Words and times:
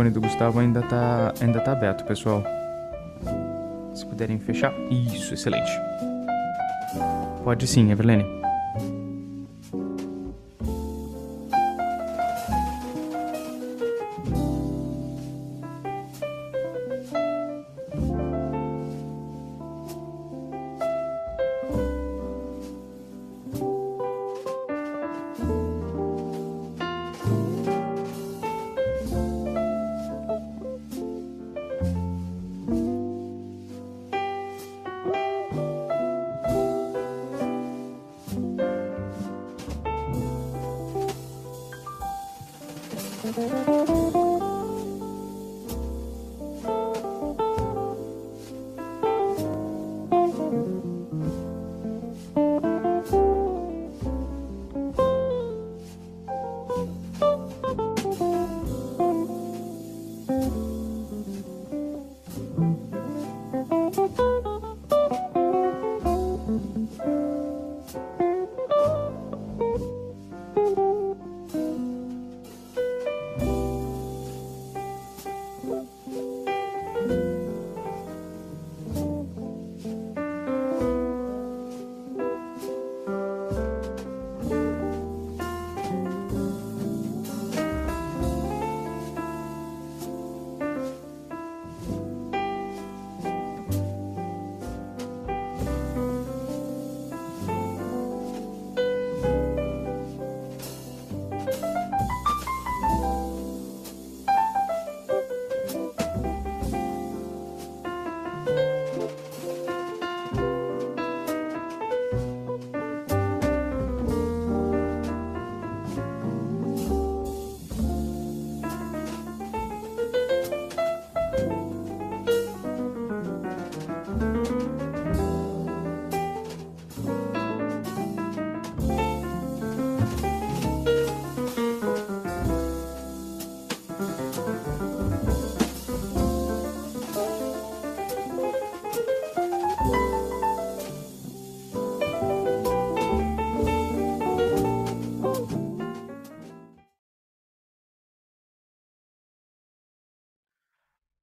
microfone 0.00 0.10
do 0.10 0.20
Gustavo 0.20 0.58
ainda 0.58 0.82
tá, 0.82 1.34
ainda 1.40 1.60
tá 1.60 1.72
aberto, 1.72 2.04
pessoal. 2.04 2.42
Se 3.94 4.06
puderem 4.06 4.38
fechar. 4.38 4.72
Isso, 4.90 5.34
excelente. 5.34 5.70
Pode 7.44 7.66
sim, 7.66 7.90
Everlene. 7.90 8.39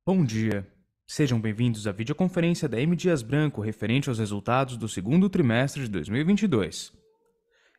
Bom 0.08 0.24
dia. 0.24 0.66
Sejam 1.06 1.38
bem-vindos 1.38 1.86
à 1.86 1.92
videoconferência 1.92 2.70
da 2.70 2.80
M. 2.80 2.96
Dias 2.96 3.22
Branco 3.22 3.60
referente 3.60 4.08
aos 4.08 4.20
resultados 4.20 4.78
do 4.78 4.88
segundo 4.88 5.30
trimestre 5.30 5.82
de 5.82 5.90
2022. 5.90 6.94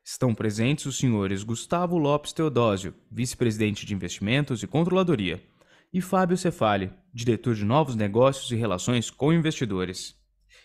Estão 0.04 0.34
presentes 0.34 0.84
os 0.84 0.98
senhores 0.98 1.42
Gustavo 1.42 1.96
Lopes 1.96 2.34
Teodósio, 2.34 2.92
vice-presidente 3.10 3.86
de 3.86 3.94
Investimentos 3.94 4.62
e 4.62 4.66
Controladoria, 4.66 5.42
e 5.90 6.02
Fábio 6.02 6.36
Cefali, 6.36 6.92
diretor 7.14 7.54
de 7.54 7.64
Novos 7.64 7.96
Negócios 7.96 8.50
e 8.50 8.56
Relações 8.56 9.08
com 9.08 9.32
Investidores. 9.32 10.14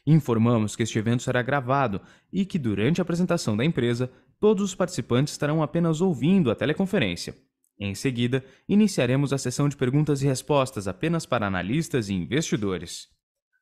Informamos 0.06 0.75
que 0.75 0.84
este 0.84 1.00
evento 1.00 1.24
será 1.24 1.41
gravado 1.41 2.01
e 2.30 2.45
que, 2.45 2.59
durante 2.59 3.00
a 3.00 3.03
apresentação 3.03 3.56
da 3.56 3.63
empresa, 3.63 4.12
todos 4.38 4.62
os 4.66 4.75
participantes 4.75 5.34
estarão 5.34 5.63
apenas 5.63 6.01
ouvindo 6.01 6.51
a 6.51 6.56
teleconferência. 6.56 7.34
Em 7.80 7.96
seguida, 7.96 8.46
iniciaremos 8.68 9.32
a 9.34 9.38
sessão 9.38 9.68
de 9.68 9.76
perguntas 9.76 10.22
e 10.22 10.26
respostas 10.26 10.88
apenas 10.88 11.26
para 11.26 11.48
analistas 11.48 12.08
e 12.10 12.14
investidores. 12.14 13.08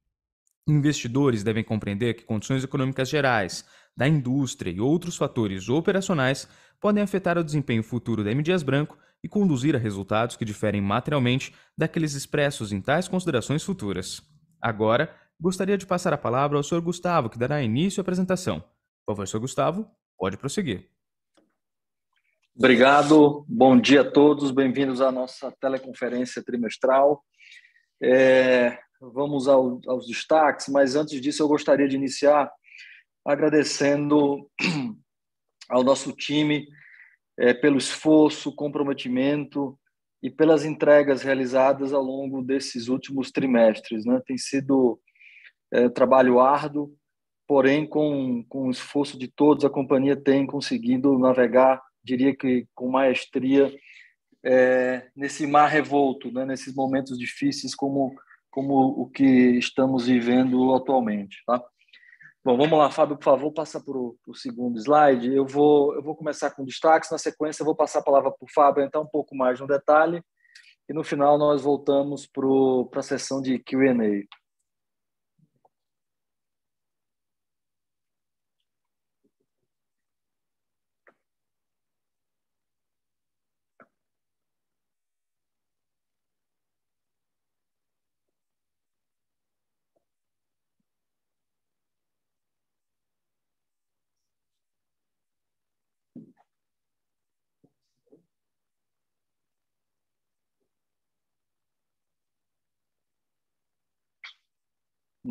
Investidores 0.67 1.43
devem 1.43 1.63
compreender 1.63 2.13
que 2.13 2.23
condições 2.23 2.63
econômicas 2.63 3.09
gerais, 3.09 3.65
da 3.95 4.07
indústria 4.07 4.71
e 4.71 4.79
outros 4.79 5.17
fatores 5.17 5.69
operacionais 5.69 6.47
podem 6.79 7.03
afetar 7.03 7.37
o 7.37 7.43
desempenho 7.43 7.83
futuro 7.83 8.23
da 8.23 8.31
M. 8.31 8.41
Dias 8.41 8.63
Branco 8.63 8.97
e 9.23 9.29
conduzir 9.29 9.75
a 9.75 9.79
resultados 9.79 10.35
que 10.35 10.44
diferem 10.44 10.81
materialmente 10.81 11.56
daqueles 11.78 12.13
expressos 12.13 12.72
em 12.72 12.81
tais 12.81 13.07
considerações 13.07 13.63
futuras. 13.63 14.22
Agora, 14.61 15.16
gostaria 15.39 15.78
de 15.78 15.85
passar 15.85 16.13
a 16.13 16.17
palavra 16.17 16.57
ao 16.57 16.63
Sr. 16.63 16.81
Gustavo, 16.81 17.29
que 17.29 17.39
dará 17.39 17.62
início 17.62 18.01
à 18.01 18.03
apresentação. 18.03 18.59
Por 19.06 19.13
favor, 19.13 19.28
Sr. 19.28 19.39
Gustavo, 19.39 19.88
pode 20.17 20.38
prosseguir. 20.38 20.89
Obrigado, 22.56 23.45
bom 23.47 23.80
dia 23.80 24.01
a 24.01 24.12
todos, 24.12 24.51
bem-vindos 24.51 25.01
à 25.01 25.12
nossa 25.12 25.51
teleconferência 25.59 26.44
trimestral. 26.44 27.24
É, 28.01 28.77
vamos 29.01 29.47
ao, 29.47 29.81
aos 29.88 30.06
destaques, 30.06 30.68
mas 30.68 30.95
antes 30.95 31.19
disso 31.19 31.42
eu 31.42 31.47
gostaria 31.47 31.88
de 31.88 31.95
iniciar 31.95 32.51
agradecendo 33.25 34.50
ao 35.69 35.83
nosso 35.83 36.12
time 36.12 36.68
é, 37.44 37.54
pelo 37.54 37.78
esforço, 37.78 38.56
comprometimento 38.56 39.78
e 40.24 40.30
pelas 40.30 40.63
entregas 40.63 41.24
realizadas 41.24 41.92
ao 41.92 42.01
longo 42.01 42.42
desses 42.42 42.88
últimos 42.88 43.31
trimestres. 43.31 44.06
Né? 44.06 44.22
Tem 44.25 44.38
sido 44.38 44.98
é, 45.69 45.90
trabalho 45.90 46.40
árduo, 46.40 46.95
porém, 47.45 47.86
com, 47.86 48.45
com 48.48 48.68
o 48.68 48.72
esforço 48.72 49.19
de 49.19 49.28
todos, 49.28 49.66
a 49.66 49.69
companhia 49.69 50.16
tem 50.16 50.48
conseguido 50.48 51.19
navegar, 51.19 51.81
diria 52.01 52.34
que 52.34 52.66
com 52.74 52.90
maestria, 52.90 53.69
é, 54.42 55.10
nesse 55.13 55.45
mar 55.45 55.68
revolto, 55.68 56.31
né? 56.31 56.45
nesses 56.45 56.74
momentos 56.74 57.19
difíceis 57.19 57.75
como, 57.75 58.16
como 58.50 59.01
o 59.01 59.10
que 59.10 59.25
estamos 59.57 60.07
vivendo 60.07 60.74
atualmente. 60.74 61.44
Tá? 61.45 61.62
Bom, 62.45 62.57
vamos 62.57 62.78
lá, 62.78 62.92
Fábio, 62.92 63.16
por 63.16 63.24
favor, 63.24 63.54
passa 63.54 63.80
para 63.80 63.98
o 63.98 64.18
segundo 64.36 64.78
slide. 64.78 65.34
Eu 65.34 65.45
vou, 65.45 65.95
eu 65.95 66.04
vou 66.04 66.13
começar 66.13 66.51
com 66.51 66.66
destaques, 66.66 67.10
na 67.10 67.18
sequência 67.18 67.62
eu 67.62 67.66
vou 67.66 67.74
passar 67.74 68.00
a 68.00 68.04
palavra 68.04 68.31
para 68.31 68.45
o 68.45 68.51
Fábio, 68.54 68.84
entrar 68.84 69.00
um 69.00 69.07
pouco 69.07 69.34
mais 69.34 69.62
no 69.62 69.68
detalhe, 69.68 70.22
e 70.90 70.94
no 70.94 71.06
final 71.06 71.38
nós 71.38 71.62
voltamos 71.62 72.28
para 72.28 73.00
a 73.00 73.04
sessão 73.04 73.42
de 73.42 73.60
Q&A. 73.60 74.43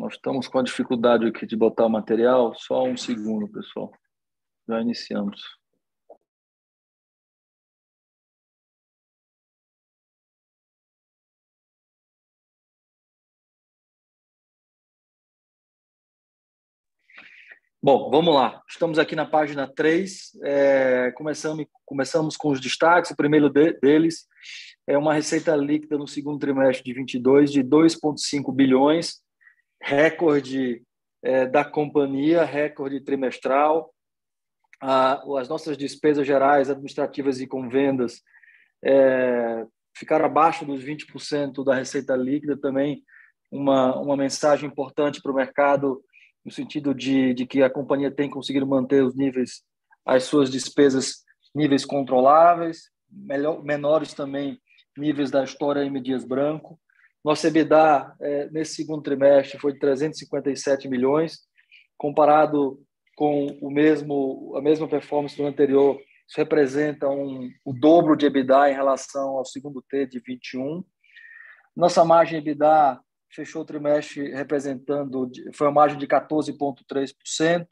Nós 0.03 0.15
estamos 0.15 0.49
com 0.49 0.59
a 0.59 0.63
dificuldade 0.63 1.25
aqui 1.25 1.45
de 1.45 1.55
botar 1.55 1.85
o 1.85 1.89
material. 1.89 2.53
Só 2.55 2.83
um 2.83 2.97
segundo, 2.97 3.47
pessoal. 3.47 3.89
Já 4.67 4.81
iniciamos. 4.81 5.41
Bom, 17.81 18.11
vamos 18.11 18.35
lá. 18.35 18.61
Estamos 18.67 18.99
aqui 18.99 19.15
na 19.15 19.25
página 19.25 19.73
3. 19.73 20.37
É, 20.43 21.11
começamos, 21.15 21.65
começamos 21.85 22.35
com 22.35 22.49
os 22.49 22.59
destaques. 22.59 23.11
O 23.11 23.15
primeiro 23.15 23.49
de, 23.49 23.71
deles 23.79 24.27
é 24.85 24.97
uma 24.97 25.13
receita 25.13 25.55
líquida 25.55 25.97
no 25.97 26.09
segundo 26.09 26.39
trimestre 26.39 26.83
de 26.83 26.93
22 26.93 27.53
de 27.53 27.63
2,5 27.63 28.53
bilhões, 28.53 29.22
recorde 29.83 30.81
é, 31.21 31.45
da 31.45 31.63
companhia, 31.63 32.43
recorde 32.43 33.01
trimestral. 33.01 33.93
Ah, 34.81 35.21
as 35.39 35.47
nossas 35.47 35.77
despesas 35.77 36.25
gerais, 36.25 36.69
administrativas 36.69 37.39
e 37.39 37.47
com 37.47 37.69
vendas 37.69 38.21
é, 38.83 39.65
ficaram 39.95 40.25
abaixo 40.25 40.65
dos 40.65 40.83
20% 40.83 41.63
da 41.63 41.75
receita 41.75 42.15
líquida, 42.15 42.57
também 42.57 43.03
uma, 43.51 43.97
uma 43.99 44.17
mensagem 44.17 44.67
importante 44.67 45.21
para 45.21 45.31
o 45.31 45.35
mercado 45.35 46.03
no 46.43 46.51
sentido 46.51 46.93
de, 46.93 47.33
de 47.33 47.45
que 47.45 47.63
a 47.63 47.69
companhia 47.69 48.11
tem 48.11 48.29
conseguido 48.29 48.67
manter 48.67 49.03
os 49.03 49.15
níveis, 49.15 49.63
as 50.05 50.23
suas 50.23 50.49
despesas, 50.49 51.23
níveis 51.55 51.85
controláveis, 51.85 52.89
melhor, 53.09 53.63
menores 53.63 54.13
também 54.13 54.59
níveis 54.97 55.31
da 55.31 55.43
história 55.43 55.83
em 55.83 56.01
Dias 56.01 56.25
Branco. 56.25 56.77
Nosso 57.23 57.47
EBITDA 57.47 58.15
é, 58.19 58.49
nesse 58.49 58.75
segundo 58.75 59.01
trimestre 59.01 59.57
foi 59.59 59.73
de 59.73 59.79
357 59.79 60.89
milhões, 60.89 61.39
comparado 61.97 62.81
com 63.15 63.45
o 63.61 63.71
mesmo 63.71 64.53
a 64.57 64.61
mesma 64.61 64.87
performance 64.87 65.37
do 65.37 65.45
anterior, 65.45 65.99
isso 66.27 66.37
representa 66.37 67.07
um, 67.09 67.49
o 67.63 67.73
dobro 67.73 68.15
de 68.15 68.25
EBITDA 68.25 68.71
em 68.71 68.73
relação 68.73 69.37
ao 69.37 69.45
segundo 69.45 69.81
T 69.81 70.07
de 70.07 70.19
21. 70.19 70.83
Nossa 71.75 72.03
margem 72.03 72.39
EBITDA 72.39 72.99
fechou 73.31 73.61
o 73.63 73.65
trimestre 73.65 74.31
representando, 74.31 75.29
foi 75.53 75.67
uma 75.67 75.73
margem 75.73 75.97
de 75.97 76.07
14,3%, 76.07 77.65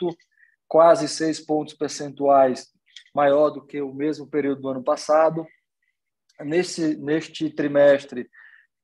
quase 0.68 1.07
seis 1.07 1.39
pontos 1.39 1.74
percentuais 1.74 2.68
maior 3.13 3.50
do 3.50 3.65
que 3.65 3.81
o 3.81 3.94
mesmo 3.94 4.27
período 4.27 4.62
do 4.62 4.69
ano 4.69 4.83
passado. 4.83 5.45
Nesse, 6.39 6.95
neste 6.97 7.50
trimestre, 7.50 8.27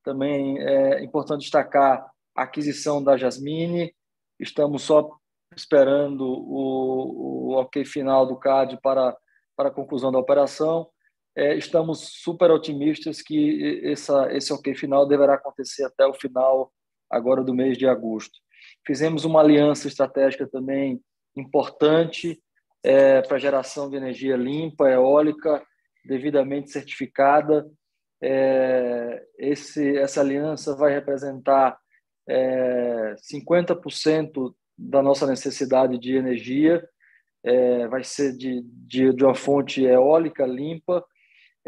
também 0.04 0.58
é 0.58 1.02
importante 1.02 1.42
destacar 1.42 2.08
a 2.36 2.42
aquisição 2.42 3.02
da 3.02 3.16
Jasmine. 3.16 3.94
Estamos 4.38 4.82
só 4.82 5.16
esperando 5.56 6.22
o, 6.22 7.50
o 7.50 7.54
ok 7.56 7.84
final 7.84 8.26
do 8.26 8.36
CAD 8.36 8.78
para, 8.82 9.16
para 9.56 9.68
a 9.68 9.72
conclusão 9.72 10.12
da 10.12 10.18
operação. 10.18 10.88
É, 11.36 11.56
estamos 11.56 12.00
super 12.22 12.50
otimistas 12.50 13.22
que 13.22 13.80
essa, 13.84 14.32
esse 14.32 14.52
ok 14.52 14.74
final 14.74 15.06
deverá 15.06 15.34
acontecer 15.34 15.84
até 15.84 16.06
o 16.06 16.14
final 16.14 16.72
agora 17.10 17.42
do 17.42 17.54
mês 17.54 17.78
de 17.78 17.86
agosto. 17.86 18.38
Fizemos 18.86 19.24
uma 19.24 19.40
aliança 19.40 19.88
estratégica 19.88 20.48
também 20.48 21.00
importante 21.36 22.40
é, 22.82 23.22
para 23.22 23.38
geração 23.38 23.88
de 23.88 23.96
energia 23.96 24.36
limpa, 24.36 24.90
eólica, 24.90 25.62
devidamente 26.04 26.70
certificada. 26.70 27.66
É, 28.22 29.24
esse, 29.38 29.96
essa 29.96 30.20
aliança 30.20 30.74
vai 30.74 30.92
representar 30.92 31.78
é, 32.28 33.14
50% 33.32 34.54
da 34.76 35.02
nossa 35.02 35.26
necessidade 35.26 35.98
de 35.98 36.16
energia, 36.16 36.86
é, 37.44 37.86
vai 37.88 38.02
ser 38.02 38.36
de, 38.36 38.62
de, 38.62 39.12
de, 39.12 39.24
uma 39.24 39.34
fonte 39.34 39.84
eólica 39.84 40.44
limpa 40.44 41.04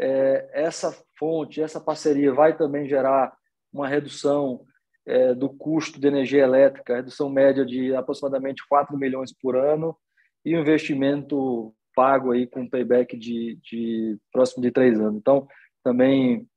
é, 0.01 0.49
essa 0.53 0.91
fonte, 1.17 1.61
essa 1.61 1.79
parceria 1.79 2.33
vai 2.33 2.57
também 2.57 2.87
gerar 2.87 3.31
uma 3.71 3.87
redução 3.87 4.65
é, 5.05 5.33
do 5.35 5.47
custo 5.47 5.99
de 5.99 6.07
energia 6.07 6.43
elétrica, 6.43 6.95
redução 6.95 7.29
média 7.29 7.63
de 7.63 7.95
aproximadamente 7.95 8.63
4 8.67 8.97
milhões 8.97 9.31
por 9.31 9.55
ano 9.55 9.95
e 10.43 10.55
um 10.55 10.61
investimento 10.61 11.73
pago 11.95 12.31
aí 12.31 12.47
com 12.47 12.67
payback 12.67 13.15
de, 13.15 13.59
de 13.61 14.17
próximo 14.31 14.63
de 14.63 14.71
três 14.71 14.99
anos. 14.99 15.17
Então, 15.17 15.47
também 15.83 16.47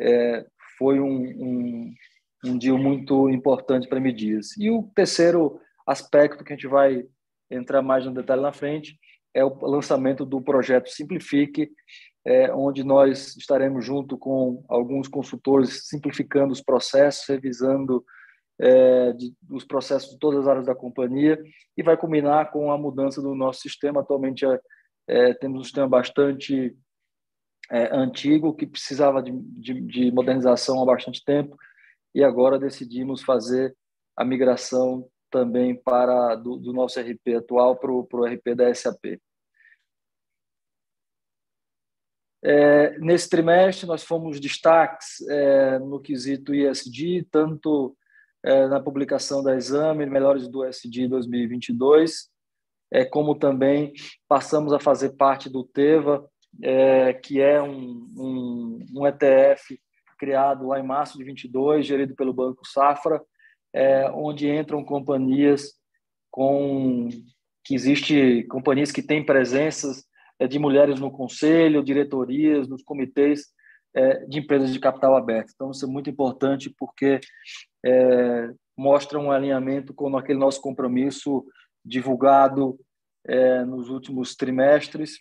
é, 0.00 0.44
foi 0.78 1.00
um, 1.00 1.22
um, 1.24 1.94
um 2.44 2.58
deal 2.58 2.78
muito 2.78 3.28
importante 3.28 3.88
para 3.88 4.00
Medias. 4.00 4.56
E 4.58 4.70
o 4.70 4.82
terceiro 4.94 5.60
aspecto 5.86 6.44
que 6.44 6.52
a 6.52 6.56
gente 6.56 6.68
vai 6.68 7.04
entrar 7.50 7.82
mais 7.82 8.04
no 8.04 8.14
detalhe 8.14 8.42
na 8.42 8.52
frente 8.52 8.98
é 9.34 9.44
o 9.44 9.54
lançamento 9.66 10.24
do 10.24 10.40
projeto 10.40 10.88
Simplifique, 10.88 11.70
é, 12.24 12.52
onde 12.54 12.84
nós 12.84 13.36
estaremos 13.36 13.84
junto 13.84 14.16
com 14.16 14.64
alguns 14.68 15.08
consultores 15.08 15.88
simplificando 15.88 16.52
os 16.52 16.62
processos, 16.62 17.28
revisando 17.28 18.04
é, 18.58 19.12
de, 19.12 19.34
os 19.50 19.64
processos 19.64 20.12
de 20.12 20.18
todas 20.18 20.40
as 20.40 20.46
áreas 20.46 20.66
da 20.66 20.74
companhia 20.74 21.38
e 21.76 21.82
vai 21.82 21.96
culminar 21.96 22.50
com 22.50 22.70
a 22.70 22.78
mudança 22.78 23.20
do 23.20 23.34
nosso 23.34 23.60
sistema. 23.60 24.00
Atualmente 24.00 24.46
é, 24.46 24.60
é 25.08 25.34
temos 25.34 25.60
um 25.60 25.64
sistema 25.64 25.88
bastante 25.88 26.74
é, 27.74 27.92
antigo 27.92 28.54
que 28.54 28.68
precisava 28.68 29.20
de, 29.20 29.32
de, 29.32 29.80
de, 29.80 30.12
modernização 30.12 30.80
há 30.80 30.86
bastante 30.86 31.24
tempo 31.24 31.56
e 32.14 32.22
agora 32.22 32.56
decidimos 32.56 33.20
fazer 33.20 33.76
a 34.16 34.24
migração 34.24 35.10
também 35.28 35.74
para 35.74 36.36
do, 36.36 36.56
do 36.56 36.72
nosso 36.72 37.00
RP 37.00 37.34
atual 37.36 37.76
para 37.76 37.90
o 37.90 38.24
RP 38.24 38.54
da 38.54 38.72
SAP. 38.72 39.20
É, 42.44 42.96
nesse 43.00 43.28
trimestre, 43.28 43.88
nós 43.88 44.04
fomos 44.04 44.38
destaques 44.38 45.20
é, 45.28 45.80
no 45.80 45.98
quesito 45.98 46.54
ISD, 46.54 47.26
tanto 47.28 47.96
é, 48.44 48.68
na 48.68 48.78
publicação 48.78 49.42
da 49.42 49.56
Exame 49.56 50.06
Melhores 50.06 50.46
do 50.46 50.64
ISD 50.64 51.08
2022, 51.08 52.28
é, 52.92 53.04
como 53.04 53.34
também 53.34 53.92
passamos 54.28 54.72
a 54.72 54.78
fazer 54.78 55.16
parte 55.16 55.48
do 55.50 55.64
TEVA, 55.64 56.24
é, 56.62 57.12
que 57.12 57.40
é 57.40 57.62
um, 57.62 58.08
um, 58.16 58.86
um, 58.94 59.06
ETF 59.06 59.78
criado 60.18 60.68
lá 60.68 60.78
em 60.78 60.86
março 60.86 61.18
de 61.18 61.24
22, 61.24 61.86
gerido 61.86 62.14
pelo 62.14 62.32
Banco 62.32 62.66
Safra, 62.66 63.20
é, 63.72 64.08
onde 64.10 64.48
entram 64.48 64.84
companhias 64.84 65.72
com 66.30 67.08
que 67.64 67.74
existe 67.74 68.44
companhias 68.44 68.92
que 68.92 69.02
têm 69.02 69.24
presenças 69.24 70.04
é, 70.38 70.46
de 70.46 70.58
mulheres 70.58 71.00
no 71.00 71.10
conselho, 71.10 71.82
diretorias, 71.82 72.68
nos 72.68 72.82
comitês 72.82 73.46
é, 73.94 74.26
de 74.26 74.40
empresas 74.40 74.72
de 74.72 74.78
capital 74.78 75.16
aberto. 75.16 75.52
Então, 75.54 75.70
isso 75.70 75.84
é 75.84 75.88
muito 75.88 76.10
importante 76.10 76.72
porque 76.78 77.20
é, 77.84 78.50
mostra 78.76 79.18
um 79.18 79.30
alinhamento 79.30 79.94
com 79.94 80.16
aquele 80.16 80.38
nosso 80.38 80.60
compromisso 80.60 81.44
divulgado 81.84 82.78
nos 83.66 83.88
últimos 83.88 84.36
trimestres, 84.36 85.20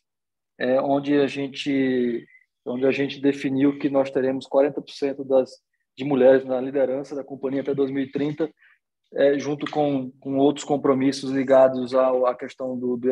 onde 0.82 1.20
a 1.20 1.28
gente 1.28 2.26
onde 2.66 2.86
a 2.86 2.92
gente 2.92 3.20
definiu 3.20 3.78
que 3.78 3.90
nós 3.90 4.10
teremos 4.10 4.48
40% 4.48 5.28
das 5.28 5.52
de 5.96 6.04
mulheres 6.04 6.44
na 6.46 6.60
liderança 6.60 7.16
da 7.16 7.24
companhia 7.24 7.62
até 7.62 7.74
2030, 7.74 8.52
é, 9.14 9.38
junto 9.38 9.70
com, 9.70 10.12
com 10.20 10.38
outros 10.38 10.66
compromissos 10.66 11.32
ligados 11.32 11.94
ao, 11.94 12.26
à 12.26 12.36
questão 12.36 12.78
do, 12.78 12.98
do 12.98 13.10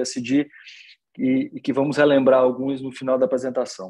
e, 1.17 1.51
e 1.53 1.62
que 1.62 1.71
vamos 1.71 1.98
relembrar 1.98 2.39
alguns 2.39 2.81
no 2.81 2.91
final 2.91 3.19
da 3.19 3.25
apresentação. 3.25 3.89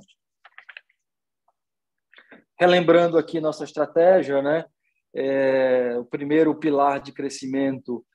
Relembrando 2.59 3.17
aqui 3.17 3.39
nossa 3.39 3.63
estratégia, 3.63 4.41
né? 4.41 4.65
É, 5.13 5.97
o 5.97 6.05
primeiro 6.05 6.53
pilar 6.55 7.01
de 7.01 7.11
crescimento 7.11 8.05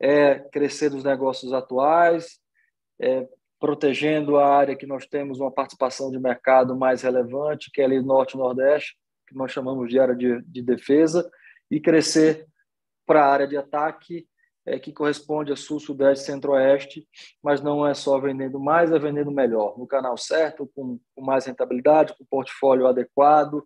é 0.00 0.38
crescer 0.38 0.90
nos 0.90 1.04
negócios 1.04 1.52
atuais, 1.52 2.38
é, 3.00 3.26
protegendo 3.58 4.36
a 4.36 4.46
área 4.46 4.76
que 4.76 4.86
nós 4.86 5.06
temos 5.06 5.40
uma 5.40 5.50
participação 5.50 6.10
de 6.10 6.18
mercado 6.18 6.76
mais 6.76 7.02
relevante, 7.02 7.70
que 7.72 7.80
é 7.80 7.84
ali 7.84 8.00
Norte 8.02 8.34
e 8.34 8.38
Nordeste, 8.38 8.96
que 9.26 9.34
nós 9.34 9.50
chamamos 9.50 9.88
de 9.88 9.98
área 9.98 10.14
de, 10.14 10.42
de 10.42 10.62
defesa, 10.62 11.28
e 11.70 11.80
crescer 11.80 12.46
para 13.06 13.24
a 13.24 13.32
área 13.32 13.46
de 13.46 13.56
ataque, 13.56 14.26
é, 14.64 14.78
que 14.78 14.92
corresponde 14.92 15.52
a 15.52 15.56
Sul, 15.56 15.78
Sudeste, 15.78 16.26
Centro-Oeste, 16.26 17.06
mas 17.42 17.62
não 17.62 17.86
é 17.86 17.94
só 17.94 18.18
vendendo 18.18 18.58
mais, 18.58 18.90
é 18.90 18.98
vendendo 18.98 19.30
melhor, 19.30 19.78
no 19.78 19.86
canal 19.86 20.16
certo, 20.18 20.70
com, 20.74 20.98
com 21.14 21.22
mais 21.22 21.46
rentabilidade, 21.46 22.14
com 22.18 22.24
portfólio 22.24 22.86
adequado, 22.86 23.64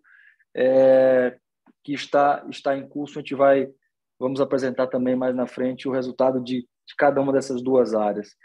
é, 0.55 1.35
que 1.83 1.93
está, 1.93 2.45
está 2.49 2.77
em 2.77 2.87
curso. 2.87 3.17
A 3.17 3.21
gente 3.21 3.33
vai, 3.33 3.67
vamos 4.19 4.39
apresentar 4.39 4.87
também 4.87 5.15
mais 5.15 5.35
na 5.35 5.47
frente 5.47 5.87
o 5.87 5.91
resultado 5.91 6.39
de, 6.39 6.61
de 6.61 6.95
cada 6.95 7.19
uma 7.19 7.33
dessas 7.33 7.63
duas 7.63 7.95
áreas. 7.95 8.35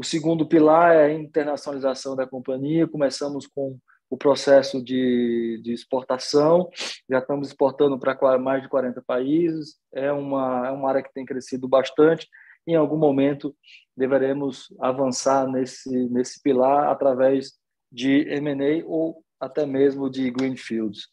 O 0.00 0.02
segundo 0.02 0.46
pilar 0.46 0.96
é 0.96 1.04
a 1.04 1.12
internacionalização 1.12 2.16
da 2.16 2.26
companhia. 2.26 2.88
Começamos 2.88 3.46
com 3.46 3.78
o 4.08 4.16
processo 4.16 4.82
de, 4.82 5.60
de 5.62 5.74
exportação, 5.74 6.70
já 7.06 7.18
estamos 7.18 7.48
exportando 7.48 7.98
para 7.98 8.38
mais 8.38 8.62
de 8.62 8.68
40 8.70 9.02
países, 9.06 9.76
é 9.92 10.10
uma, 10.10 10.68
é 10.68 10.70
uma 10.70 10.88
área 10.88 11.02
que 11.02 11.12
tem 11.12 11.26
crescido 11.26 11.68
bastante, 11.68 12.26
em 12.66 12.74
algum 12.74 12.96
momento 12.96 13.54
deveremos 13.94 14.74
avançar 14.80 15.46
nesse, 15.46 15.90
nesse 16.08 16.42
pilar 16.42 16.88
através 16.88 17.52
de 17.92 18.26
M&A 18.30 18.82
ou 18.86 19.22
até 19.38 19.66
mesmo 19.66 20.08
de 20.08 20.30
greenfields. 20.30 21.08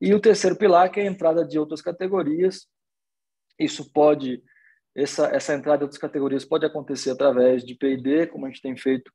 E 0.00 0.14
o 0.14 0.20
terceiro 0.20 0.56
pilar, 0.56 0.90
que 0.90 0.98
é 0.98 1.02
a 1.02 1.10
entrada 1.10 1.44
de 1.44 1.58
outras 1.58 1.82
categorias. 1.82 2.66
Isso 3.58 3.92
pode, 3.92 4.42
essa, 4.94 5.26
essa 5.26 5.54
entrada 5.54 5.78
de 5.78 5.84
outras 5.84 6.00
categorias 6.00 6.44
pode 6.44 6.66
acontecer 6.66 7.10
através 7.10 7.64
de 7.64 7.74
P&D, 7.74 8.26
como 8.26 8.46
a 8.46 8.48
gente 8.48 8.62
tem 8.62 8.76
feito 8.76 9.10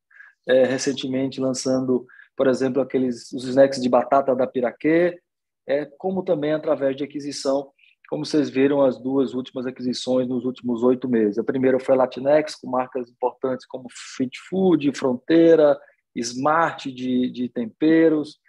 é, 0.47 0.65
recentemente, 0.65 1.41
lançando, 1.41 2.05
por 2.35 2.47
exemplo, 2.47 2.81
aqueles 2.81 3.31
os 3.31 3.45
snacks 3.45 3.81
de 3.81 3.89
batata 3.89 4.35
da 4.35 4.47
Piraquê, 4.47 5.19
é, 5.67 5.85
como 5.97 6.23
também 6.23 6.53
através 6.53 6.95
de 6.95 7.03
aquisição, 7.03 7.71
como 8.07 8.25
vocês 8.25 8.49
viram 8.49 8.81
as 8.81 8.99
duas 8.99 9.33
últimas 9.33 9.65
aquisições 9.65 10.27
nos 10.27 10.45
últimos 10.45 10.83
oito 10.83 11.09
meses. 11.09 11.39
A 11.39 11.43
primeira 11.43 11.79
foi 11.79 11.95
a 11.95 11.97
Latinex, 11.97 12.55
com 12.55 12.69
marcas 12.69 13.09
importantes 13.09 13.65
como 13.65 13.87
Fit 14.15 14.37
Food, 14.47 14.91
Fronteira, 14.95 15.77
Smart 16.15 16.91
de, 16.91 17.29
de 17.31 17.49
temperos, 17.49 18.39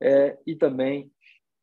é, 0.00 0.36
e 0.46 0.56
também 0.56 1.12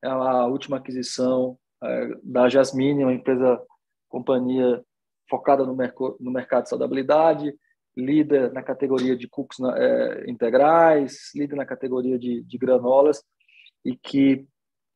a 0.02 0.46
última 0.46 0.78
aquisição 0.78 1.58
é, 1.84 2.10
da 2.24 2.48
Jasmine, 2.48 3.04
uma 3.04 3.14
empresa, 3.14 3.62
companhia 4.08 4.82
focada 5.30 5.66
no, 5.66 5.76
no 6.20 6.32
mercado 6.32 6.64
de 6.64 6.70
saudabilidade, 6.70 7.54
líder 7.96 8.52
na 8.54 8.64
categoria 8.64 9.16
de 9.16 9.28
cookies 9.28 9.60
é, 9.76 10.30
integrais, 10.30 11.34
líder 11.36 11.56
na 11.56 11.66
categoria 11.66 12.18
de, 12.18 12.44
de 12.44 12.58
granolas, 12.58 13.24
e 13.84 13.96
que, 13.96 14.46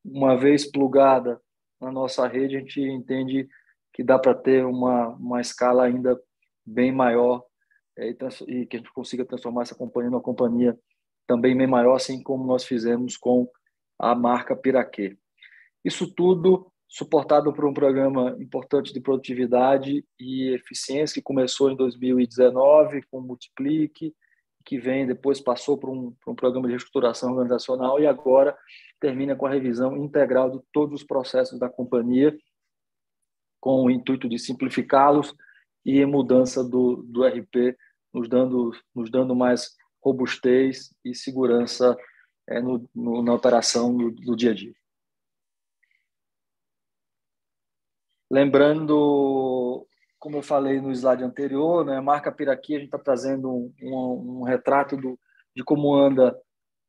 uma 0.04 0.36
vez 0.36 0.70
plugada 0.70 1.40
na 1.80 1.92
nossa 1.92 2.28
rede, 2.28 2.58
a 2.58 2.60
gente 2.60 2.82
entende 2.82 3.48
que 3.94 4.04
dá 4.04 4.18
para 4.18 4.34
ter 4.34 4.66
uma, 4.66 5.10
uma 5.10 5.40
escala 5.40 5.84
ainda 5.84 6.20
bem 6.66 6.92
maior 6.92 7.44
é, 7.98 8.10
e, 8.10 8.16
e, 8.48 8.66
que 8.66 8.78
a 8.78 8.80
gente 8.80 8.92
consiga 8.94 9.25
transformar 9.25 9.63
essa 9.63 9.75
companhia 9.75 10.10
numa 10.10 10.22
companhia 10.22 10.78
também 11.28 11.56
bem 11.56 11.68
maior, 11.68 11.96
assim 11.96 12.22
como 12.22 12.46
nós 12.46 12.66
fizemos 12.66 13.16
com 13.16 13.48
a 14.00 14.16
marca 14.16 14.56
Piraquê. 14.56 15.18
Isso 15.86 16.13
tudo 16.13 16.72
suportado 16.94 17.52
por 17.52 17.66
um 17.66 17.74
programa 17.74 18.38
importante 18.40 18.94
de 18.94 19.02
produtividade 19.02 20.06
e 20.20 20.54
eficiência 20.54 21.16
que 21.16 21.24
começou 21.24 21.72
em 21.72 21.76
2019 21.76 23.02
com 23.10 23.18
o 23.18 23.22
Multiplique, 23.22 24.14
que 24.64 24.78
vem 24.78 25.08
depois 25.08 25.42
passou 25.42 25.76
por 25.76 25.90
um, 25.90 26.12
por 26.24 26.32
um 26.32 26.36
programa 26.36 26.68
de 26.68 26.74
reestruturação 26.74 27.32
organizacional 27.32 28.00
e 28.00 28.06
agora 28.06 28.56
termina 29.00 29.36
com 29.36 29.48
a 29.48 29.50
revisão 29.50 29.98
integral 29.98 30.52
de 30.52 30.60
todos 30.72 31.02
os 31.02 31.04
processos 31.04 31.58
da 31.58 31.68
companhia, 31.68 32.38
com 33.60 33.86
o 33.86 33.90
intuito 33.90 34.30
de 34.30 34.38
simplificá-los 34.38 35.34
e 35.84 36.06
mudança 36.06 36.64
do, 36.64 36.98
do 36.98 37.26
RP, 37.26 37.76
nos 38.14 38.30
dando, 38.30 38.72
nos 38.94 39.10
dando 39.10 39.36
mais 39.36 39.72
robustez 40.00 40.94
e 41.04 41.16
segurança 41.16 41.98
é, 42.48 42.62
no, 42.62 42.88
no, 42.94 43.24
na 43.24 43.34
operação 43.34 43.98
do, 43.98 44.12
do, 44.12 44.36
dia 44.36 44.52
a 44.52 44.54
dia. 44.54 44.83
Lembrando, 48.34 49.86
como 50.18 50.38
eu 50.38 50.42
falei 50.42 50.82
no 50.82 50.92
slide 50.92 51.24
anterior, 51.24 51.86
né, 51.86 52.02
marca 52.02 52.32
Piraqui, 52.32 52.75
a 52.75 52.80
gente 52.80 52.88
está 52.88 52.98
trazendo 52.98 53.48
um, 53.48 53.72
um, 53.80 54.40
um, 54.40 54.44
retrato 54.44 54.98
do, 54.98 55.20
de 55.56 55.63
como 55.63 55.94
anda 55.94 56.36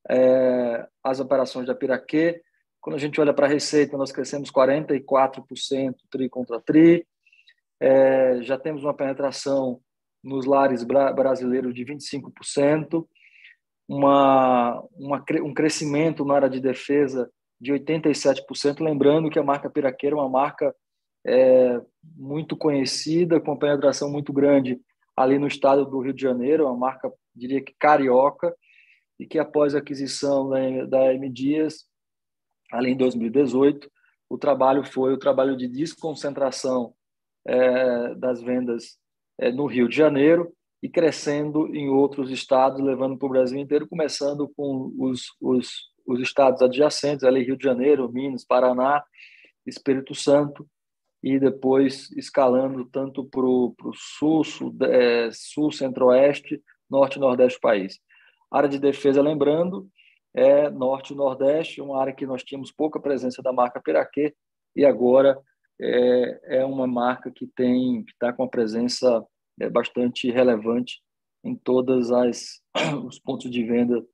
é, 0.09 0.89
as 1.03 1.21
operações 1.21 1.67
da 1.67 1.75
Piraquê. 1.75 2.41
Quando 2.81 2.97
a 2.97 2.99
gente 2.99 3.21
olha 3.21 3.35
para 3.35 3.45
a 3.45 3.49
receita, 3.51 3.99
nós 3.99 4.11
crescemos 4.11 4.51
44% 4.51 5.95
tri 6.11 6.31
contra 6.31 6.59
tri. 6.63 7.07
É, 7.79 8.41
já 8.41 8.59
temos 8.59 8.83
uma 8.83 8.95
penetração 8.95 9.83
nos 10.23 10.47
lares 10.47 10.83
brasileiros 10.83 11.75
de 11.75 11.85
25% 11.85 13.07
uma, 13.87 14.83
uma, 14.97 15.23
um 15.43 15.53
crescimento 15.53 16.25
na 16.25 16.37
área 16.37 16.49
de 16.49 16.59
defesa 16.59 17.31
de 17.61 17.71
87%, 17.71 18.81
lembrando 18.81 19.29
que 19.29 19.39
a 19.39 19.45
marca 19.45 19.69
Piraqueira 19.69 20.17
é 20.17 20.19
uma 20.19 20.31
marca 20.31 20.75
é, 21.27 21.81
muito 22.03 22.57
conhecida, 22.57 23.41
com 23.41 23.57
penetração 23.57 24.11
muito 24.11 24.33
grande 24.33 24.81
ali 25.17 25.39
no 25.39 25.47
estado 25.47 25.85
do 25.85 26.01
Rio 26.01 26.13
de 26.13 26.23
Janeiro, 26.23 26.67
uma 26.67 26.77
marca, 26.77 27.13
diria 27.35 27.63
que 27.63 27.75
carioca, 27.79 28.55
e 29.19 29.27
que 29.27 29.39
após 29.39 29.75
a 29.75 29.79
aquisição 29.79 30.49
da, 30.49 30.87
da 30.87 31.15
M 31.15 31.31
Dias, 31.31 31.85
ali 32.73 32.91
em 32.91 32.97
2018, 32.97 33.89
o 34.29 34.37
trabalho 34.37 34.85
foi 34.85 35.13
o 35.13 35.19
trabalho 35.19 35.57
de 35.57 35.69
desconcentração 35.69 36.95
é, 37.47 38.15
das 38.17 38.43
vendas 38.43 38.99
é, 39.39 39.53
no 39.53 39.67
Rio 39.67 39.89
de 39.89 39.97
Janeiro, 39.97 40.53
e 40.85 40.89
crescendo 40.91 41.75
em 41.75 41.89
outros 41.89 42.31
estados, 42.31 42.79
levando 42.79 43.17
para 43.17 43.25
o 43.25 43.31
Brasil 43.31 43.59
inteiro, 43.59 43.89
começando 43.89 44.53
com 44.55 44.95
os, 44.99 45.35
os, 45.41 45.91
os 46.07 46.21
estados 46.21 46.61
adjacentes, 46.61 47.25
ali 47.25 47.43
Rio 47.43 47.57
de 47.57 47.65
Janeiro, 47.65 48.13
Minas, 48.13 48.45
Paraná, 48.45 49.03
Espírito 49.67 50.15
Santo, 50.15 50.69
e 51.25 51.39
depois 51.39 52.11
escalando 52.11 52.85
tanto 52.85 53.25
para 53.25 53.47
o 53.47 53.75
sul, 53.95 54.45
sul, 54.45 54.77
é, 54.83 55.31
sul 55.33 55.73
centro-oeste, 55.73 56.63
norte 56.89 57.17
e 57.17 57.19
nordeste 57.19 57.59
do 57.59 57.63
país. 57.63 57.99
área 58.53 58.69
de 58.69 58.79
defesa, 58.79 59.23
lembrando, 59.23 59.89
é 60.35 60.69
norte 60.69 61.15
e 61.15 61.17
nordeste, 61.17 61.81
uma 61.81 61.99
área 61.99 62.13
que 62.13 62.27
nós 62.27 62.45
tínhamos 62.45 62.71
pouca 62.71 63.01
presença 63.01 63.43
da 63.43 63.55
marca 63.55 63.81
Piraquê, 63.81 64.35
e 64.77 64.85
agora 64.85 65.41
é, 65.81 66.59
é 66.59 66.65
uma 66.67 66.87
marca 66.87 67.31
que 67.31 67.47
tem 67.47 68.05
que 68.05 68.13
está 68.13 68.31
com 68.31 68.43
a 68.43 68.49
presença 68.49 69.27
é 69.59 69.71
bastante 69.71 70.31
relevante 70.31 71.01
em 71.43 71.57
todas 71.57 72.11
as 72.11 72.61
os 73.03 73.19
pontos 73.19 73.51
de 73.51 73.65
venda 73.65 74.05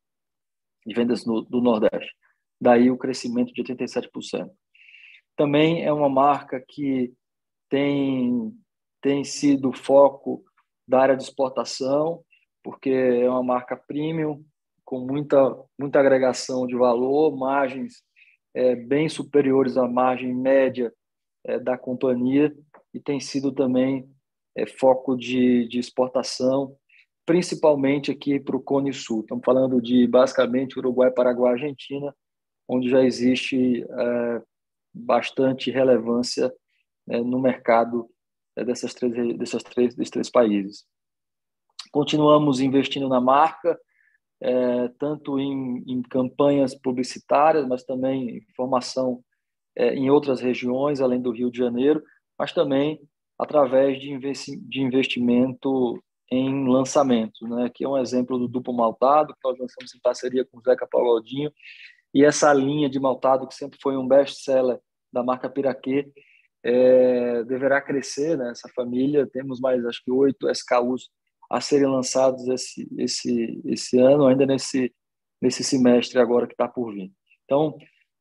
de 0.87 0.95
vendas 0.95 1.27
no, 1.27 1.43
do 1.43 1.61
Nordeste. 1.61 2.15
Daí 2.61 2.89
o 2.89 2.97
crescimento 2.97 3.53
de 3.53 3.65
87%. 3.65 4.49
Também 5.41 5.83
é 5.87 5.91
uma 5.91 6.11
marca 6.11 6.61
que 6.61 7.15
tem 7.71 8.55
tem 9.01 9.25
sido 9.25 9.73
foco 9.73 10.45
da 10.87 11.01
área 11.01 11.17
de 11.17 11.23
exportação, 11.23 12.23
porque 12.63 12.91
é 12.91 13.27
uma 13.27 13.43
marca 13.43 13.75
premium 13.75 14.45
com 14.85 15.01
muita 15.01 15.57
muita 15.79 15.99
agregação 15.99 16.67
de 16.67 16.77
valor, 16.77 17.35
margens 17.35 18.03
é, 18.53 18.77
bem 18.77 19.09
superiores 19.09 19.79
à 19.79 19.89
margem 19.89 20.35
média 20.35 20.93
é, 21.47 21.59
da 21.59 21.79
companhia 21.79 22.55
e 22.93 23.01
tem 23.01 23.19
sido 23.19 23.51
também 23.51 24.07
é, 24.55 24.67
foco 24.67 25.17
de, 25.17 25.67
de 25.69 25.79
exportação, 25.79 26.77
principalmente 27.25 28.11
aqui 28.11 28.39
para 28.39 28.59
o 28.59 28.63
Cone 28.63 28.93
Sul. 28.93 29.23
Estamos 29.23 29.43
falando 29.43 29.81
de 29.81 30.07
basicamente 30.07 30.79
Uruguai, 30.79 31.11
Paraguai, 31.11 31.55
Argentina, 31.55 32.15
onde 32.69 32.91
já 32.91 33.03
existe 33.03 33.83
é, 33.83 34.43
bastante 34.93 35.71
relevância 35.71 36.53
é, 37.09 37.21
no 37.21 37.41
mercado 37.41 38.09
é, 38.57 38.65
dessas 38.65 38.95
três, 38.95 39.37
dessas 39.39 39.63
três, 39.63 39.95
desses 39.95 40.11
três 40.11 40.31
países. 40.31 40.85
Continuamos 41.93 42.61
investindo 42.61 43.09
na 43.09 43.21
marca, 43.21 43.79
é, 44.41 44.89
tanto 44.99 45.39
em, 45.39 45.85
em, 45.87 46.03
campanhas 46.03 46.75
publicitárias, 46.75 47.67
mas 47.67 47.85
também 47.85 48.39
em 48.39 48.41
formação 48.55 49.23
é, 49.77 49.95
em 49.95 50.11
outras 50.11 50.41
regiões, 50.41 51.01
além 51.01 51.21
do 51.21 51.31
Rio 51.31 51.51
de 51.51 51.59
Janeiro, 51.59 52.03
mas 52.39 52.53
também 52.53 53.01
através 53.39 53.99
de, 54.01 54.11
investi 54.11 54.57
de 54.57 54.81
investimento 54.83 56.03
em 56.31 56.69
lançamentos, 56.69 57.41
né? 57.49 57.71
que 57.75 57.85
é 57.85 57.89
um 57.89 57.99
exemplo 57.99 58.39
do 58.39 58.47
duplo 58.47 58.73
maltado, 58.73 59.35
que 59.35 59.41
nós 59.43 59.59
lançamos 59.59 59.95
em 59.95 60.01
parceria 60.01 60.45
com 60.45 60.59
o 60.59 60.63
Zeca 60.63 60.87
Paulodinho, 60.87 61.51
e 62.15 62.25
essa 62.25 62.53
linha 62.53 62.89
de 62.89 62.99
maltado, 62.99 63.47
que 63.47 63.55
sempre 63.55 63.79
foi 63.81 63.97
um 63.97 64.07
best-seller 64.07 64.79
da 65.13 65.23
marca 65.23 65.49
Piraquê, 65.49 66.11
é, 66.63 67.45
deverá 67.45 67.81
crescer, 67.81 68.37
né? 68.37 68.51
essa 68.51 68.69
família, 68.75 69.27
temos 69.27 69.61
mais, 69.61 69.85
acho 69.87 70.03
que, 70.05 70.11
oito 70.11 70.49
SKUs 70.51 71.09
a 71.51 71.61
serem 71.61 71.89
lançados 71.89 72.47
esse, 72.49 72.89
esse, 72.97 73.61
esse 73.65 73.99
ano, 73.99 74.27
ainda 74.27 74.47
nesse, 74.47 74.93
nesse 75.41 75.65
semestre 75.65 76.21
agora 76.21 76.47
que 76.47 76.55
está 76.55 76.69
por 76.69 76.93
vir. 76.93 77.11
Então, 77.45 77.77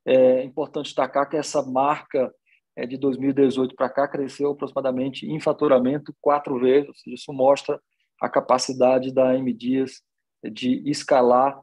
é 0.06 0.44
importante 0.44 0.86
destacar 0.86 1.30
que 1.30 1.38
essa 1.38 1.62
marca 1.62 2.34
é, 2.76 2.88
de 2.88 2.98
2018 2.98 3.76
para 3.76 3.90
cá 3.90 4.08
cresceu 4.08 4.52
aproximadamente 4.52 5.28
em 5.28 5.40
faturamento 5.40 6.16
quatro 6.22 6.60
vezes, 6.60 6.88
ou 6.90 6.96
seja, 6.96 7.16
isso 7.16 7.34
mostra 7.34 7.80
a 8.22 8.30
capacidade 8.30 9.14
da 9.14 9.36
M 9.38 9.54
Dias 9.54 10.02
de 10.44 10.90
escalar 10.90 11.60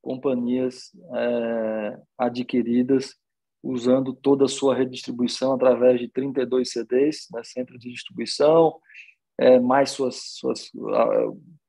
companhias 0.00 0.90
é, 1.14 1.98
adquiridas 2.16 3.14
usando 3.62 4.14
toda 4.14 4.44
a 4.44 4.48
sua 4.48 4.74
redistribuição 4.74 5.52
através 5.52 6.00
de 6.00 6.08
32 6.08 6.70
CDs, 6.70 7.26
né, 7.32 7.42
centros 7.44 7.80
de 7.80 7.90
distribuição, 7.90 8.78
é, 9.36 9.58
mais 9.58 9.90
suas, 9.90 10.16
suas 10.36 10.70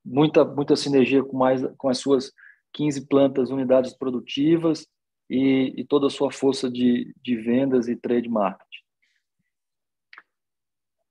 muita 0.04 0.44
muita 0.44 0.76
sinergia 0.76 1.24
com 1.24 1.38
mais 1.38 1.62
com 1.78 1.90
as 1.90 1.98
suas 1.98 2.32
15 2.74 3.08
plantas, 3.08 3.50
unidades 3.50 3.94
produtivas 3.94 4.88
e, 5.30 5.74
e 5.78 5.86
toda 5.86 6.08
a 6.08 6.10
sua 6.10 6.32
força 6.32 6.70
de, 6.70 7.14
de 7.22 7.36
vendas 7.36 7.88
e 7.88 7.96
trade 7.96 8.30
marketing. 8.30 8.84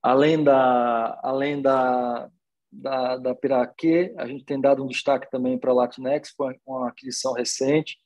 Além 0.01 0.43
da, 0.43 1.19
além 1.21 1.61
da, 1.61 2.29
da, 2.71 3.17
da 3.17 3.35
Piraquê, 3.35 4.13
a 4.17 4.27
gente 4.27 4.45
tem 4.45 4.59
dado 4.59 4.83
um 4.83 4.87
destaque 4.87 5.29
também 5.29 5.57
para 5.57 5.71
a 5.71 5.73
Latinex, 5.73 6.31
foi 6.35 6.55
uma 6.65 6.89
aquisição 6.89 7.33
recente. 7.33 7.97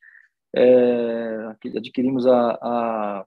É, 0.55 1.55
adquirimos 1.75 2.25
a, 2.27 2.51
a 2.61 3.25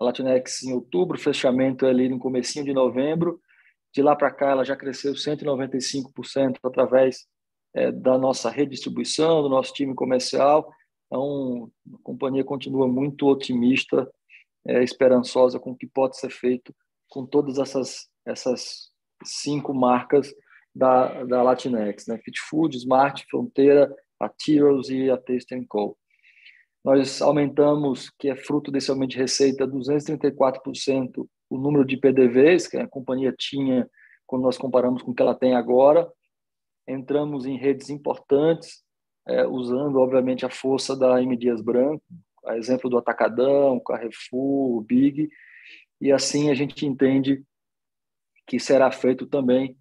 Latinex 0.00 0.62
em 0.62 0.72
outubro, 0.72 1.18
fechamento 1.18 1.86
ali 1.86 2.08
no 2.08 2.18
comecinho 2.18 2.64
de 2.64 2.72
novembro. 2.72 3.40
De 3.92 4.02
lá 4.02 4.14
para 4.14 4.30
cá, 4.30 4.50
ela 4.50 4.64
já 4.64 4.76
cresceu 4.76 5.12
195% 5.14 6.58
através 6.62 7.26
é, 7.74 7.90
da 7.90 8.16
nossa 8.16 8.48
redistribuição, 8.48 9.42
do 9.42 9.48
nosso 9.48 9.72
time 9.72 9.94
comercial. 9.94 10.72
Então, 11.06 11.70
a 11.92 11.98
companhia 12.02 12.44
continua 12.44 12.86
muito 12.86 13.26
otimista, 13.26 14.08
é, 14.66 14.84
esperançosa 14.84 15.58
com 15.58 15.72
o 15.72 15.76
que 15.76 15.86
pode 15.86 16.16
ser 16.16 16.30
feito 16.30 16.74
com 17.08 17.26
todas 17.26 17.58
essas, 17.58 18.08
essas 18.24 18.90
cinco 19.24 19.74
marcas 19.74 20.32
da, 20.74 21.24
da 21.24 21.42
Latinex, 21.42 22.06
né? 22.06 22.18
Fit 22.18 22.40
Food, 22.48 22.76
Smart, 22.76 23.24
Fronteira, 23.28 23.94
a 24.18 24.28
Tiros 24.28 24.90
e 24.90 25.10
a 25.10 25.16
Taste 25.16 25.64
Co. 25.66 25.96
Nós 26.84 27.20
aumentamos, 27.20 28.10
que 28.18 28.28
é 28.28 28.36
fruto 28.36 28.70
desse 28.70 28.90
aumento 28.90 29.10
de 29.10 29.18
receita, 29.18 29.66
234% 29.66 31.26
o 31.50 31.58
número 31.58 31.84
de 31.84 31.96
PDVs 31.96 32.68
que 32.68 32.76
a 32.76 32.86
companhia 32.86 33.34
tinha 33.36 33.88
quando 34.26 34.42
nós 34.42 34.56
comparamos 34.56 35.02
com 35.02 35.10
o 35.10 35.14
que 35.14 35.20
ela 35.20 35.34
tem 35.34 35.54
agora. 35.54 36.08
Entramos 36.86 37.44
em 37.44 37.58
redes 37.58 37.90
importantes, 37.90 38.82
é, 39.26 39.46
usando, 39.46 39.96
obviamente, 39.96 40.46
a 40.46 40.50
força 40.50 40.96
da 40.96 41.20
M. 41.20 41.36
Dias 41.36 41.60
Branco, 41.60 42.02
a 42.46 42.56
exemplo 42.56 42.88
do 42.88 42.96
Atacadão, 42.96 43.80
Carrefour, 43.80 44.80
Big, 44.82 45.28
e 46.00 46.12
assim 46.12 46.50
a 46.50 46.54
gente 46.54 46.86
entende 46.86 47.42
que 48.46 48.58
será 48.58 48.90
feito 48.90 49.26
também 49.26 49.76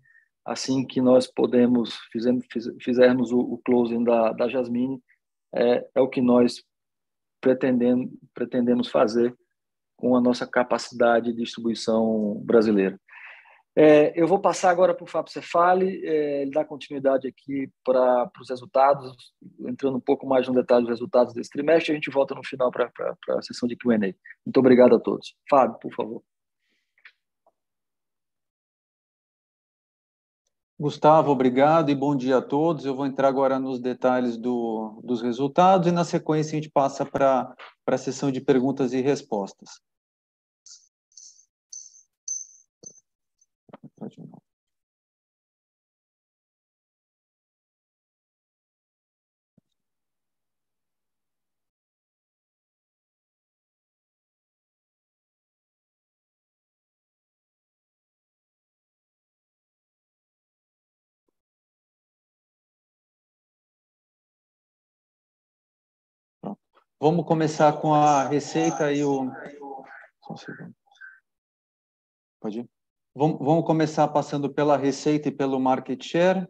assim 0.49 0.85
que 0.85 0.99
nós 0.99 1.27
podemos 1.27 1.95
fizemos, 2.11 2.45
fizermos 2.81 3.31
o, 3.31 3.39
o 3.39 3.57
closing 3.59 4.03
da, 4.03 4.31
da 4.31 4.47
Jasmine 4.47 4.99
é, 5.53 5.87
é 5.95 6.01
o 6.01 6.09
que 6.09 6.21
nós 6.21 6.63
pretendemos 7.39 8.11
pretendemos 8.33 8.87
fazer 8.89 9.35
com 9.95 10.15
a 10.15 10.21
nossa 10.21 10.47
capacidade 10.47 11.31
de 11.33 11.43
distribuição 11.43 12.41
brasileira. 12.43 12.99
É, 13.75 14.19
eu 14.19 14.27
vou 14.27 14.39
passar 14.39 14.71
agora 14.71 14.93
para 14.93 15.03
o 15.03 15.07
Fábio 15.07 15.31
Cefali, 15.31 16.05
é, 16.05 16.41
ele 16.41 16.51
dá 16.51 16.65
continuidade 16.65 17.27
aqui 17.27 17.69
para 17.85 18.29
os 18.41 18.49
resultados, 18.49 19.13
entrando 19.67 19.97
um 19.97 20.01
pouco 20.01 20.25
mais 20.25 20.47
no 20.47 20.53
detalhe 20.53 20.81
dos 20.81 20.89
resultados 20.89 21.33
desse 21.33 21.49
trimestre, 21.49 21.91
a 21.91 21.95
gente 21.95 22.09
volta 22.09 22.33
no 22.33 22.43
final 22.43 22.71
para 22.71 22.91
a 23.29 23.41
sessão 23.41 23.69
de 23.69 23.75
Q&A. 23.75 23.97
Muito 23.97 24.57
obrigado 24.57 24.95
a 24.95 24.99
todos. 24.99 25.35
Fábio, 25.49 25.77
por 25.79 25.93
favor. 25.93 26.23
Gustavo, 30.79 31.29
obrigado 31.29 31.91
e 31.91 31.95
bom 31.95 32.15
dia 32.15 32.37
a 32.37 32.41
todos. 32.41 32.85
Eu 32.85 32.95
vou 32.95 33.05
entrar 33.05 33.27
agora 33.27 33.59
nos 33.59 33.81
detalhes 33.81 34.37
do, 34.37 35.01
dos 35.03 35.21
resultados 35.21 35.89
e, 35.89 35.91
na 35.91 36.05
sequência, 36.05 36.57
a 36.57 36.61
gente 36.61 36.71
passa 36.71 37.05
para 37.05 37.53
a 37.85 37.97
sessão 37.97 38.31
de 38.31 38.39
perguntas 38.39 38.93
e 38.93 39.01
respostas. 39.01 39.81
Vamos 67.01 67.25
começar 67.25 67.71
com 67.79 67.93
a 67.93 68.27
receita 68.27 68.91
e 68.91 69.05
o. 69.05 69.31
Pode 72.41 72.59
ir? 72.59 72.69
Vamos 73.15 73.65
começar 73.65 74.05
passando 74.09 74.53
pela 74.53 74.75
receita 74.75 75.29
e 75.29 75.31
pelo 75.31 75.61
market 75.61 76.03
share. 76.03 76.45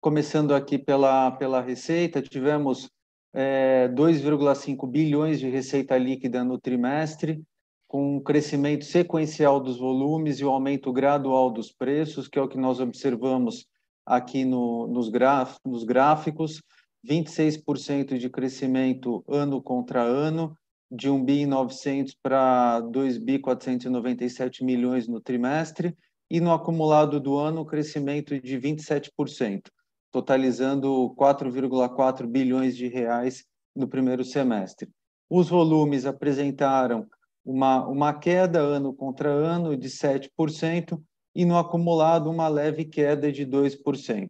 Começando 0.00 0.54
aqui 0.54 0.78
pela, 0.78 1.32
pela 1.32 1.60
receita, 1.60 2.22
tivemos 2.22 2.88
é, 3.34 3.88
2,5 3.88 4.88
bilhões 4.88 5.40
de 5.40 5.50
receita 5.50 5.98
líquida 5.98 6.44
no 6.44 6.60
trimestre, 6.60 7.42
com 7.88 8.18
um 8.18 8.22
crescimento 8.22 8.84
sequencial 8.84 9.58
dos 9.58 9.80
volumes 9.80 10.38
e 10.38 10.44
o 10.44 10.48
um 10.48 10.52
aumento 10.52 10.92
gradual 10.92 11.50
dos 11.50 11.72
preços, 11.72 12.28
que 12.28 12.38
é 12.38 12.42
o 12.42 12.48
que 12.48 12.56
nós 12.56 12.78
observamos 12.78 13.66
aqui 14.06 14.44
no, 14.44 14.86
nos, 14.86 15.08
graf, 15.08 15.56
nos 15.64 15.82
gráficos. 15.82 16.62
26% 17.04 18.18
de 18.18 18.30
crescimento 18.30 19.24
ano 19.28 19.60
contra 19.60 20.02
ano, 20.02 20.56
de 20.90 21.08
1 21.08 21.24
bi 21.24 21.46
900 21.46 22.14
para 22.22 22.80
2 22.80 23.18
bi 23.18 23.38
497 23.38 24.62
milhões 24.62 25.08
no 25.08 25.20
trimestre 25.20 25.96
e 26.30 26.40
no 26.40 26.52
acumulado 26.52 27.18
do 27.18 27.38
ano 27.38 27.64
crescimento 27.64 28.38
de 28.38 28.58
27%, 28.58 29.62
totalizando 30.10 31.14
4,4 31.16 32.26
bilhões 32.26 32.76
de 32.76 32.88
reais 32.88 33.44
no 33.74 33.88
primeiro 33.88 34.22
semestre. 34.22 34.90
Os 35.30 35.48
volumes 35.48 36.04
apresentaram 36.04 37.06
uma, 37.44 37.86
uma 37.86 38.14
queda 38.14 38.60
ano 38.60 38.92
contra 38.94 39.30
ano 39.30 39.76
de 39.76 39.88
7% 39.88 41.00
e 41.34 41.44
no 41.44 41.56
acumulado 41.56 42.30
uma 42.30 42.48
leve 42.48 42.84
queda 42.84 43.32
de 43.32 43.46
2%, 43.46 44.28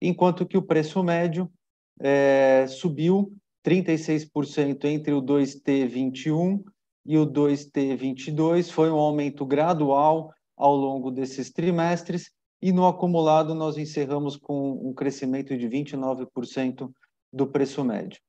enquanto 0.00 0.46
que 0.46 0.56
o 0.56 0.62
preço 0.62 1.02
médio 1.02 1.50
é, 2.00 2.66
subiu 2.66 3.32
36% 3.64 4.84
entre 4.86 5.12
o 5.12 5.22
2T21 5.22 6.62
e 7.04 7.18
o 7.18 7.26
2T22. 7.26 8.70
Foi 8.70 8.90
um 8.90 8.98
aumento 8.98 9.44
gradual 9.44 10.32
ao 10.56 10.74
longo 10.74 11.10
desses 11.10 11.50
trimestres 11.50 12.30
e 12.62 12.72
no 12.72 12.86
acumulado 12.86 13.54
nós 13.54 13.78
encerramos 13.78 14.36
com 14.36 14.72
um 14.88 14.92
crescimento 14.92 15.56
de 15.56 15.68
29% 15.68 16.90
do 17.32 17.46
preço 17.46 17.84
médio. 17.84 18.20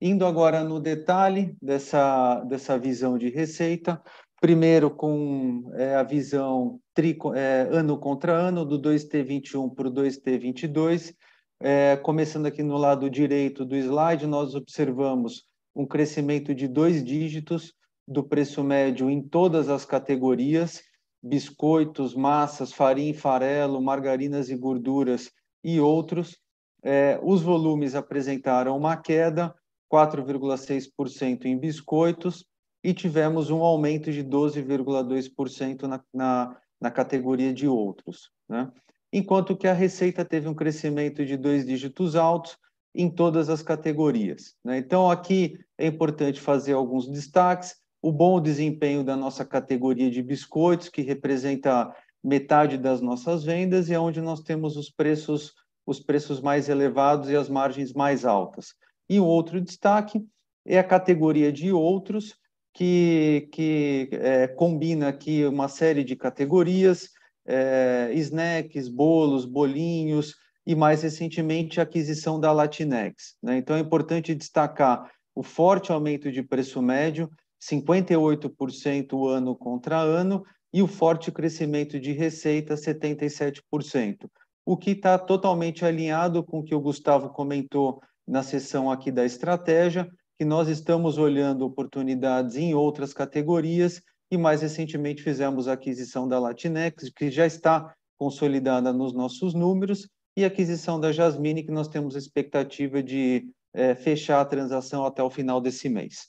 Indo 0.00 0.26
agora 0.26 0.62
no 0.62 0.80
detalhe 0.80 1.56
dessa, 1.62 2.40
dessa 2.40 2.78
visão 2.78 3.16
de 3.16 3.30
receita, 3.30 4.02
primeiro 4.40 4.90
com 4.90 5.70
é, 5.74 5.94
a 5.94 6.02
visão 6.02 6.78
tri, 6.92 7.16
é, 7.34 7.68
ano 7.70 7.98
contra 7.98 8.32
ano, 8.32 8.64
do 8.64 8.80
2T21 8.80 9.74
para 9.74 9.88
o 9.88 9.92
2T22, 9.92 11.14
é, 11.60 11.96
começando 11.96 12.46
aqui 12.46 12.62
no 12.62 12.76
lado 12.76 13.08
direito 13.08 13.64
do 13.64 13.76
slide, 13.76 14.26
nós 14.26 14.54
observamos 14.54 15.44
um 15.74 15.86
crescimento 15.86 16.54
de 16.54 16.68
dois 16.68 17.04
dígitos 17.04 17.72
do 18.06 18.22
preço 18.22 18.62
médio 18.62 19.10
em 19.10 19.20
todas 19.20 19.68
as 19.68 19.84
categorias, 19.84 20.82
biscoitos, 21.22 22.14
massas, 22.14 22.72
farinha 22.72 23.10
e 23.10 23.14
farelo, 23.14 23.82
margarinas 23.82 24.48
e 24.48 24.56
gorduras 24.56 25.30
e 25.64 25.80
outros. 25.80 26.36
É, 26.82 27.18
os 27.22 27.42
volumes 27.42 27.94
apresentaram 27.94 28.76
uma 28.76 28.96
queda, 28.96 29.54
4,6% 29.92 31.46
em 31.46 31.58
biscoitos, 31.58 32.44
e 32.84 32.94
tivemos 32.94 33.50
um 33.50 33.62
aumento 33.62 34.12
de 34.12 34.22
12,2% 34.22 35.82
na, 35.82 36.04
na, 36.14 36.56
na 36.80 36.90
categoria 36.90 37.52
de 37.52 37.66
outros. 37.66 38.30
Né? 38.48 38.70
Enquanto 39.12 39.56
que 39.56 39.66
a 39.66 39.72
receita 39.72 40.24
teve 40.24 40.48
um 40.48 40.54
crescimento 40.54 41.24
de 41.24 41.36
dois 41.36 41.64
dígitos 41.66 42.16
altos 42.16 42.56
em 42.94 43.10
todas 43.10 43.48
as 43.48 43.62
categorias. 43.62 44.54
Né? 44.64 44.78
Então, 44.78 45.10
aqui 45.10 45.58
é 45.78 45.86
importante 45.86 46.40
fazer 46.40 46.72
alguns 46.72 47.08
destaques. 47.08 47.76
O 48.02 48.10
bom 48.10 48.40
desempenho 48.40 49.04
da 49.04 49.16
nossa 49.16 49.44
categoria 49.44 50.10
de 50.10 50.22
biscoitos, 50.22 50.88
que 50.88 51.02
representa 51.02 51.94
metade 52.22 52.76
das 52.78 53.00
nossas 53.00 53.44
vendas 53.44 53.88
e 53.88 53.94
é 53.94 54.00
onde 54.00 54.20
nós 54.20 54.40
temos 54.40 54.76
os 54.76 54.90
preços, 54.90 55.52
os 55.86 56.00
preços 56.00 56.40
mais 56.40 56.68
elevados 56.68 57.30
e 57.30 57.36
as 57.36 57.48
margens 57.48 57.92
mais 57.92 58.24
altas. 58.24 58.74
E 59.08 59.20
o 59.20 59.24
outro 59.24 59.60
destaque 59.60 60.24
é 60.64 60.78
a 60.78 60.84
categoria 60.84 61.52
de 61.52 61.70
outros, 61.72 62.34
que, 62.76 63.48
que 63.52 64.08
é, 64.12 64.48
combina 64.48 65.08
aqui 65.08 65.46
uma 65.46 65.68
série 65.68 66.04
de 66.04 66.14
categorias, 66.14 67.08
é, 67.46 68.10
snacks, 68.14 68.88
bolos, 68.88 69.44
bolinhos 69.44 70.34
e, 70.66 70.74
mais 70.74 71.02
recentemente, 71.02 71.78
a 71.78 71.84
aquisição 71.84 72.40
da 72.40 72.52
Latinex. 72.52 73.36
Né? 73.42 73.58
Então, 73.58 73.76
é 73.76 73.80
importante 73.80 74.34
destacar 74.34 75.10
o 75.34 75.42
forte 75.42 75.92
aumento 75.92 76.32
de 76.32 76.42
preço 76.42 76.82
médio, 76.82 77.30
58% 77.62 79.28
ano 79.28 79.54
contra 79.54 79.98
ano, 79.98 80.44
e 80.72 80.82
o 80.82 80.86
forte 80.86 81.30
crescimento 81.30 81.98
de 81.98 82.12
receita, 82.12 82.74
77%, 82.74 84.28
o 84.64 84.76
que 84.76 84.90
está 84.90 85.18
totalmente 85.18 85.84
alinhado 85.84 86.42
com 86.42 86.58
o 86.58 86.62
que 86.62 86.74
o 86.74 86.80
Gustavo 86.80 87.30
comentou 87.30 88.02
na 88.26 88.42
seção 88.42 88.90
aqui 88.90 89.10
da 89.10 89.24
estratégia, 89.24 90.08
que 90.38 90.44
nós 90.44 90.68
estamos 90.68 91.16
olhando 91.16 91.64
oportunidades 91.64 92.56
em 92.56 92.74
outras 92.74 93.14
categorias 93.14 94.02
e 94.30 94.36
mais 94.36 94.62
recentemente 94.62 95.22
fizemos 95.22 95.68
a 95.68 95.74
aquisição 95.74 96.26
da 96.26 96.38
Latinex, 96.38 97.10
que 97.10 97.30
já 97.30 97.46
está 97.46 97.94
consolidada 98.18 98.92
nos 98.92 99.12
nossos 99.12 99.54
números, 99.54 100.08
e 100.36 100.44
a 100.44 100.48
aquisição 100.48 101.00
da 101.00 101.12
Jasmine, 101.12 101.62
que 101.62 101.70
nós 101.70 101.88
temos 101.88 102.14
expectativa 102.14 103.02
de 103.02 103.48
é, 103.72 103.94
fechar 103.94 104.40
a 104.40 104.44
transação 104.44 105.04
até 105.04 105.22
o 105.22 105.30
final 105.30 105.60
desse 105.60 105.88
mês. 105.88 106.28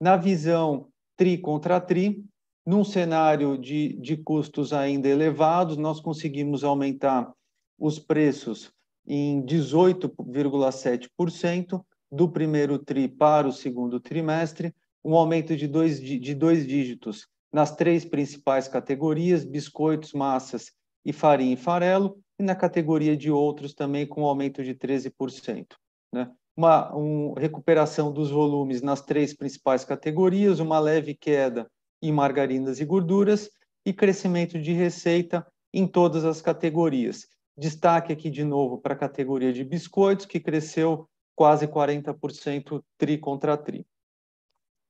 Na 0.00 0.16
visão 0.16 0.88
TRI 1.16 1.38
contra 1.38 1.80
TRI, 1.80 2.24
num 2.64 2.84
cenário 2.84 3.58
de, 3.58 3.94
de 3.94 4.16
custos 4.16 4.72
ainda 4.72 5.08
elevados, 5.08 5.76
nós 5.76 6.00
conseguimos 6.00 6.62
aumentar 6.64 7.32
os 7.78 7.98
preços 7.98 8.72
em 9.06 9.44
18,7% 9.44 11.84
do 12.10 12.28
primeiro 12.28 12.78
TRI 12.78 13.08
para 13.08 13.48
o 13.48 13.52
segundo 13.52 13.98
trimestre, 13.98 14.74
um 15.04 15.14
aumento 15.14 15.56
de 15.56 15.66
dois, 15.66 16.00
de 16.00 16.34
dois 16.34 16.66
dígitos 16.66 17.26
nas 17.52 17.74
três 17.74 18.04
principais 18.04 18.66
categorias, 18.66 19.44
biscoitos, 19.44 20.12
massas 20.12 20.72
e 21.04 21.12
farinha 21.12 21.52
e 21.52 21.56
farelo, 21.56 22.18
e 22.38 22.42
na 22.42 22.54
categoria 22.54 23.16
de 23.16 23.30
outros 23.30 23.74
também 23.74 24.06
com 24.06 24.22
um 24.22 24.26
aumento 24.26 24.64
de 24.64 24.74
13%. 24.74 25.66
Né? 26.12 26.30
Uma 26.56 26.94
um, 26.96 27.34
recuperação 27.34 28.12
dos 28.12 28.30
volumes 28.30 28.80
nas 28.80 29.02
três 29.02 29.34
principais 29.34 29.84
categorias, 29.84 30.60
uma 30.60 30.78
leve 30.78 31.14
queda 31.14 31.70
em 32.00 32.10
margarinas 32.10 32.80
e 32.80 32.84
gorduras 32.84 33.50
e 33.84 33.92
crescimento 33.92 34.58
de 34.58 34.72
receita 34.72 35.46
em 35.72 35.86
todas 35.86 36.24
as 36.24 36.40
categorias. 36.40 37.26
Destaque 37.56 38.12
aqui 38.12 38.30
de 38.30 38.44
novo 38.44 38.78
para 38.78 38.94
a 38.94 38.98
categoria 38.98 39.52
de 39.52 39.64
biscoitos, 39.64 40.26
que 40.26 40.40
cresceu 40.40 41.08
quase 41.34 41.66
40% 41.66 42.82
tri 42.98 43.18
contra 43.18 43.56
tri. 43.56 43.86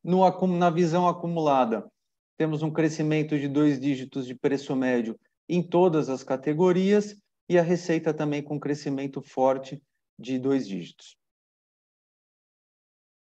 No, 0.03 0.29
na 0.47 0.71
visão 0.71 1.07
acumulada, 1.07 1.91
temos 2.37 2.62
um 2.62 2.73
crescimento 2.73 3.38
de 3.38 3.47
dois 3.47 3.79
dígitos 3.79 4.27
de 4.27 4.35
preço 4.35 4.75
médio 4.75 5.19
em 5.49 5.62
todas 5.62 6.09
as 6.09 6.25
categorias 6.25 7.17
e 7.49 7.59
a 7.59 7.62
receita 7.62 8.12
também 8.12 8.43
com 8.43 8.59
crescimento 8.59 9.21
forte 9.21 9.83
de 10.19 10.38
dois 10.38 10.67
dígitos. 10.67 11.17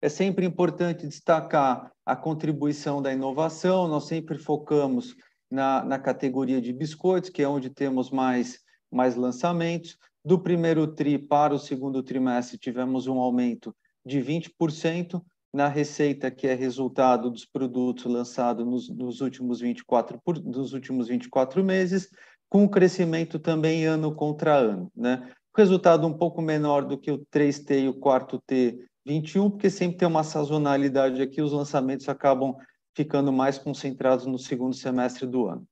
É 0.02 0.08
sempre 0.08 0.46
importante 0.46 1.06
destacar 1.06 1.92
a 2.06 2.16
contribuição 2.16 3.02
da 3.02 3.12
inovação, 3.12 3.86
nós 3.86 4.04
sempre 4.04 4.38
focamos 4.38 5.14
na, 5.50 5.84
na 5.84 5.98
categoria 5.98 6.60
de 6.60 6.72
biscoitos, 6.72 7.28
que 7.28 7.42
é 7.42 7.48
onde 7.48 7.68
temos 7.68 8.10
mais, 8.10 8.60
mais 8.90 9.14
lançamentos. 9.16 9.98
Do 10.24 10.38
primeiro 10.38 10.86
TRI 10.86 11.18
para 11.18 11.54
o 11.54 11.58
segundo 11.58 12.02
trimestre, 12.02 12.56
tivemos 12.56 13.06
um 13.06 13.18
aumento 13.18 13.76
de 14.04 14.20
20% 14.20 15.22
na 15.52 15.68
receita, 15.68 16.30
que 16.30 16.46
é 16.46 16.54
resultado 16.54 17.30
dos 17.30 17.44
produtos 17.44 18.04
lançados 18.04 18.64
nos, 18.64 18.88
nos, 18.88 19.20
últimos 19.20 19.60
24, 19.60 20.20
por, 20.24 20.38
dos 20.38 20.72
últimos 20.72 21.08
24 21.08 21.64
meses, 21.64 22.10
com 22.48 22.68
crescimento 22.68 23.38
também 23.38 23.84
ano 23.84 24.14
contra 24.14 24.54
ano. 24.54 24.90
Né? 24.94 25.28
Resultado 25.56 26.06
um 26.06 26.16
pouco 26.16 26.40
menor 26.40 26.84
do 26.84 26.98
que 26.98 27.10
o 27.10 27.26
3T 27.32 27.84
e 27.84 27.88
o 27.88 27.94
4T 27.94 28.78
21, 29.04 29.50
porque 29.50 29.70
sempre 29.70 29.98
tem 29.98 30.06
uma 30.06 30.22
sazonalidade 30.22 31.20
aqui, 31.20 31.42
os 31.42 31.52
lançamentos 31.52 32.08
acabam 32.08 32.54
ficando 32.94 33.32
mais 33.32 33.58
concentrados 33.58 34.26
no 34.26 34.38
segundo 34.38 34.74
semestre 34.74 35.26
do 35.26 35.46
ano. 35.46 35.66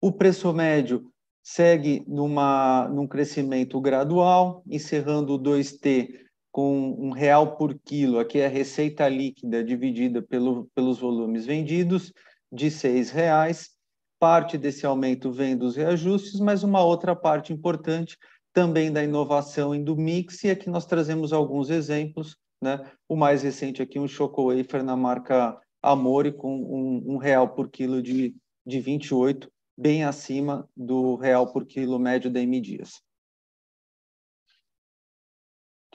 O 0.00 0.12
preço 0.12 0.52
médio 0.52 1.12
segue 1.42 2.04
numa, 2.08 2.88
num 2.88 3.06
crescimento 3.06 3.80
gradual, 3.80 4.62
encerrando 4.66 5.34
o 5.34 5.38
2T 5.38 6.25
com 6.56 6.96
um 6.98 7.10
real 7.10 7.54
por 7.58 7.78
quilo, 7.78 8.18
aqui 8.18 8.38
é 8.38 8.46
a 8.46 8.48
receita 8.48 9.06
líquida 9.10 9.62
dividida 9.62 10.22
pelo, 10.22 10.70
pelos 10.74 10.98
volumes 10.98 11.44
vendidos, 11.44 12.14
de 12.50 12.70
seis 12.70 13.10
reais. 13.10 13.72
Parte 14.18 14.56
desse 14.56 14.86
aumento 14.86 15.30
vem 15.30 15.54
dos 15.54 15.76
reajustes, 15.76 16.40
mas 16.40 16.62
uma 16.62 16.82
outra 16.82 17.14
parte 17.14 17.52
importante 17.52 18.16
também 18.54 18.90
da 18.90 19.04
inovação 19.04 19.74
e 19.74 19.84
do 19.84 19.94
mix, 19.98 20.44
e 20.44 20.50
aqui 20.50 20.70
nós 20.70 20.86
trazemos 20.86 21.30
alguns 21.30 21.68
exemplos, 21.68 22.38
né? 22.62 22.90
O 23.06 23.16
mais 23.16 23.42
recente 23.42 23.82
aqui, 23.82 23.98
um 23.98 24.08
Choco 24.08 24.50
Wafer 24.50 24.82
na 24.82 24.96
marca 24.96 25.60
Amore, 25.82 26.32
com 26.32 26.56
um, 26.56 27.16
um 27.16 27.16
real 27.18 27.50
por 27.50 27.68
quilo 27.68 28.00
de, 28.00 28.34
de 28.66 28.80
28, 28.80 29.46
bem 29.76 30.04
acima 30.04 30.66
do 30.74 31.16
real 31.16 31.52
por 31.52 31.66
quilo 31.66 31.98
médio 31.98 32.30
da 32.30 32.40
M 32.40 32.58
Dias. 32.62 33.02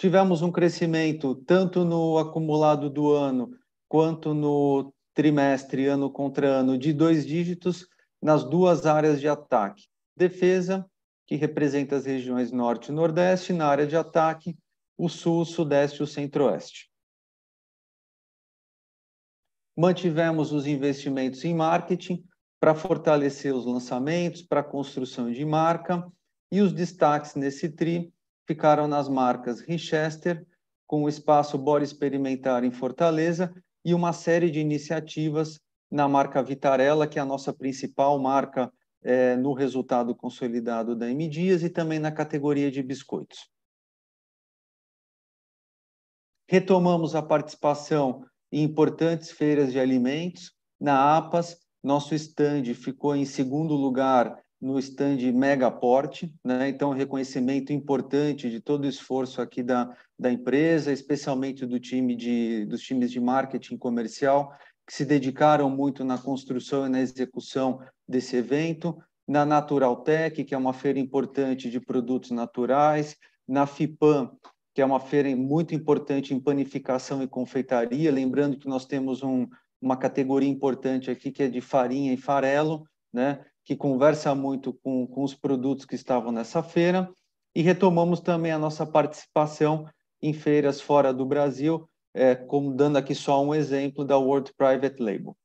Tivemos 0.02 0.42
um 0.42 0.52
crescimento 0.52 1.36
tanto 1.36 1.86
no 1.86 2.18
acumulado 2.18 2.90
do 2.90 3.14
ano 3.14 3.56
quanto 3.88 4.34
no 4.34 4.92
trimestre, 5.14 5.86
ano 5.86 6.10
contra 6.10 6.48
ano, 6.48 6.76
de 6.76 6.92
dois 6.92 7.24
dígitos 7.24 7.88
nas 8.20 8.44
duas 8.44 8.88
áreas 8.88 9.22
de 9.22 9.28
ataque: 9.28 9.84
defesa 10.18 10.90
que 11.28 11.36
representa 11.36 11.98
as 11.98 12.08
regiões 12.08 12.52
norte 12.52 12.88
e 12.88 12.92
nordeste, 12.92 13.54
na 13.54 13.68
área 13.68 13.86
de 13.86 13.96
ataque, 13.96 14.58
o 14.98 15.08
sul, 15.08 15.46
sudeste 15.46 16.00
e 16.00 16.04
o 16.04 16.08
centro-oeste. 16.08 16.90
Mantivemos 19.78 20.52
os 20.52 20.66
investimentos 20.66 21.46
em 21.46 21.54
marketing 21.54 22.26
para 22.60 22.74
fortalecer 22.74 23.54
os 23.54 23.68
lançamentos, 23.68 24.42
para 24.42 24.62
a 24.62 24.64
construção 24.64 25.32
de 25.32 25.46
marca, 25.46 26.12
e 26.52 26.60
os 26.60 26.74
destaques 26.74 27.36
nesse 27.36 27.70
TRI 27.70 28.12
ficaram 28.52 28.86
nas 28.86 29.08
marcas 29.08 29.62
Richester, 29.62 30.46
com 30.86 31.04
o 31.04 31.10
espaço 31.10 31.58
Bora 31.58 31.86
Experimentar 31.86 32.66
em 32.66 32.72
Fortaleza, 32.72 33.54
e 33.84 33.94
uma 33.94 34.12
série 34.12 34.52
de 34.52 34.60
iniciativas 34.60 35.58
na 35.90 36.06
marca 36.06 36.44
Vitarella, 36.44 37.08
que 37.08 37.18
é 37.18 37.22
a 37.22 37.26
nossa 37.26 37.54
principal 37.54 38.20
marca 38.20 38.70
é, 39.02 39.38
no 39.38 39.54
resultado 39.54 40.14
consolidado 40.14 40.98
da 40.98 41.10
M 41.10 41.30
Dias 41.30 41.64
e 41.64 41.70
também 41.70 41.98
na 41.98 42.12
categoria 42.12 42.70
de 42.70 42.84
biscoitos. 42.84 43.50
Retomamos 46.46 47.16
a 47.16 47.22
participação 47.22 48.26
em 48.52 48.64
importantes 48.64 49.32
feiras 49.32 49.72
de 49.72 49.80
alimentos. 49.80 50.52
Na 50.78 51.18
APAS, 51.18 51.58
nosso 51.82 52.14
stand 52.16 52.66
ficou 52.74 53.16
em 53.16 53.24
segundo 53.24 53.76
lugar 53.76 54.38
no 54.62 54.78
stand 54.78 55.18
Megaporte, 55.34 56.32
né? 56.46 56.70
então 56.70 56.92
reconhecimento 56.92 57.74
importante 57.74 58.50
de 58.50 58.60
todo 58.60 58.84
o 58.84 58.88
esforço 58.88 59.42
aqui 59.42 59.64
da, 59.64 59.96
da 60.20 60.32
empresa, 60.32 60.92
especialmente 60.92 61.66
do 61.66 61.80
time 61.80 62.16
de, 62.16 62.66
dos 62.66 62.82
times 62.82 63.12
de 63.12 63.20
marketing 63.20 63.78
comercial, 63.78 64.54
que 64.86 64.94
se 64.94 65.04
dedicaram 65.04 65.70
muito 65.70 66.04
na 66.04 66.18
construção 66.18 66.86
e 66.86 66.90
na 66.90 67.02
execução 67.02 67.80
desse 68.08 68.36
evento, 68.36 68.98
na 69.28 69.46
Naturaltech, 69.46 70.44
que 70.44 70.54
é 70.54 70.58
uma 70.58 70.74
feira 70.74 71.00
importante 71.00 71.70
de 71.70 71.80
produtos 71.80 72.30
naturais, 72.30 73.16
na 73.48 73.66
FIPAM, 73.66 74.32
que 74.76 74.82
é 74.82 74.86
uma 74.86 75.00
feira 75.00 75.36
muito 75.36 75.74
importante 75.74 76.34
em 76.34 76.40
panificação 76.40 77.24
e 77.24 77.28
confeitaria, 77.28 78.12
lembrando 78.12 78.58
que 78.58 78.68
nós 78.68 78.86
temos 78.86 79.24
um, 79.24 79.48
uma 79.82 79.98
categoria 79.98 80.50
importante 80.50 81.10
aqui 81.10 81.32
que 81.32 81.44
é 81.44 81.48
de 81.48 81.62
farinha 81.62 82.14
e 82.14 82.18
farelo, 82.18 82.86
né, 83.12 83.44
que 83.64 83.76
conversa 83.76 84.34
muito 84.34 84.74
com, 84.74 85.06
com 85.08 85.24
os 85.24 85.34
produtos 85.34 85.86
que 85.86 85.96
estavam 85.96 86.32
nessa 86.32 86.64
feira, 86.64 87.10
e 87.56 87.62
retomamos 87.62 88.20
também 88.20 88.52
a 88.52 88.60
nossa 88.60 88.86
participação 88.86 89.88
em 90.22 90.34
feiras 90.34 90.80
fora 90.80 91.14
do 91.14 91.26
Brasil, 91.26 91.90
é, 92.14 92.36
como 92.36 92.74
dando 92.74 92.98
aqui 92.98 93.16
só 93.16 93.44
um 93.44 93.54
exemplo 93.54 94.06
da 94.06 94.18
World 94.18 94.54
Private 94.58 95.02
Label. 95.02 95.36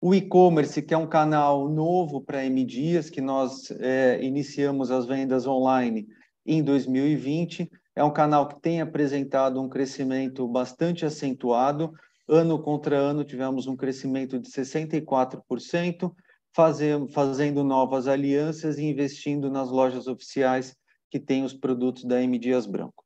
O 0.00 0.14
e-commerce, 0.14 0.82
que 0.82 0.92
é 0.92 0.98
um 0.98 1.06
canal 1.06 1.68
novo 1.68 2.20
para 2.20 2.44
M 2.44 2.62
Dias, 2.64 3.08
que 3.08 3.22
nós 3.22 3.70
é, 3.70 4.22
iniciamos 4.22 4.90
as 4.90 5.06
vendas 5.06 5.46
online 5.46 6.06
em 6.44 6.62
2020, 6.62 7.70
é 7.96 8.04
um 8.04 8.12
canal 8.12 8.48
que 8.48 8.60
tem 8.60 8.80
apresentado 8.80 9.60
um 9.60 9.68
crescimento 9.68 10.46
bastante 10.46 11.06
acentuado. 11.06 11.92
Ano 12.28 12.62
contra 12.62 12.96
ano, 12.96 13.24
tivemos 13.24 13.66
um 13.66 13.76
crescimento 13.76 14.38
de 14.38 14.48
64%, 14.48 16.14
fazendo, 16.54 17.64
novas 17.64 18.06
alianças 18.06 18.78
e 18.78 18.84
investindo 18.84 19.50
nas 19.50 19.70
lojas 19.70 20.06
oficiais 20.06 20.74
que 21.10 21.20
têm 21.20 21.44
os 21.44 21.52
produtos 21.52 22.04
da 22.04 22.22
M 22.22 22.38
Dias 22.38 22.66
Branco. 22.66 23.04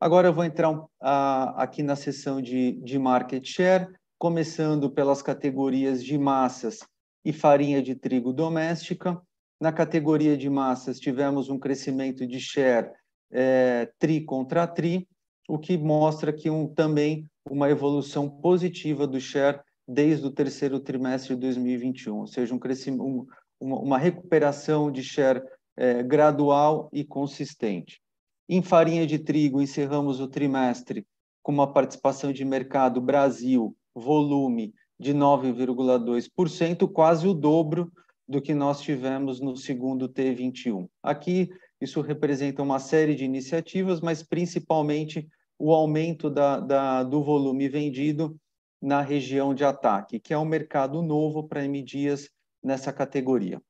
Agora 0.00 0.28
eu 0.28 0.32
vou 0.32 0.44
entrar 0.44 0.70
uh, 0.70 0.88
aqui 1.56 1.82
na 1.82 1.96
seção 1.96 2.42
de, 2.42 2.72
de 2.82 2.98
market 2.98 3.46
share, 3.46 3.88
começando 4.18 4.90
pelas 4.90 5.22
categorias 5.22 6.04
de 6.04 6.18
massas 6.18 6.80
e 7.24 7.32
farinha 7.32 7.82
de 7.82 7.94
trigo 7.94 8.32
doméstica. 8.32 9.20
Na 9.60 9.72
categoria 9.72 10.36
de 10.36 10.50
massas, 10.50 10.98
tivemos 10.98 11.48
um 11.48 11.58
crescimento 11.58 12.26
de 12.26 12.38
share 12.38 12.90
é, 13.30 13.90
tri 13.98 14.22
contra 14.22 14.66
tri, 14.66 15.08
o 15.48 15.58
que 15.58 15.76
mostra 15.76 16.32
que 16.32 16.50
um, 16.50 16.66
também 16.66 17.28
uma 17.48 17.70
evolução 17.70 18.28
positiva 18.28 19.06
do 19.06 19.20
share 19.20 19.60
desde 19.86 20.26
o 20.26 20.30
terceiro 20.30 20.80
trimestre 20.80 21.34
de 21.34 21.40
2021, 21.40 22.18
ou 22.18 22.26
seja, 22.26 22.54
um, 22.54 22.58
crescimento, 22.58 23.04
um, 23.04 23.26
uma, 23.60 23.98
recuperação 23.98 24.90
de 24.90 25.02
share 25.02 25.42
é, 25.76 26.02
gradual 26.02 26.88
e 26.92 27.04
consistente. 27.04 28.00
Em 28.48 28.62
farinha 28.62 29.06
de 29.06 29.18
trigo, 29.18 29.62
encerramos 29.62 30.20
o 30.20 30.28
trimestre 30.28 31.06
com 31.42 31.52
uma 31.52 31.72
participação 31.72 32.32
de 32.32 32.44
mercado 32.44 33.00
Brasil, 33.00 33.76
volume 33.94 34.74
de 34.98 35.14
9,2%, 35.14 36.90
quase 36.90 37.28
o 37.28 37.34
dobro 37.34 37.92
do 38.28 38.42
que 38.42 38.54
nós 38.54 38.80
tivemos 38.80 39.40
no 39.40 39.56
segundo 39.56 40.08
T21. 40.08 40.88
Aqui, 41.02 41.48
isso 41.80 42.00
representa 42.00 42.62
uma 42.62 42.78
série 42.78 43.14
de 43.14 43.24
iniciativas, 43.24 44.00
mas 44.00 44.22
principalmente 44.22 45.28
o 45.58 45.72
aumento 45.72 46.28
da, 46.28 46.60
da, 46.60 47.02
do 47.02 47.22
volume 47.22 47.68
vendido 47.68 48.38
na 48.80 49.00
região 49.00 49.54
de 49.54 49.64
ataque, 49.64 50.20
que 50.20 50.34
é 50.34 50.38
um 50.38 50.44
mercado 50.44 51.02
novo 51.02 51.48
para 51.48 51.64
M 51.64 51.82
Dias 51.82 52.30
nessa 52.62 52.92
categoria. 52.92 53.60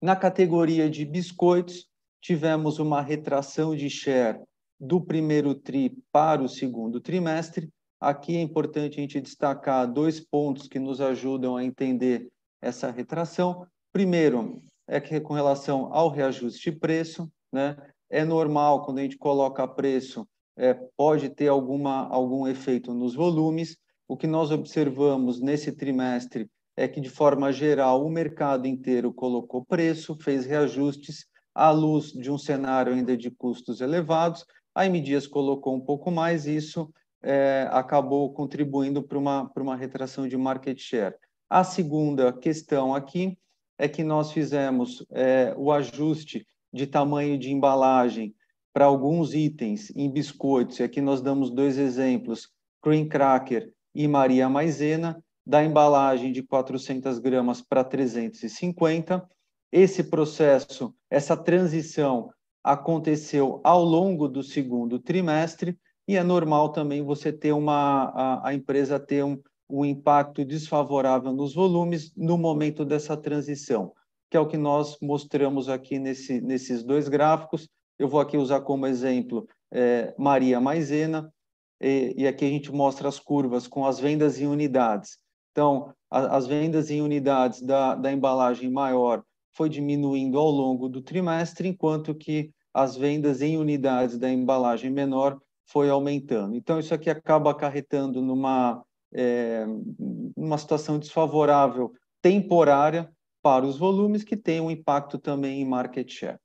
Na 0.00 0.14
categoria 0.14 0.88
de 0.88 1.04
biscoitos, 1.04 1.88
tivemos 2.20 2.78
uma 2.78 3.02
retração 3.02 3.74
de 3.74 3.90
share 3.90 4.40
do 4.78 5.00
primeiro 5.00 5.54
TRI 5.54 5.90
para 6.12 6.42
o 6.42 6.48
segundo 6.48 7.00
trimestre. 7.00 7.68
Aqui 8.00 8.36
é 8.36 8.40
importante 8.40 8.98
a 8.98 9.00
gente 9.00 9.20
destacar 9.20 9.92
dois 9.92 10.20
pontos 10.20 10.68
que 10.68 10.78
nos 10.78 11.00
ajudam 11.00 11.56
a 11.56 11.64
entender 11.64 12.28
essa 12.62 12.90
retração. 12.92 13.66
Primeiro, 13.92 14.62
é 14.86 15.00
que 15.00 15.20
com 15.20 15.34
relação 15.34 15.92
ao 15.92 16.08
reajuste 16.08 16.70
de 16.70 16.78
preço, 16.78 17.28
né? 17.52 17.76
É 18.10 18.24
normal 18.24 18.84
quando 18.84 18.98
a 18.98 19.02
gente 19.02 19.18
coloca 19.18 19.66
preço, 19.68 20.26
é, 20.56 20.74
pode 20.96 21.28
ter 21.28 21.48
alguma 21.48 22.08
algum 22.08 22.46
efeito 22.46 22.94
nos 22.94 23.14
volumes. 23.14 23.76
O 24.08 24.16
que 24.16 24.26
nós 24.26 24.50
observamos 24.50 25.40
nesse 25.40 25.72
trimestre 25.72 26.48
é 26.76 26.88
que, 26.88 27.00
de 27.00 27.10
forma 27.10 27.52
geral, 27.52 28.04
o 28.04 28.10
mercado 28.10 28.66
inteiro 28.66 29.12
colocou 29.12 29.64
preço, 29.64 30.16
fez 30.20 30.46
reajustes 30.46 31.26
à 31.54 31.70
luz 31.70 32.12
de 32.12 32.30
um 32.30 32.38
cenário 32.38 32.94
ainda 32.94 33.16
de 33.16 33.30
custos 33.30 33.80
elevados. 33.80 34.44
A 34.74 34.86
M 34.86 35.00
Dias 35.00 35.26
colocou 35.26 35.74
um 35.74 35.80
pouco 35.80 36.10
mais, 36.10 36.46
e 36.46 36.54
isso 36.56 36.88
é, 37.22 37.68
acabou 37.72 38.32
contribuindo 38.32 39.02
para 39.02 39.18
uma, 39.18 39.48
para 39.48 39.62
uma 39.62 39.76
retração 39.76 40.28
de 40.28 40.36
market 40.36 40.78
share. 40.78 41.14
A 41.50 41.64
segunda 41.64 42.32
questão 42.32 42.94
aqui 42.94 43.36
é 43.76 43.88
que 43.88 44.04
nós 44.04 44.32
fizemos 44.32 45.04
é, 45.10 45.52
o 45.56 45.72
ajuste 45.72 46.46
de 46.72 46.86
tamanho 46.86 47.38
de 47.38 47.50
embalagem 47.50 48.34
para 48.72 48.84
alguns 48.84 49.34
itens 49.34 49.90
em 49.96 50.10
biscoitos, 50.10 50.78
e 50.78 50.82
aqui 50.82 51.00
nós 51.00 51.20
damos 51.20 51.50
dois 51.50 51.78
exemplos, 51.78 52.48
cream 52.82 53.08
cracker 53.08 53.72
e 53.94 54.06
Maria 54.06 54.48
Maisena, 54.48 55.22
da 55.46 55.64
embalagem 55.64 56.30
de 56.30 56.42
400 56.42 57.18
gramas 57.18 57.62
para 57.62 57.82
350. 57.82 59.26
Esse 59.72 60.04
processo, 60.04 60.94
essa 61.10 61.36
transição 61.36 62.30
aconteceu 62.62 63.60
ao 63.64 63.82
longo 63.82 64.28
do 64.28 64.42
segundo 64.42 64.98
trimestre 64.98 65.78
e 66.06 66.16
é 66.16 66.22
normal 66.22 66.70
também 66.70 67.02
você 67.02 67.32
ter 67.32 67.52
uma 67.52 68.04
a, 68.14 68.48
a 68.48 68.54
empresa 68.54 69.00
ter 69.00 69.24
um, 69.24 69.40
um 69.68 69.84
impacto 69.84 70.44
desfavorável 70.44 71.32
nos 71.32 71.54
volumes 71.54 72.12
no 72.16 72.38
momento 72.38 72.84
dessa 72.84 73.16
transição, 73.16 73.92
que 74.30 74.36
é 74.36 74.40
o 74.40 74.46
que 74.46 74.56
nós 74.56 74.98
mostramos 75.00 75.68
aqui 75.68 75.98
nesse, 75.98 76.40
nesses 76.40 76.82
dois 76.82 77.08
gráficos. 77.08 77.68
Eu 77.98 78.08
vou 78.08 78.20
aqui 78.20 78.36
usar 78.36 78.60
como 78.60 78.86
exemplo 78.86 79.46
é, 79.72 80.14
Maria 80.18 80.60
Maisena, 80.60 81.32
e, 81.80 82.14
e 82.16 82.26
aqui 82.26 82.44
a 82.44 82.48
gente 82.48 82.72
mostra 82.72 83.08
as 83.08 83.18
curvas 83.18 83.66
com 83.66 83.86
as 83.86 83.98
vendas 83.98 84.40
em 84.40 84.46
unidades. 84.46 85.18
Então, 85.52 85.92
a, 86.10 86.36
as 86.36 86.46
vendas 86.46 86.90
em 86.90 87.00
unidades 87.00 87.62
da, 87.62 87.94
da 87.94 88.12
embalagem 88.12 88.70
maior 88.70 89.22
foi 89.52 89.68
diminuindo 89.68 90.38
ao 90.38 90.50
longo 90.50 90.88
do 90.88 91.02
trimestre, 91.02 91.68
enquanto 91.68 92.14
que 92.14 92.50
as 92.72 92.96
vendas 92.96 93.42
em 93.42 93.56
unidades 93.56 94.18
da 94.18 94.30
embalagem 94.30 94.90
menor 94.90 95.38
foi 95.66 95.90
aumentando. 95.90 96.54
Então, 96.54 96.78
isso 96.78 96.94
aqui 96.94 97.10
acaba 97.10 97.50
acarretando 97.50 98.22
numa, 98.22 98.82
é, 99.12 99.66
numa 100.36 100.58
situação 100.58 100.98
desfavorável 100.98 101.92
temporária 102.22 103.10
para 103.42 103.66
os 103.66 103.78
volumes, 103.78 104.24
que 104.24 104.36
tem 104.36 104.60
um 104.60 104.70
impacto 104.70 105.18
também 105.18 105.60
em 105.60 105.64
market 105.64 106.10
share. 106.10 106.38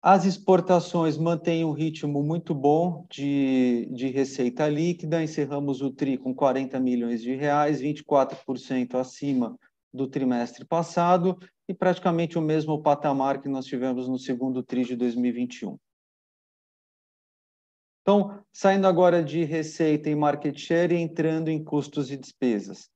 As 0.00 0.24
exportações 0.24 1.18
mantêm 1.18 1.64
um 1.64 1.72
ritmo 1.72 2.22
muito 2.22 2.54
bom 2.54 3.04
de, 3.10 3.88
de 3.92 4.08
receita 4.08 4.68
líquida. 4.68 5.22
Encerramos 5.22 5.82
o 5.82 5.90
TRI 5.90 6.16
com 6.16 6.32
40 6.32 6.78
milhões 6.78 7.20
de 7.20 7.34
reais, 7.34 7.82
24% 7.82 8.94
acima 8.94 9.58
do 9.92 10.06
trimestre 10.06 10.64
passado 10.64 11.36
e 11.68 11.74
praticamente 11.74 12.38
o 12.38 12.42
mesmo 12.42 12.80
patamar 12.80 13.42
que 13.42 13.48
nós 13.48 13.66
tivemos 13.66 14.08
no 14.08 14.18
segundo 14.18 14.62
TRI 14.62 14.84
de 14.84 14.96
2021. 14.96 15.76
Então, 18.02 18.42
saindo 18.52 18.86
agora 18.86 19.22
de 19.22 19.44
receita 19.44 20.08
e 20.08 20.14
market 20.14 20.56
share 20.56 20.94
e 20.94 20.98
entrando 20.98 21.50
em 21.50 21.62
custos 21.62 22.10
e 22.10 22.16
despesas. 22.16 22.88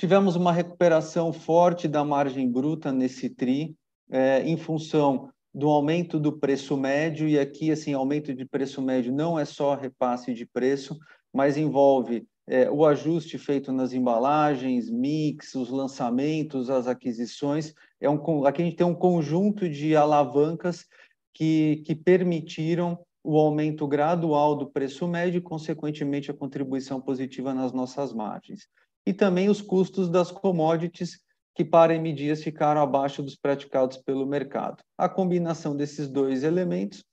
Tivemos 0.00 0.34
uma 0.34 0.50
recuperação 0.50 1.30
forte 1.30 1.86
da 1.86 2.02
margem 2.02 2.50
bruta 2.50 2.90
nesse 2.90 3.28
TRI, 3.28 3.76
é, 4.10 4.42
em 4.48 4.56
função 4.56 5.28
do 5.52 5.68
aumento 5.68 6.18
do 6.18 6.32
preço 6.32 6.74
médio, 6.74 7.28
e 7.28 7.38
aqui, 7.38 7.70
assim, 7.70 7.92
aumento 7.92 8.34
de 8.34 8.46
preço 8.46 8.80
médio 8.80 9.12
não 9.12 9.38
é 9.38 9.44
só 9.44 9.74
repasse 9.74 10.32
de 10.32 10.46
preço, 10.46 10.98
mas 11.30 11.58
envolve 11.58 12.26
é, 12.46 12.70
o 12.70 12.86
ajuste 12.86 13.36
feito 13.36 13.72
nas 13.72 13.92
embalagens, 13.92 14.88
mix, 14.88 15.54
os 15.54 15.68
lançamentos, 15.68 16.70
as 16.70 16.86
aquisições. 16.86 17.74
É 18.00 18.08
um, 18.08 18.46
aqui 18.46 18.62
a 18.62 18.64
gente 18.64 18.76
tem 18.76 18.86
um 18.86 18.94
conjunto 18.94 19.68
de 19.68 19.94
alavancas 19.94 20.86
que, 21.34 21.82
que 21.84 21.94
permitiram 21.94 22.98
o 23.22 23.36
aumento 23.36 23.86
gradual 23.86 24.56
do 24.56 24.70
preço 24.70 25.06
médio 25.06 25.36
e, 25.36 25.42
consequentemente, 25.42 26.30
a 26.30 26.34
contribuição 26.34 27.02
positiva 27.02 27.52
nas 27.52 27.74
nossas 27.74 28.14
margens. 28.14 28.66
E 29.06 29.12
também 29.12 29.48
os 29.48 29.60
custos 29.60 30.08
das 30.08 30.30
commodities, 30.30 31.18
que 31.54 31.64
para 31.64 31.94
M 31.94 32.12
dias 32.12 32.42
ficaram 32.42 32.80
abaixo 32.80 33.22
dos 33.22 33.36
praticados 33.36 33.96
pelo 33.96 34.26
mercado. 34.26 34.82
A 34.96 35.08
combinação 35.08 35.76
desses 35.76 36.08
dois 36.08 36.44
elementos 36.44 37.04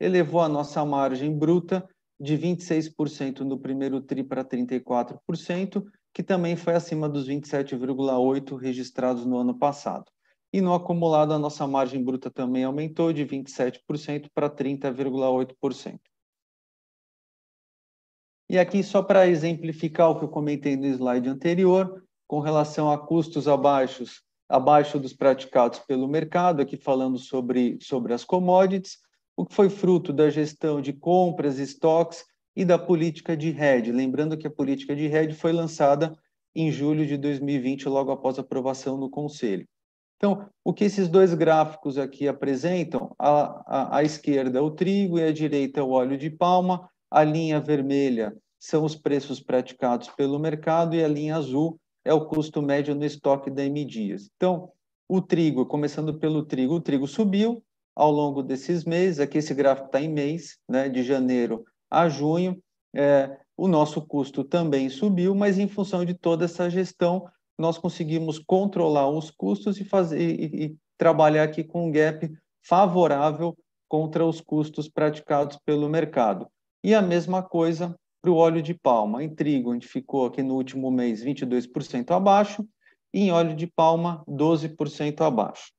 elevou 0.00 0.40
a 0.40 0.48
nossa 0.48 0.84
margem 0.84 1.36
bruta 1.36 1.88
de 2.18 2.36
26% 2.36 3.40
no 3.40 3.58
primeiro 3.58 4.00
TRI 4.00 4.24
para 4.24 4.44
34%, 4.44 5.84
que 6.12 6.22
também 6.22 6.56
foi 6.56 6.74
acima 6.74 7.08
dos 7.08 7.28
27,8% 7.28 8.56
registrados 8.56 9.26
no 9.26 9.38
ano 9.38 9.58
passado. 9.58 10.04
E 10.52 10.60
no 10.60 10.72
acumulado, 10.72 11.32
a 11.32 11.38
nossa 11.38 11.66
margem 11.66 12.02
bruta 12.02 12.30
também 12.30 12.62
aumentou 12.62 13.12
de 13.12 13.26
27% 13.26 14.28
para 14.32 14.48
30,8%. 14.48 15.98
E 18.48 18.58
aqui, 18.58 18.82
só 18.82 19.02
para 19.02 19.26
exemplificar 19.26 20.10
o 20.10 20.18
que 20.18 20.24
eu 20.24 20.28
comentei 20.28 20.76
no 20.76 20.86
slide 20.86 21.28
anterior, 21.28 22.04
com 22.26 22.40
relação 22.40 22.90
a 22.90 22.98
custos 22.98 23.48
abaixo, 23.48 24.04
abaixo 24.48 24.98
dos 24.98 25.12
praticados 25.12 25.78
pelo 25.78 26.06
mercado, 26.06 26.60
aqui 26.60 26.76
falando 26.76 27.18
sobre, 27.18 27.78
sobre 27.80 28.12
as 28.12 28.24
commodities, 28.24 28.98
o 29.36 29.44
que 29.44 29.54
foi 29.54 29.68
fruto 29.68 30.12
da 30.12 30.30
gestão 30.30 30.80
de 30.80 30.92
compras, 30.92 31.58
estoques 31.58 32.24
e 32.54 32.64
da 32.64 32.78
política 32.78 33.36
de 33.36 33.48
hedge. 33.48 33.90
Lembrando 33.90 34.36
que 34.36 34.46
a 34.46 34.50
política 34.50 34.94
de 34.94 35.06
hedge 35.06 35.34
foi 35.34 35.52
lançada 35.52 36.16
em 36.54 36.70
julho 36.70 37.06
de 37.06 37.16
2020, 37.16 37.88
logo 37.88 38.12
após 38.12 38.38
a 38.38 38.42
aprovação 38.42 38.96
no 38.96 39.10
Conselho. 39.10 39.66
Então, 40.16 40.48
o 40.64 40.72
que 40.72 40.84
esses 40.84 41.08
dois 41.08 41.34
gráficos 41.34 41.98
aqui 41.98 42.28
apresentam, 42.28 43.14
à, 43.18 43.62
à, 43.66 43.96
à 43.98 44.02
esquerda 44.04 44.62
o 44.62 44.70
trigo 44.70 45.18
e 45.18 45.24
à 45.24 45.32
direita 45.32 45.82
o 45.82 45.90
óleo 45.90 46.16
de 46.16 46.30
palma, 46.30 46.88
a 47.10 47.22
linha 47.22 47.60
vermelha 47.60 48.36
são 48.58 48.84
os 48.84 48.96
preços 48.96 49.40
praticados 49.40 50.08
pelo 50.08 50.38
mercado 50.38 50.94
e 50.94 51.04
a 51.04 51.08
linha 51.08 51.36
azul 51.36 51.78
é 52.04 52.12
o 52.12 52.26
custo 52.26 52.62
médio 52.62 52.94
no 52.94 53.04
estoque 53.04 53.50
da 53.50 53.64
M 53.64 53.84
Dias. 53.84 54.30
Então, 54.36 54.70
o 55.08 55.20
trigo, 55.20 55.66
começando 55.66 56.18
pelo 56.18 56.44
trigo, 56.44 56.74
o 56.74 56.80
trigo 56.80 57.06
subiu 57.06 57.62
ao 57.94 58.10
longo 58.10 58.42
desses 58.42 58.84
meses, 58.84 59.20
aqui 59.20 59.38
esse 59.38 59.54
gráfico 59.54 59.86
está 59.86 60.00
em 60.00 60.08
mês, 60.08 60.58
né, 60.68 60.88
de 60.88 61.02
janeiro 61.02 61.64
a 61.90 62.08
junho, 62.08 62.60
é, 62.94 63.38
o 63.56 63.68
nosso 63.68 64.02
custo 64.02 64.42
também 64.42 64.88
subiu, 64.88 65.34
mas 65.34 65.58
em 65.58 65.68
função 65.68 66.04
de 66.04 66.14
toda 66.14 66.44
essa 66.44 66.68
gestão, 66.68 67.28
nós 67.56 67.78
conseguimos 67.78 68.38
controlar 68.38 69.08
os 69.08 69.30
custos 69.30 69.78
e, 69.80 69.84
fazer, 69.84 70.20
e, 70.20 70.64
e 70.64 70.76
trabalhar 70.98 71.44
aqui 71.44 71.62
com 71.62 71.86
um 71.86 71.92
gap 71.92 72.28
favorável 72.62 73.56
contra 73.88 74.26
os 74.26 74.40
custos 74.40 74.88
praticados 74.88 75.56
pelo 75.64 75.88
mercado. 75.88 76.48
E 76.84 76.92
a 76.94 77.00
mesma 77.00 77.42
coisa 77.42 77.98
para 78.20 78.30
o 78.30 78.36
óleo 78.36 78.60
de 78.60 78.74
palma. 78.74 79.24
Em 79.24 79.34
trigo, 79.34 79.70
a 79.70 79.72
gente 79.72 79.88
ficou 79.88 80.26
aqui 80.26 80.42
no 80.42 80.54
último 80.54 80.90
mês 80.90 81.24
22% 81.24 82.10
abaixo, 82.10 82.68
e 83.10 83.20
em 83.20 83.30
óleo 83.30 83.56
de 83.56 83.66
palma, 83.66 84.22
12% 84.28 85.22
abaixo. 85.22 85.72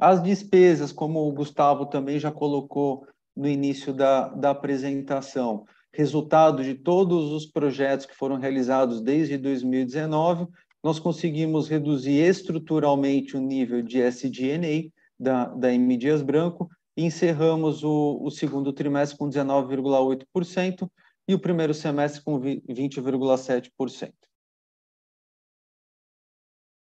As 0.00 0.20
despesas, 0.20 0.90
como 0.90 1.20
o 1.20 1.32
Gustavo 1.32 1.86
também 1.86 2.18
já 2.18 2.32
colocou 2.32 3.06
no 3.36 3.46
início 3.46 3.94
da, 3.94 4.26
da 4.30 4.50
apresentação, 4.50 5.64
resultado 5.94 6.64
de 6.64 6.74
todos 6.74 7.30
os 7.30 7.46
projetos 7.46 8.04
que 8.04 8.16
foram 8.16 8.36
realizados 8.36 9.00
desde 9.00 9.38
2019, 9.38 10.48
nós 10.82 10.98
conseguimos 10.98 11.68
reduzir 11.68 12.18
estruturalmente 12.18 13.36
o 13.36 13.40
nível 13.40 13.80
de 13.80 14.00
SG&A 14.00 14.90
da, 15.16 15.44
da 15.44 15.72
M. 15.72 15.96
Dias 15.96 16.20
Branco 16.20 16.68
encerramos 16.96 17.82
o, 17.82 18.18
o 18.22 18.30
segundo 18.30 18.72
trimestre 18.72 19.18
com 19.18 19.28
19,8% 19.28 20.90
e 21.26 21.34
o 21.34 21.38
primeiro 21.38 21.72
semestre 21.72 22.22
com 22.22 22.40
20,7%. 22.40 24.12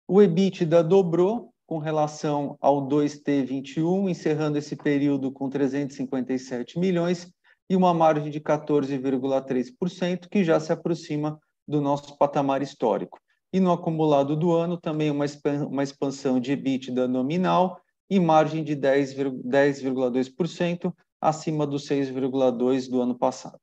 O 0.08 0.22
EBITDA 0.22 0.84
dobrou 0.84 1.52
com 1.66 1.78
relação 1.78 2.56
ao 2.60 2.86
2T21, 2.86 4.08
encerrando 4.08 4.56
esse 4.56 4.76
período 4.76 5.32
com 5.32 5.50
357 5.50 6.78
milhões 6.78 7.28
e 7.68 7.74
uma 7.74 7.92
margem 7.92 8.30
de 8.30 8.40
14,3%, 8.40 10.28
que 10.28 10.44
já 10.44 10.60
se 10.60 10.72
aproxima 10.72 11.40
do 11.66 11.80
nosso 11.80 12.16
patamar 12.16 12.62
histórico. 12.62 13.18
E 13.52 13.58
no 13.58 13.72
acumulado 13.72 14.36
do 14.36 14.52
ano, 14.52 14.76
também 14.76 15.10
uma 15.10 15.82
expansão 15.82 16.38
de 16.38 16.52
EBITDA 16.52 17.08
nominal 17.08 17.80
e 18.08 18.20
margem 18.20 18.64
de 18.64 18.76
10,2%, 18.76 20.94
acima 21.20 21.66
dos 21.66 21.88
6,2% 21.88 22.90
do 22.90 23.00
ano 23.00 23.18
passado. 23.18 23.58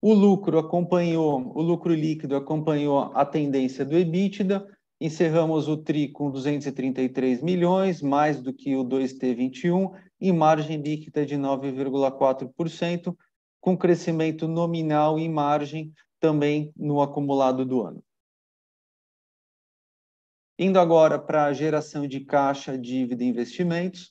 O 0.00 0.12
lucro 0.12 0.58
acompanhou, 0.58 1.52
o 1.56 1.62
lucro 1.62 1.92
líquido 1.92 2.36
acompanhou 2.36 3.10
a 3.14 3.24
tendência 3.24 3.84
do 3.84 3.96
EBITDA, 3.96 4.64
encerramos 5.00 5.68
o 5.68 5.76
TRI 5.76 6.08
com 6.08 6.30
233 6.30 7.42
milhões, 7.42 8.00
mais 8.00 8.40
do 8.40 8.52
que 8.52 8.76
o 8.76 8.84
2T21, 8.84 9.92
e 10.20 10.32
margem 10.32 10.80
líquida 10.80 11.26
de 11.26 11.36
9,4%, 11.36 13.16
com 13.60 13.76
crescimento 13.76 14.46
nominal 14.46 15.18
e 15.18 15.28
margem 15.28 15.92
também 16.20 16.72
no 16.76 17.00
acumulado 17.00 17.64
do 17.64 17.82
ano. 17.82 18.02
Indo 20.58 20.80
agora 20.80 21.18
para 21.18 21.44
a 21.44 21.52
geração 21.52 22.06
de 22.06 22.20
caixa, 22.20 22.78
dívida 22.78 23.22
e 23.22 23.26
investimentos. 23.26 24.10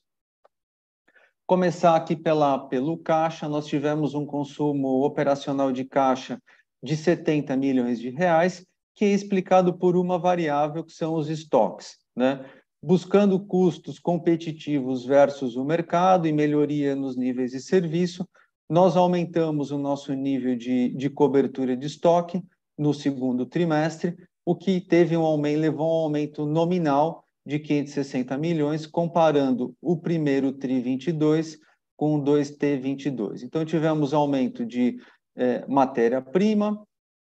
Começar 1.48 1.96
aqui 1.96 2.16
pela, 2.16 2.60
pelo 2.68 3.00
caixa, 3.00 3.50
nós 3.50 3.66
tivemos 3.66 4.14
um 4.14 4.28
consumo 4.28 5.04
operacional 5.04 5.72
de 5.72 5.86
caixa 5.86 6.40
de 6.84 6.96
70 6.96 7.58
milhões 7.58 8.00
de 8.00 8.12
reais, 8.12 8.64
que 8.94 9.06
é 9.06 9.10
explicado 9.10 9.76
por 9.76 9.98
uma 9.98 10.20
variável 10.20 10.84
que 10.84 10.94
são 10.94 11.16
os 11.16 11.30
estoques, 11.30 11.98
né? 12.16 12.46
Buscando 12.82 13.40
custos 13.40 13.98
competitivos 13.98 15.04
versus 15.04 15.56
o 15.56 15.66
mercado 15.66 16.28
e 16.28 16.34
melhoria 16.34 16.96
nos 16.96 17.18
níveis 17.18 17.52
de 17.52 17.60
serviço, 17.60 18.28
nós 18.70 18.96
aumentamos 18.96 19.72
o 19.72 19.80
nosso 19.80 20.14
nível 20.14 20.56
de, 20.56 20.90
de 20.90 21.10
cobertura 21.10 21.76
de 21.76 21.88
estoque 21.88 22.44
no 22.78 22.94
segundo 22.94 23.48
trimestre, 23.48 24.16
o 24.46 24.56
que 24.56 24.80
teve 24.80 25.18
um 25.18 25.24
aumento, 25.24 25.60
levou 25.60 25.88
um 25.88 26.04
aumento 26.04 26.46
nominal 26.46 27.26
de 27.46 27.60
560 27.60 28.38
milhões, 28.38 28.86
comparando 28.86 29.76
o 29.82 29.98
primeiro 29.98 30.52
TRI 30.52 30.80
22 30.80 31.58
com 31.98 32.16
o 32.16 32.24
2T 32.24 32.80
22. 32.80 33.44
Então, 33.44 33.66
tivemos 33.66 34.14
aumento 34.14 34.66
de 34.66 34.98
é, 35.36 35.66
matéria-prima, 35.68 36.86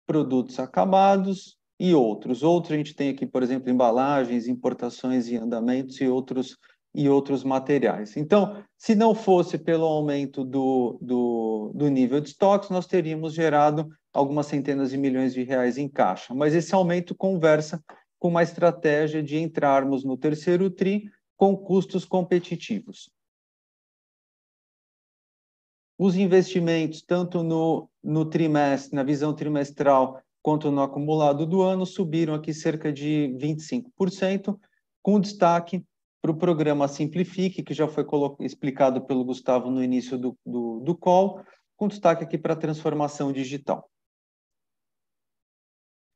produtos 0.06 0.58
acabados 0.58 1.56
e 1.78 1.94
outros. 1.94 2.42
Outros 2.42 2.72
a 2.72 2.76
gente 2.76 2.94
tem 2.94 3.10
aqui, 3.10 3.26
por 3.26 3.42
exemplo, 3.42 3.70
embalagens, 3.70 4.48
importações 4.48 5.28
e 5.28 5.36
andamentos 5.36 6.00
e 6.00 6.06
outros 6.06 6.56
e 6.96 7.10
outros 7.10 7.44
materiais. 7.44 8.16
Então, 8.16 8.64
se 8.78 8.94
não 8.94 9.14
fosse 9.14 9.58
pelo 9.58 9.84
aumento 9.84 10.42
do, 10.42 10.98
do, 11.02 11.70
do 11.74 11.88
nível 11.88 12.18
de 12.22 12.30
estoques, 12.30 12.70
nós 12.70 12.86
teríamos 12.86 13.34
gerado 13.34 13.86
algumas 14.16 14.46
centenas 14.46 14.90
de 14.90 14.96
milhões 14.96 15.34
de 15.34 15.42
reais 15.42 15.76
em 15.76 15.88
caixa. 15.88 16.34
Mas 16.34 16.54
esse 16.54 16.74
aumento 16.74 17.14
conversa 17.14 17.82
com 18.18 18.28
uma 18.28 18.42
estratégia 18.42 19.22
de 19.22 19.38
entrarmos 19.38 20.04
no 20.04 20.16
terceiro 20.16 20.70
TRI 20.70 21.10
com 21.36 21.56
custos 21.56 22.04
competitivos. 22.04 23.10
Os 25.98 26.16
investimentos, 26.16 27.02
tanto 27.02 27.42
no, 27.42 27.88
no 28.02 28.24
trimestre, 28.24 28.94
na 28.94 29.02
visão 29.02 29.34
trimestral, 29.34 30.20
quanto 30.42 30.70
no 30.70 30.82
acumulado 30.82 31.46
do 31.46 31.62
ano, 31.62 31.84
subiram 31.84 32.34
aqui 32.34 32.52
cerca 32.54 32.92
de 32.92 33.34
25%, 33.38 34.58
com 35.02 35.20
destaque 35.20 35.84
para 36.20 36.30
o 36.30 36.36
programa 36.36 36.88
Simplifique, 36.88 37.62
que 37.62 37.74
já 37.74 37.86
foi 37.86 38.04
explicado 38.40 39.02
pelo 39.02 39.24
Gustavo 39.24 39.70
no 39.70 39.82
início 39.82 40.18
do, 40.18 40.36
do, 40.44 40.80
do 40.80 40.96
call, 40.96 41.40
com 41.76 41.88
destaque 41.88 42.24
aqui 42.24 42.38
para 42.38 42.54
a 42.54 42.56
transformação 42.56 43.32
digital. 43.32 43.88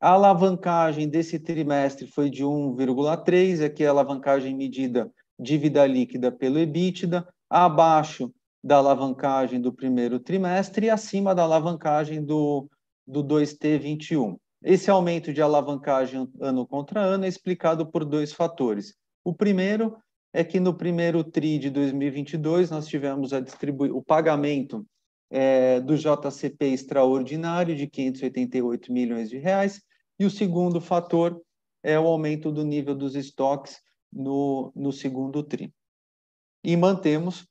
A 0.00 0.12
alavancagem 0.12 1.06
desse 1.06 1.38
trimestre 1.38 2.06
foi 2.06 2.30
de 2.30 2.42
1,3, 2.42 3.62
aqui 3.62 3.84
é 3.84 3.86
a 3.86 3.90
alavancagem 3.90 4.56
medida 4.56 5.12
dívida 5.38 5.86
líquida 5.86 6.32
pelo 6.32 6.58
EBITDA, 6.58 7.28
abaixo 7.50 8.32
da 8.64 8.76
alavancagem 8.76 9.60
do 9.60 9.70
primeiro 9.70 10.18
trimestre 10.18 10.86
e 10.86 10.90
acima 10.90 11.34
da 11.34 11.42
alavancagem 11.42 12.24
do, 12.24 12.66
do 13.06 13.22
2T21. 13.22 14.38
Esse 14.64 14.90
aumento 14.90 15.34
de 15.34 15.42
alavancagem 15.42 16.26
ano 16.40 16.66
contra 16.66 17.02
ano 17.02 17.26
é 17.26 17.28
explicado 17.28 17.84
por 17.84 18.02
dois 18.02 18.32
fatores. 18.32 18.94
O 19.22 19.34
primeiro 19.34 19.98
é 20.32 20.42
que 20.42 20.58
no 20.58 20.72
primeiro 20.72 21.22
TRI 21.22 21.58
de 21.58 21.68
2022 21.68 22.70
nós 22.70 22.86
tivemos 22.86 23.34
a 23.34 23.40
distribu 23.40 23.84
o 23.84 24.02
pagamento 24.02 24.82
é, 25.30 25.78
do 25.78 25.94
JCP 25.94 26.68
extraordinário 26.68 27.76
de 27.76 27.86
588 27.86 28.90
milhões 28.90 29.28
de 29.28 29.36
reais 29.36 29.82
e 30.20 30.26
o 30.26 30.30
segundo 30.30 30.82
fator 30.82 31.42
é 31.82 31.98
o 31.98 32.06
aumento 32.06 32.52
do 32.52 32.62
nível 32.62 32.94
dos 32.94 33.14
estoques 33.16 33.80
no, 34.12 34.70
no 34.76 34.92
segundo 34.92 35.42
TRI. 35.42 35.72
E 36.62 36.76
mantemos 36.76 37.48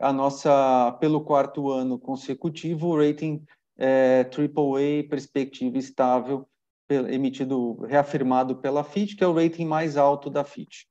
a 0.00 0.10
nossa, 0.14 0.92
pelo 0.98 1.22
quarto 1.22 1.70
ano 1.70 1.98
consecutivo, 1.98 2.88
o 2.88 2.96
rating 2.96 3.44
é, 3.76 4.22
AAA 4.22 5.06
perspectiva 5.10 5.76
estável, 5.76 6.48
emitido, 6.88 7.74
reafirmado 7.82 8.56
pela 8.56 8.82
FIT, 8.82 9.14
que 9.16 9.22
é 9.22 9.26
o 9.26 9.34
rating 9.34 9.66
mais 9.66 9.98
alto 9.98 10.30
da 10.30 10.42
FIT. 10.42 10.88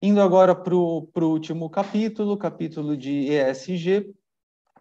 Indo 0.00 0.22
agora 0.22 0.54
para 0.54 0.74
o 0.74 1.10
último 1.20 1.68
capítulo, 1.68 2.38
capítulo 2.38 2.96
de 2.96 3.28
ESG, 3.28 4.14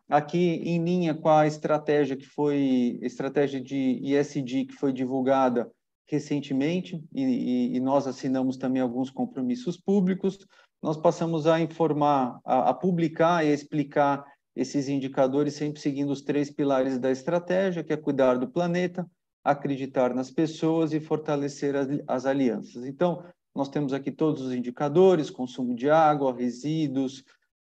aqui 0.09 0.61
em 0.63 0.83
linha 0.83 1.13
com 1.13 1.29
a 1.29 1.47
estratégia 1.47 2.15
que 2.15 2.25
foi 2.25 2.99
estratégia 3.01 3.61
de 3.61 3.99
ESG 4.03 4.65
que 4.65 4.73
foi 4.73 4.93
divulgada 4.93 5.71
recentemente 6.07 7.03
e, 7.13 7.23
e, 7.23 7.75
e 7.75 7.79
nós 7.79 8.05
assinamos 8.05 8.57
também 8.57 8.81
alguns 8.81 9.09
compromissos 9.09 9.77
públicos. 9.77 10.37
Nós 10.81 10.97
passamos 10.97 11.47
a 11.47 11.59
informar, 11.59 12.39
a, 12.45 12.69
a 12.69 12.73
publicar 12.73 13.45
e 13.45 13.49
a 13.49 13.53
explicar 13.53 14.23
esses 14.55 14.87
indicadores 14.87 15.55
sempre 15.55 15.81
seguindo 15.81 16.11
os 16.11 16.21
três 16.21 16.51
pilares 16.51 16.99
da 16.99 17.09
estratégia, 17.09 17.83
que 17.83 17.93
é 17.93 17.97
cuidar 17.97 18.35
do 18.35 18.47
planeta, 18.47 19.09
acreditar 19.43 20.13
nas 20.13 20.29
pessoas 20.29 20.93
e 20.93 20.99
fortalecer 20.99 21.75
as, 21.75 21.87
as 22.07 22.25
alianças. 22.25 22.85
Então, 22.85 23.23
nós 23.55 23.69
temos 23.69 23.93
aqui 23.93 24.11
todos 24.11 24.41
os 24.41 24.53
indicadores: 24.53 25.29
consumo 25.29 25.75
de 25.75 25.89
água, 25.89 26.35
resíduos, 26.35 27.23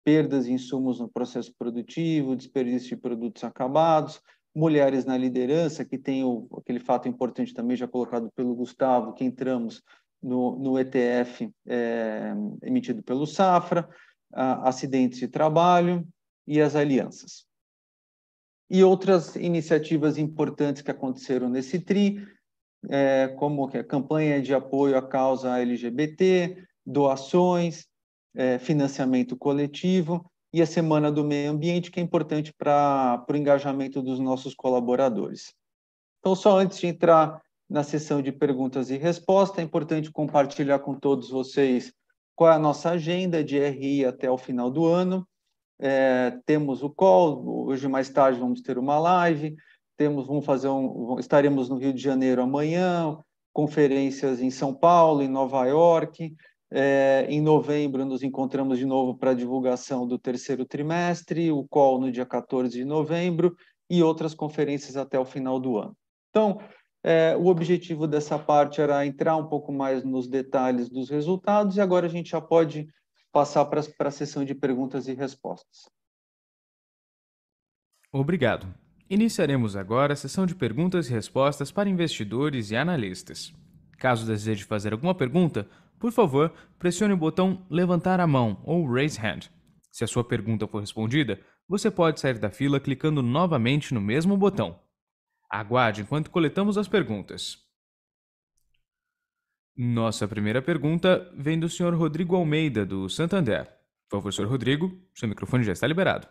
perdas 0.04 0.46
de 0.46 0.54
insumos 0.54 1.00
no 1.00 1.10
processo 1.10 1.54
produtivo, 1.58 2.36
desperdício 2.36 2.90
de 2.90 3.02
produtos 3.02 3.44
acabados, 3.44 4.22
mulheres 4.56 5.06
na 5.06 5.18
liderança, 5.18 5.86
que 5.86 5.98
tem 5.98 6.24
o, 6.24 6.48
aquele 6.58 6.80
fato 6.80 7.08
importante 7.08 7.54
também 7.54 7.78
já 7.78 7.88
colocado 7.88 8.30
pelo 8.36 8.56
Gustavo, 8.56 9.14
que 9.14 9.24
entramos 9.24 9.82
no, 10.22 10.58
no 10.60 10.80
ETF 10.80 11.50
é, 11.68 12.34
emitido 12.64 13.02
pelo 13.02 13.26
Safra, 13.26 13.88
a, 14.34 14.70
acidentes 14.70 15.20
de 15.20 15.28
trabalho 15.28 16.08
e 16.48 16.60
as 16.62 16.76
alianças. 16.76 17.46
E 18.70 18.84
outras 18.84 19.36
iniciativas 19.36 20.18
importantes 20.18 20.82
que 20.82 20.92
aconteceram 20.92 21.50
nesse 21.50 21.80
TRI, 21.80 22.26
é, 22.90 23.28
como 23.38 23.66
a 23.66 23.84
campanha 23.84 24.42
de 24.42 24.54
apoio 24.54 24.98
à 24.98 25.02
causa 25.02 25.60
LGBT, 25.60 26.66
doações, 26.86 27.91
é, 28.36 28.58
financiamento 28.60 29.36
coletivo 29.36 30.26
e 30.54 30.62
a 30.62 30.66
Semana 30.66 31.12
do 31.12 31.24
Meio 31.24 31.52
Ambiente, 31.52 31.92
que 31.92 32.00
é 32.00 32.04
importante 32.04 32.54
para 32.54 33.26
o 33.30 33.36
engajamento 33.36 34.02
dos 34.02 34.20
nossos 34.20 34.54
colaboradores. 34.54 35.54
Então, 36.20 36.36
só 36.36 36.60
antes 36.60 36.80
de 36.80 36.88
entrar 36.88 37.42
na 37.70 37.84
sessão 37.84 38.22
de 38.22 38.32
perguntas 38.32 38.90
e 38.90 38.98
respostas, 38.98 39.60
é 39.60 39.62
importante 39.62 40.12
compartilhar 40.12 40.80
com 40.80 40.94
todos 40.94 41.30
vocês 41.30 41.94
qual 42.36 42.52
é 42.52 42.56
a 42.56 42.60
nossa 42.60 42.92
agenda 42.92 43.44
de 43.44 43.58
RI 43.58 44.06
até 44.06 44.30
o 44.30 44.38
final 44.38 44.70
do 44.70 44.86
ano. 44.86 45.28
É, 45.80 46.38
temos 46.46 46.84
o 46.84 46.90
call, 46.90 47.66
hoje 47.68 47.88
mais 47.88 48.10
tarde 48.10 48.40
vamos 48.40 48.62
ter 48.62 48.78
uma 48.78 49.00
live, 49.00 49.56
temos, 49.98 50.28
vamos 50.28 50.46
fazer 50.46 50.68
um, 50.68 51.18
estaremos 51.18 51.70
no 51.70 51.78
Rio 51.78 51.94
de 51.94 52.02
Janeiro 52.02 52.42
amanhã, 52.42 53.18
conferências 53.54 54.42
em 54.42 54.52
São 54.52 54.74
Paulo, 54.74 55.24
em 55.24 55.28
Nova 55.28 55.66
York, 55.66 56.36
É, 56.74 57.26
em 57.28 57.42
novembro, 57.42 58.06
nos 58.06 58.24
encontramos 58.24 58.78
de 58.78 58.86
novo 58.86 59.18
para 59.18 59.32
a 59.32 59.36
divulgação 59.36 60.08
do 60.08 60.18
terceiro 60.18 60.66
trimestre, 60.66 61.52
o 61.52 61.66
call 61.68 62.00
no 62.00 62.10
dia 62.10 62.26
14 62.26 62.72
de 62.72 62.86
novembro 62.86 63.56
e 63.90 64.02
outras 64.02 64.34
conferências 64.34 64.96
até 64.96 65.20
o 65.20 65.26
final 65.26 65.60
do 65.60 65.78
ano. 65.78 65.96
Então, 66.30 66.62
é, 67.04 67.36
o 67.36 67.48
objetivo 67.48 68.08
dessa 68.08 68.40
parte 68.40 68.80
era 68.80 69.06
entrar 69.06 69.36
um 69.36 69.48
pouco 69.48 69.74
mais 69.74 70.04
nos 70.06 70.30
detalhes 70.30 70.88
dos 70.88 71.10
resultados 71.10 71.76
e 71.76 71.82
agora 71.82 72.06
a 72.06 72.10
gente 72.10 72.30
já 72.30 72.40
pode 72.40 72.88
passar 73.34 73.66
para 73.66 73.82
a 74.08 74.12
sessão 74.12 74.46
de 74.46 74.56
perguntas 74.56 75.08
e 75.08 75.14
respostas. 75.14 75.90
Obrigado. 78.14 78.74
Iniciaremos 79.10 79.76
agora 79.76 80.14
a 80.14 80.16
sessão 80.16 80.46
de 80.46 80.56
perguntas 80.56 81.10
e 81.10 81.14
respostas 81.14 81.70
para 81.70 81.90
investidores 81.90 82.72
e 82.72 82.78
analistas. 82.78 83.54
Caso 83.98 84.26
deseje 84.26 84.64
fazer 84.64 84.94
alguma 84.94 85.14
pergunta, 85.14 85.68
por 86.02 86.12
favor, 86.12 86.52
pressione 86.80 87.14
o 87.14 87.18
botão 87.18 87.64
Levantar 87.70 88.20
a 88.20 88.26
mão 88.26 88.60
ou 88.66 88.92
Raise 88.92 89.20
Hand. 89.20 89.52
Se 89.92 90.04
a 90.04 90.08
sua 90.08 90.24
pergunta 90.24 90.68
for 90.68 90.80
respondida, 90.80 91.40
você 91.68 91.92
pode 91.92 92.20
sair 92.20 92.40
da 92.40 92.50
fila 92.50 92.80
clicando 92.80 93.22
novamente 93.22 93.94
no 93.94 94.02
mesmo 94.02 94.36
botão. 94.36 94.82
Aguarde 95.48 96.02
enquanto 96.02 96.32
coletamos 96.32 96.76
as 96.76 96.88
perguntas. 96.88 97.60
Nossa 99.78 100.28
primeira 100.28 100.60
pergunta 100.60 101.32
vem 101.38 101.60
do 101.60 101.70
Sr. 101.70 101.94
Rodrigo 101.94 102.36
Almeida, 102.36 102.84
do 102.84 103.08
Santander. 103.08 103.66
Por 104.10 104.18
favor, 104.18 104.34
Sr. 104.34 104.48
Rodrigo, 104.48 104.92
seu 105.14 105.30
microfone 105.30 105.64
já 105.64 105.72
está 105.72 105.86
liberado. 105.86 106.28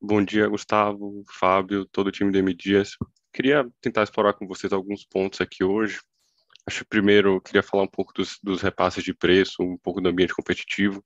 Bom 0.00 0.24
dia, 0.24 0.48
Gustavo, 0.48 1.24
Fábio, 1.28 1.84
todo 1.86 2.06
o 2.06 2.12
time 2.12 2.30
do 2.30 2.38
M 2.38 2.54
Dias. 2.54 2.96
Queria 3.32 3.66
tentar 3.80 4.02
explorar 4.02 4.34
com 4.34 4.46
vocês 4.46 4.72
alguns 4.72 5.04
pontos 5.04 5.40
aqui 5.40 5.64
hoje. 5.64 6.00
Acho 6.66 6.80
que 6.80 6.90
primeiro 6.90 7.40
queria 7.40 7.62
falar 7.62 7.84
um 7.84 7.88
pouco 7.88 8.12
dos, 8.12 8.38
dos, 8.42 8.60
repasses 8.60 9.02
de 9.02 9.14
preço, 9.14 9.62
um 9.62 9.76
pouco 9.78 10.00
do 10.00 10.08
ambiente 10.08 10.34
competitivo, 10.34 11.04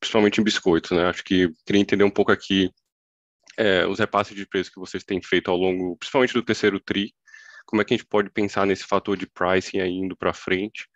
principalmente 0.00 0.40
em 0.40 0.44
biscoitos, 0.44 0.90
né? 0.90 1.04
Acho 1.06 1.22
que 1.22 1.48
queria 1.64 1.80
entender 1.80 2.04
um 2.04 2.10
pouco 2.10 2.32
aqui 2.32 2.70
é, 3.56 3.86
os 3.86 3.98
repasses 3.98 4.34
de 4.34 4.46
preço 4.46 4.72
que 4.72 4.80
vocês 4.80 5.04
têm 5.04 5.20
feito 5.22 5.50
ao 5.50 5.56
longo, 5.56 5.96
principalmente 5.96 6.34
do 6.34 6.42
terceiro 6.42 6.80
TRI, 6.80 7.14
como 7.66 7.82
é 7.82 7.84
que 7.84 7.92
a 7.92 7.96
gente 7.96 8.06
pode 8.06 8.30
pensar 8.30 8.66
nesse 8.66 8.84
fator 8.84 9.16
de 9.16 9.26
pricing 9.26 9.80
aí 9.80 9.92
indo 9.92 10.16
para 10.16 10.32
frente, 10.32 10.88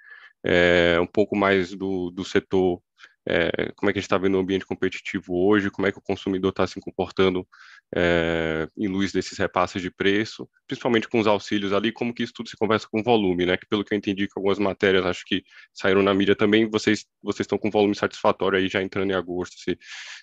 é, 0.44 0.98
um 1.00 1.06
pouco 1.06 1.36
mais 1.36 1.74
do, 1.74 2.10
do 2.10 2.24
setor, 2.24 2.82
é, 3.28 3.72
como 3.76 3.88
é 3.88 3.92
que 3.92 3.98
a 3.98 4.00
gente 4.00 4.06
está 4.06 4.18
vendo 4.18 4.36
o 4.36 4.40
ambiente 4.40 4.66
competitivo 4.66 5.34
hoje, 5.46 5.70
como 5.70 5.86
é 5.86 5.92
que 5.92 5.98
o 5.98 6.02
consumidor 6.02 6.50
está 6.50 6.66
se 6.66 6.80
comportando 6.80 7.46
é, 7.94 8.68
em 8.76 8.88
luz 8.88 9.12
desses 9.12 9.38
repasses 9.38 9.80
de 9.80 9.90
preço, 9.90 10.48
principalmente 10.66 11.08
com 11.08 11.20
os 11.20 11.26
auxílios 11.26 11.72
ali, 11.72 11.92
como 11.92 12.12
que 12.12 12.22
isso 12.22 12.32
tudo 12.34 12.48
se 12.48 12.56
conversa 12.56 12.88
com 12.90 13.02
volume, 13.02 13.46
né? 13.46 13.56
Que 13.56 13.66
pelo 13.66 13.84
que 13.84 13.94
eu 13.94 13.98
entendi 13.98 14.26
que 14.26 14.32
algumas 14.36 14.58
matérias, 14.58 15.06
acho 15.06 15.24
que 15.24 15.42
saíram 15.72 16.02
na 16.02 16.12
mídia 16.12 16.34
também, 16.34 16.68
vocês 16.68 17.06
vocês 17.22 17.44
estão 17.44 17.58
com 17.58 17.70
volume 17.70 17.94
satisfatório 17.94 18.58
aí 18.58 18.68
já 18.68 18.82
entrando 18.82 19.10
em 19.10 19.14
agosto, 19.14 19.56
se, 19.58 19.78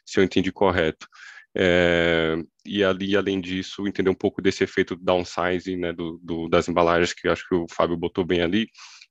se 0.05 0.19
eu 0.19 0.23
entendi 0.23 0.51
correto. 0.51 1.07
É, 1.55 2.35
e 2.65 2.83
ali, 2.83 3.15
além 3.15 3.41
disso, 3.41 3.87
entender 3.87 4.09
um 4.09 4.15
pouco 4.15 4.41
desse 4.41 4.63
efeito 4.63 4.95
downsizing 4.95 5.77
né, 5.77 5.91
do, 5.93 6.19
do, 6.23 6.47
das 6.47 6.67
embalagens, 6.67 7.13
que 7.13 7.27
acho 7.27 7.47
que 7.47 7.55
o 7.55 7.65
Fábio 7.69 7.97
botou 7.97 8.23
bem 8.25 8.41
ali, 8.41 8.67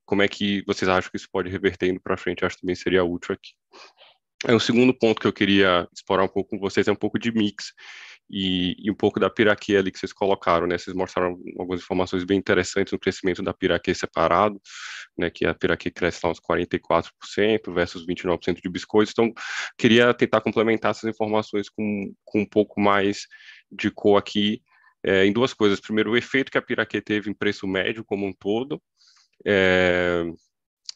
como 0.09 0.23
é 0.23 0.27
que 0.27 0.63
vocês 0.65 0.89
acham 0.89 1.11
que 1.11 1.17
isso 1.17 1.29
pode 1.31 1.51
reverter 1.51 1.87
indo 1.87 2.01
para 2.01 2.17
frente? 2.17 2.43
Acho 2.43 2.55
que 2.55 2.61
também 2.61 2.75
seria 2.75 3.03
útil 3.03 3.35
aqui. 3.35 3.51
É, 4.47 4.55
o 4.55 4.59
segundo 4.59 4.91
ponto 4.91 5.21
que 5.21 5.27
eu 5.27 5.33
queria 5.33 5.87
explorar 5.93 6.23
um 6.23 6.27
pouco 6.27 6.49
com 6.49 6.59
vocês 6.59 6.87
é 6.87 6.91
um 6.91 6.95
pouco 6.95 7.19
de 7.19 7.31
mix 7.31 7.73
e, 8.27 8.75
e, 8.79 8.89
um 8.89 8.95
pouco 8.95 9.19
da 9.19 9.29
piraquê 9.29 9.75
ali 9.75 9.91
que 9.91 9.99
vocês 9.99 10.11
colocaram, 10.11 10.65
né? 10.65 10.79
Vocês 10.79 10.95
mostraram 10.95 11.37
algumas 11.59 11.81
informações 11.81 12.23
bem 12.23 12.39
interessantes 12.39 12.91
no 12.91 12.97
crescimento 12.97 13.43
da 13.43 13.53
piraquê 13.53 13.93
separado, 13.93 14.59
né? 15.15 15.29
Que 15.29 15.45
a 15.45 15.53
piraquê 15.53 15.91
cresce 15.91 16.21
lá 16.23 16.31
uns 16.31 16.39
44% 16.39 17.71
versus 17.71 18.03
29% 18.07 18.59
de 18.63 18.69
biscoitos. 18.69 19.13
Então, 19.13 19.31
queria 19.77 20.11
tentar 20.11 20.41
complementar 20.41 20.91
essas 20.91 21.07
informações 21.07 21.69
com, 21.69 22.11
com 22.25 22.41
um 22.41 22.49
pouco 22.49 22.81
mais 22.81 23.27
de 23.71 23.91
cor 23.91 24.17
aqui 24.17 24.63
é, 25.03 25.23
em 25.25 25.31
duas 25.31 25.53
coisas. 25.53 25.79
Primeiro, 25.79 26.11
o 26.11 26.17
efeito 26.17 26.51
que 26.51 26.57
a 26.57 26.61
piraquê 26.63 26.99
teve 26.99 27.29
em 27.29 27.33
preço 27.33 27.67
médio 27.67 28.03
como 28.03 28.25
um 28.25 28.33
todo. 28.33 28.81
É, 29.45 30.23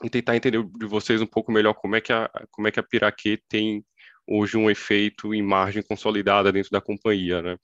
e 0.04 0.10
tentar 0.10 0.36
entender 0.36 0.64
de 0.64 0.86
vocês 0.86 1.22
um 1.22 1.26
pouco 1.26 1.52
melhor 1.52 1.74
como 1.74 1.96
é 1.96 2.02
que 2.02 2.12
a, 2.12 2.30
como 2.52 2.68
é 2.68 2.72
que 2.72 2.80
a 2.80 2.84
piraquê 2.84 3.40
tem 3.48 3.86
hoje 4.28 4.58
um 4.58 4.70
efeito 4.70 5.34
em 5.34 5.42
margem 5.42 5.84
consolidada 5.84 6.52
dentro 6.52 6.72
da 6.72 6.82
companhia, 6.82 7.42
né? 7.42 7.58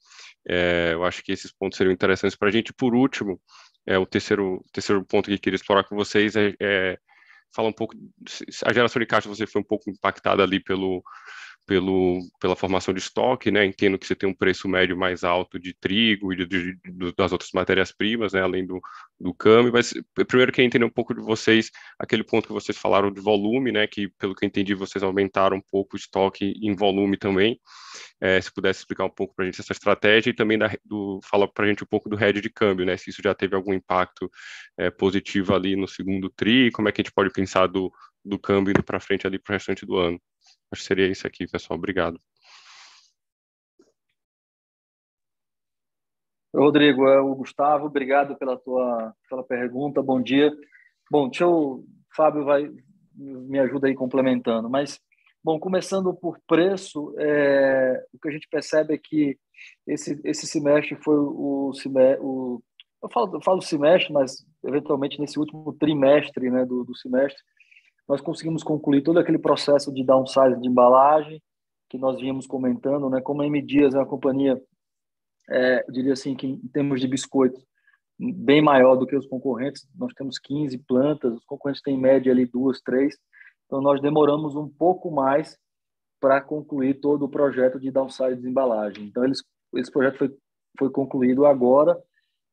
É, 0.47 0.91
eu 0.93 1.03
acho 1.03 1.23
que 1.23 1.31
esses 1.31 1.51
pontos 1.51 1.77
seriam 1.77 1.93
interessantes 1.93 2.37
para 2.37 2.49
a 2.49 2.51
gente. 2.51 2.73
Por 2.73 2.93
último, 2.95 3.41
é, 3.85 3.97
o 3.97 4.05
terceiro, 4.05 4.63
terceiro 4.71 5.03
ponto 5.05 5.27
que 5.27 5.35
eu 5.35 5.39
queria 5.39 5.55
explorar 5.55 5.83
com 5.83 5.95
vocês 5.95 6.35
é, 6.35 6.53
é 6.59 6.97
falar 7.53 7.69
um 7.69 7.73
pouco. 7.73 7.95
A 8.65 8.73
geração 8.73 8.99
de 8.99 9.05
caixa 9.05 9.29
você 9.29 9.47
foi 9.47 9.61
um 9.61 9.65
pouco 9.65 9.89
impactada 9.89 10.43
ali 10.43 10.59
pelo 10.61 11.03
pelo, 11.69 12.19
pela 12.39 12.55
formação 12.55 12.91
de 12.91 12.99
estoque, 12.99 13.51
né? 13.51 13.63
Entendo 13.63 13.99
que 13.99 14.07
você 14.07 14.15
tem 14.15 14.27
um 14.27 14.33
preço 14.33 14.67
médio 14.67 14.97
mais 14.97 15.23
alto 15.23 15.59
de 15.59 15.71
trigo 15.71 16.33
e 16.33 16.37
de, 16.37 16.47
de, 16.47 16.75
de, 16.83 17.13
das 17.15 17.31
outras 17.31 17.51
matérias-primas, 17.53 18.33
né? 18.33 18.41
Além 18.41 18.65
do, 18.65 18.81
do 19.19 19.31
câmbio, 19.35 19.71
mas 19.71 19.93
primeiro 20.27 20.51
queria 20.51 20.65
entender 20.65 20.83
um 20.83 20.89
pouco 20.89 21.13
de 21.13 21.21
vocês, 21.21 21.69
aquele 21.99 22.23
ponto 22.23 22.47
que 22.47 22.53
vocês 22.53 22.75
falaram 22.75 23.11
de 23.11 23.21
volume, 23.21 23.71
né? 23.71 23.85
Que 23.85 24.07
pelo 24.17 24.33
que 24.33 24.43
eu 24.43 24.47
entendi, 24.47 24.73
vocês 24.73 25.03
aumentaram 25.03 25.57
um 25.57 25.61
pouco 25.61 25.95
o 25.95 25.99
estoque 25.99 26.55
em 26.59 26.75
volume 26.75 27.17
também. 27.17 27.59
É, 28.19 28.41
se 28.41 28.51
pudesse 28.51 28.79
explicar 28.79 29.05
um 29.05 29.09
pouco 29.11 29.35
para 29.35 29.45
a 29.45 29.45
gente 29.45 29.61
essa 29.61 29.71
estratégia 29.71 30.31
e 30.31 30.33
também 30.33 30.57
da, 30.57 30.71
do, 30.83 31.19
fala 31.23 31.47
para 31.47 31.65
a 31.65 31.67
gente 31.67 31.83
um 31.83 31.87
pouco 31.87 32.09
do 32.09 32.15
head 32.15 32.41
de 32.41 32.49
câmbio, 32.49 32.83
né? 32.83 32.97
Se 32.97 33.11
isso 33.11 33.21
já 33.23 33.35
teve 33.35 33.55
algum 33.55 33.75
impacto 33.75 34.27
é, 34.75 34.89
positivo 34.89 35.53
ali 35.53 35.75
no 35.75 35.87
segundo 35.87 36.31
tri, 36.31 36.71
como 36.71 36.89
é 36.89 36.91
que 36.91 36.99
a 36.99 37.03
gente 37.03 37.13
pode 37.13 37.31
pensar 37.31 37.67
do, 37.67 37.91
do 38.25 38.39
câmbio 38.39 38.71
indo 38.71 38.83
para 38.83 38.99
frente 38.99 39.27
ali 39.27 39.37
para 39.37 39.53
o 39.53 39.55
restante 39.55 39.85
do 39.85 39.97
ano. 39.97 40.19
Acho 40.71 40.81
que 40.81 40.87
seria 40.87 41.07
isso 41.07 41.25
aqui, 41.25 41.47
pessoal. 41.47 41.77
Obrigado. 41.77 42.19
Rodrigo, 46.53 47.07
é 47.07 47.19
o 47.19 47.35
Gustavo, 47.35 47.85
obrigado 47.85 48.35
pela 48.37 48.57
tua 48.57 49.13
pela 49.29 49.43
pergunta. 49.43 50.01
Bom 50.01 50.21
dia. 50.21 50.51
Bom, 51.11 51.29
deixa 51.29 51.43
eu, 51.43 51.85
Fábio 52.15 52.43
vai 52.43 52.69
me 53.13 53.59
ajuda 53.59 53.87
aí 53.87 53.95
complementando, 53.95 54.69
mas 54.69 54.99
bom, 55.43 55.59
começando 55.59 56.13
por 56.13 56.39
preço, 56.47 57.13
é, 57.19 58.03
o 58.13 58.19
que 58.19 58.29
a 58.29 58.31
gente 58.31 58.47
percebe 58.49 58.93
é 58.93 58.97
que 58.97 59.37
esse 59.85 60.19
esse 60.23 60.47
semestre 60.47 60.95
foi 60.95 61.17
o, 61.17 61.71
o 61.71 62.63
eu 63.01 63.09
falo, 63.09 63.35
eu 63.35 63.41
falo 63.41 63.61
semestre, 63.61 64.11
mas 64.11 64.45
eventualmente 64.65 65.19
nesse 65.19 65.39
último 65.39 65.73
trimestre, 65.73 66.49
né, 66.49 66.65
do, 66.65 66.83
do 66.83 66.95
semestre, 66.95 67.41
nós 68.09 68.19
conseguimos 68.21 68.63
concluir 68.63 69.03
todo 69.03 69.19
aquele 69.19 69.37
processo 69.37 69.93
de 69.93 70.03
downsize 70.03 70.59
de 70.59 70.67
embalagem 70.67 71.39
que 71.87 71.97
nós 71.97 72.19
vínhamos 72.19 72.47
comentando, 72.47 73.07
né? 73.07 73.21
Como 73.21 73.43
a 73.43 73.45
M 73.45 73.61
Dias 73.61 73.93
é 73.93 73.99
uma 73.99 74.05
companhia, 74.05 74.59
é, 75.47 75.85
eu 75.87 75.93
diria 75.93 76.13
assim, 76.13 76.35
que 76.35 76.47
em 76.47 76.57
termos 76.73 76.99
de 76.99 77.07
biscoitos, 77.07 77.63
bem 78.19 78.61
maior 78.61 78.95
do 78.95 79.05
que 79.05 79.15
os 79.15 79.27
concorrentes, 79.27 79.87
nós 79.95 80.11
temos 80.13 80.39
15 80.39 80.77
plantas, 80.79 81.33
os 81.35 81.45
concorrentes 81.45 81.83
têm 81.83 81.95
em 81.95 82.01
média 82.01 82.31
ali 82.31 82.47
duas, 82.47 82.81
três, 82.81 83.15
então 83.65 83.79
nós 83.79 84.01
demoramos 84.01 84.55
um 84.55 84.67
pouco 84.67 85.11
mais 85.11 85.55
para 86.19 86.41
concluir 86.41 86.99
todo 86.99 87.25
o 87.25 87.29
projeto 87.29 87.79
de 87.79 87.91
downsize 87.91 88.41
de 88.41 88.49
embalagem. 88.49 89.05
Então 89.05 89.23
eles, 89.23 89.43
esse 89.75 89.91
projeto 89.91 90.17
foi, 90.17 90.35
foi 90.77 90.89
concluído 90.89 91.45
agora, 91.45 91.97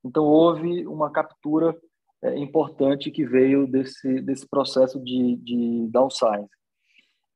então 0.05 0.25
houve 0.25 0.87
uma 0.87 1.11
captura 1.11 1.75
é, 2.27 2.39
importante 2.39 3.11
que 3.11 3.25
veio 3.25 3.67
desse, 3.67 4.21
desse 4.21 4.47
processo 4.49 5.03
de, 5.03 5.37
de 5.37 5.89
downsize. 5.89 6.49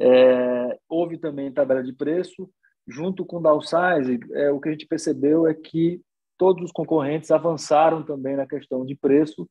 É, 0.01 0.79
houve 0.89 1.19
também 1.19 1.53
tabela 1.53 1.83
de 1.83 1.93
preço, 1.93 2.51
junto 2.89 3.25
com 3.25 3.41
downsize, 3.41 4.19
é, 4.33 4.51
o 4.51 4.61
que 4.61 4.69
a 4.69 4.73
gente 4.73 4.87
percebeu 4.87 5.47
é 5.47 5.55
que 5.55 6.01
todos 6.39 6.65
os 6.65 6.73
concorrentes 6.73 7.31
avançaram 7.31 8.03
também 8.03 8.35
na 8.35 8.47
questão 8.47 8.85
de 8.85 8.95
preço, 8.97 9.49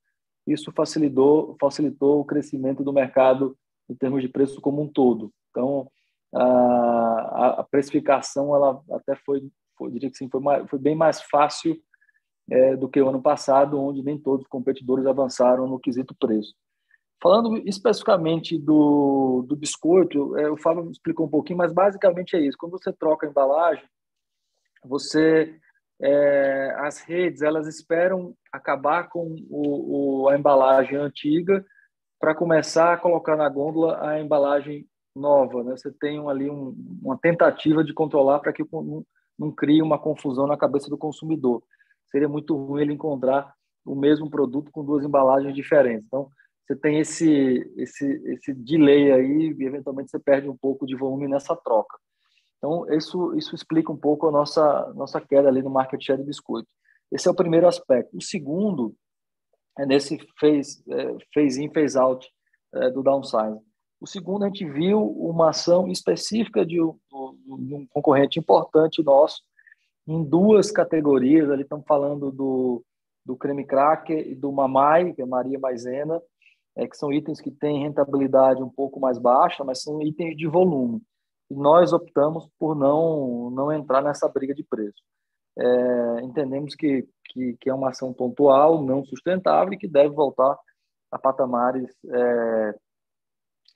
isso 0.47 0.71
facilitou, 0.71 1.55
facilitou 1.61 2.19
o 2.19 2.25
crescimento 2.25 2.83
do 2.83 2.91
mercado 2.91 3.55
em 3.87 3.95
termos 3.95 4.21
de 4.21 4.27
preço 4.27 4.59
como 4.59 4.81
um 4.81 4.87
todo. 4.87 5.31
Então, 5.51 5.89
a, 6.33 7.59
a 7.59 7.63
precificação 7.63 8.55
ela 8.55 8.81
até 8.91 9.15
foi, 9.15 9.47
foi 9.77 9.91
diria 9.91 10.09
que 10.09 10.17
sim, 10.17 10.29
foi, 10.29 10.41
mais, 10.41 10.67
foi 10.69 10.79
bem 10.79 10.95
mais 10.95 11.21
fácil 11.21 11.79
é, 12.49 12.75
do 12.75 12.89
que 12.89 13.01
o 13.01 13.09
ano 13.09 13.21
passado, 13.21 13.79
onde 13.79 14.03
nem 14.03 14.17
todos 14.17 14.43
os 14.43 14.49
competidores 14.49 15.05
avançaram 15.05 15.67
no 15.67 15.79
quesito 15.79 16.15
preço. 16.15 16.53
Falando 17.21 17.57
especificamente 17.67 18.57
do, 18.57 19.45
do 19.47 19.55
biscoito, 19.55 20.37
é, 20.37 20.49
o 20.49 20.57
Fábio 20.57 20.89
explicou 20.89 21.25
um 21.25 21.29
pouquinho, 21.29 21.57
mas 21.57 21.73
basicamente 21.73 22.35
é 22.35 22.39
isso. 22.39 22.57
Quando 22.57 22.71
você 22.71 22.93
troca 22.93 23.27
a 23.27 23.29
embalagem, 23.29 23.83
você 24.83 25.53
é, 26.01 26.73
as 26.79 27.01
redes 27.01 27.41
elas 27.41 27.67
esperam 27.67 28.33
acabar 28.53 29.09
com 29.09 29.35
o, 29.49 30.23
o, 30.23 30.29
a 30.29 30.37
embalagem 30.37 30.97
antiga 30.97 31.65
para 32.17 32.33
começar 32.33 32.93
a 32.93 32.97
colocar 32.97 33.35
na 33.35 33.49
gôndola 33.49 33.99
a 34.01 34.19
embalagem 34.19 34.87
nova. 35.13 35.61
Né? 35.61 35.75
Você 35.75 35.91
tem 35.91 36.25
ali 36.29 36.49
um, 36.49 36.73
uma 37.01 37.17
tentativa 37.17 37.83
de 37.83 37.93
controlar 37.93 38.39
para 38.39 38.53
que 38.53 38.63
não, 38.71 39.05
não 39.37 39.51
crie 39.51 39.81
uma 39.81 39.99
confusão 39.99 40.47
na 40.47 40.57
cabeça 40.57 40.89
do 40.89 40.97
consumidor 40.97 41.61
seria 42.11 42.27
muito 42.27 42.55
ruim 42.55 42.81
ele 42.81 42.93
encontrar 42.93 43.53
o 43.85 43.95
mesmo 43.95 44.29
produto 44.29 44.71
com 44.71 44.83
duas 44.83 45.03
embalagens 45.03 45.55
diferentes. 45.55 46.05
Então, 46.05 46.29
você 46.65 46.75
tem 46.75 46.99
esse, 46.99 47.73
esse, 47.77 48.05
esse 48.25 48.53
delay 48.53 49.11
aí 49.11 49.55
e, 49.57 49.63
eventualmente, 49.63 50.11
você 50.11 50.19
perde 50.19 50.47
um 50.47 50.57
pouco 50.57 50.85
de 50.85 50.95
volume 50.95 51.27
nessa 51.27 51.55
troca. 51.55 51.97
Então, 52.57 52.85
isso, 52.93 53.35
isso 53.35 53.55
explica 53.55 53.91
um 53.91 53.97
pouco 53.97 54.27
a 54.27 54.31
nossa, 54.31 54.93
nossa 54.93 55.19
queda 55.19 55.47
ali 55.47 55.63
no 55.63 55.69
market 55.69 56.01
share 56.03 56.19
de 56.19 56.27
biscoito. 56.27 56.69
Esse 57.11 57.27
é 57.27 57.31
o 57.31 57.35
primeiro 57.35 57.67
aspecto. 57.67 58.15
O 58.15 58.21
segundo 58.21 58.93
é 59.79 59.85
nesse 59.85 60.19
phase, 60.39 60.83
é, 60.89 61.17
phase 61.33 61.63
in, 61.63 61.71
phase 61.73 61.97
out 61.97 62.27
é, 62.75 62.91
do 62.91 63.01
downsizing. 63.01 63.61
O 63.99 64.05
segundo, 64.05 64.43
a 64.43 64.47
gente 64.47 64.69
viu 64.69 65.01
uma 65.01 65.49
ação 65.49 65.87
específica 65.87 66.65
de 66.65 66.81
um, 66.81 66.97
de 67.59 67.73
um 67.73 67.87
concorrente 67.87 68.39
importante 68.39 69.03
nosso 69.03 69.41
em 70.09 70.23
duas 70.23 70.71
categorias. 70.71 71.49
Ali 71.51 71.61
estamos 71.61 71.85
falando 71.85 72.31
do, 72.31 72.83
do 73.23 73.37
creme 73.37 73.63
cracker 73.63 74.27
e 74.27 74.33
do 74.33 74.51
mamai, 74.51 75.13
que 75.13 75.21
é 75.21 75.25
Maria 75.25 75.59
Maisena, 75.59 76.19
é, 76.75 76.87
que 76.87 76.97
são 76.97 77.13
itens 77.13 77.39
que 77.39 77.51
têm 77.51 77.83
rentabilidade 77.83 78.63
um 78.63 78.69
pouco 78.69 78.99
mais 78.99 79.19
baixa, 79.19 79.63
mas 79.63 79.83
são 79.83 80.01
itens 80.01 80.35
de 80.35 80.47
volume. 80.47 81.01
E 81.49 81.55
nós 81.55 81.93
optamos 81.93 82.47
por 82.57 82.75
não, 82.75 83.51
não 83.51 83.71
entrar 83.71 84.01
nessa 84.01 84.27
briga 84.27 84.53
de 84.53 84.63
preço. 84.63 85.01
É, 85.57 86.21
entendemos 86.21 86.73
que, 86.73 87.07
que, 87.25 87.57
que, 87.59 87.69
é 87.69 87.73
uma 87.73 87.89
ação 87.89 88.11
pontual, 88.13 88.83
não 88.83 89.05
sustentável 89.05 89.73
e 89.73 89.77
que 89.77 89.87
deve 89.87 90.13
voltar 90.15 90.57
a 91.11 91.19
patamares 91.19 91.91
é, 92.07 92.75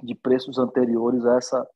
de 0.01 0.15
preços 0.15 0.57
anteriores 0.57 1.25
a 1.25 1.35
essa, 1.35 1.67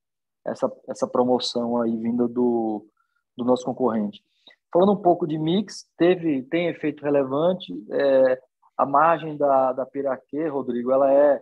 essa, 0.45 0.71
essa 0.87 1.07
promoção 1.07 1.81
aí 1.81 1.95
vinda 1.95 2.27
do, 2.27 2.87
do 3.35 3.43
nosso 3.43 3.65
concorrente. 3.65 4.23
Falando 4.71 4.93
um 4.93 5.01
pouco 5.01 5.25
de 5.25 5.37
mix, 5.37 5.85
teve, 5.97 6.43
tem 6.43 6.67
efeito 6.67 7.03
relevante. 7.03 7.73
É, 7.91 8.39
a 8.77 8.85
margem 8.85 9.37
da, 9.37 9.73
da 9.73 9.85
Piraquê, 9.85 10.47
Rodrigo, 10.47 10.91
ela 10.91 11.11
é, 11.11 11.41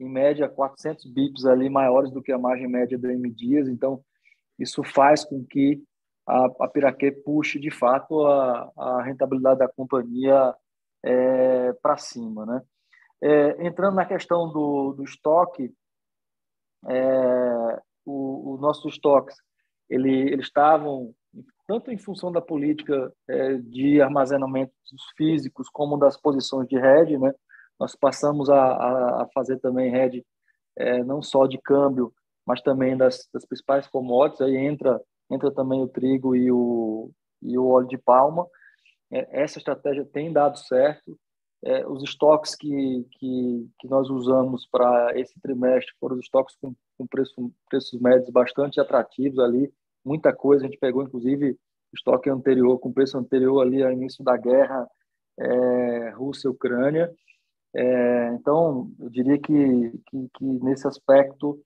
em 0.00 0.08
média, 0.08 0.48
400 0.48 1.04
bips 1.06 1.46
ali 1.46 1.68
maiores 1.70 2.10
do 2.10 2.22
que 2.22 2.32
a 2.32 2.38
margem 2.38 2.68
média 2.68 2.98
do 2.98 3.10
M 3.10 3.30
Dias. 3.30 3.68
Então, 3.68 4.02
isso 4.58 4.82
faz 4.82 5.24
com 5.24 5.44
que 5.44 5.82
a, 6.26 6.46
a 6.60 6.68
Piraquê 6.68 7.12
puxe, 7.12 7.58
de 7.58 7.70
fato, 7.70 8.26
a, 8.26 8.70
a 8.76 9.02
rentabilidade 9.02 9.60
da 9.60 9.68
companhia 9.68 10.54
é, 11.02 11.72
para 11.74 11.96
cima. 11.96 12.44
Né? 12.44 12.62
É, 13.22 13.66
entrando 13.66 13.94
na 13.94 14.04
questão 14.04 14.52
do, 14.52 14.94
do 14.94 15.04
estoque, 15.04 15.72
é, 16.86 17.80
os 18.06 18.60
nossos 18.60 18.92
estoques 18.92 19.34
ele, 19.88 20.10
eles 20.30 20.46
estavam 20.46 21.14
tanto 21.66 21.90
em 21.90 21.98
função 21.98 22.30
da 22.30 22.40
política 22.40 23.12
é, 23.28 23.54
de 23.54 24.00
armazenamento 24.00 24.72
físicos 25.16 25.68
como 25.68 25.96
das 25.96 26.16
posições 26.16 26.68
de 26.68 26.78
rede, 26.78 27.18
né? 27.18 27.32
Nós 27.78 27.96
passamos 27.96 28.48
a, 28.50 29.22
a 29.22 29.28
fazer 29.34 29.58
também 29.58 29.90
rede 29.90 30.24
é, 30.76 31.02
não 31.02 31.22
só 31.22 31.46
de 31.46 31.58
câmbio, 31.58 32.12
mas 32.46 32.60
também 32.62 32.96
das, 32.96 33.28
das, 33.32 33.44
principais 33.44 33.86
commodities. 33.88 34.42
Aí 34.42 34.56
entra 34.56 35.00
entra 35.30 35.50
também 35.50 35.82
o 35.82 35.88
trigo 35.88 36.36
e 36.36 36.50
o 36.52 37.10
e 37.42 37.58
o 37.58 37.66
óleo 37.66 37.88
de 37.88 37.98
palma. 37.98 38.46
É, 39.10 39.42
essa 39.42 39.58
estratégia 39.58 40.04
tem 40.04 40.32
dado 40.32 40.58
certo 40.58 41.18
é, 41.64 41.86
os 41.86 42.02
estoques 42.02 42.54
que, 42.54 43.06
que, 43.12 43.70
que 43.78 43.88
nós 43.88 44.10
usamos 44.10 44.66
para 44.70 45.18
esse 45.18 45.40
trimestre 45.40 45.94
foram 45.98 46.16
os 46.16 46.22
estoques 46.22 46.54
com, 46.60 46.74
com 46.98 47.06
preço, 47.06 47.50
preços 47.70 47.98
médios 48.00 48.28
bastante 48.28 48.78
atrativos 48.78 49.38
ali, 49.38 49.72
muita 50.04 50.34
coisa, 50.34 50.64
a 50.64 50.66
gente 50.66 50.78
pegou 50.78 51.02
inclusive 51.02 51.56
estoque 51.92 52.28
anterior, 52.28 52.78
com 52.78 52.92
preço 52.92 53.16
anterior 53.16 53.60
ali 53.60 53.82
ao 53.82 53.92
início 53.92 54.24
da 54.24 54.36
guerra 54.36 54.88
é, 55.38 56.10
Rússia-Ucrânia, 56.10 57.12
é, 57.74 58.28
então 58.34 58.90
eu 59.00 59.10
diria 59.10 59.38
que, 59.38 59.90
que, 60.06 60.28
que, 60.36 60.44
nesse 60.44 60.86
aspecto 60.86 61.60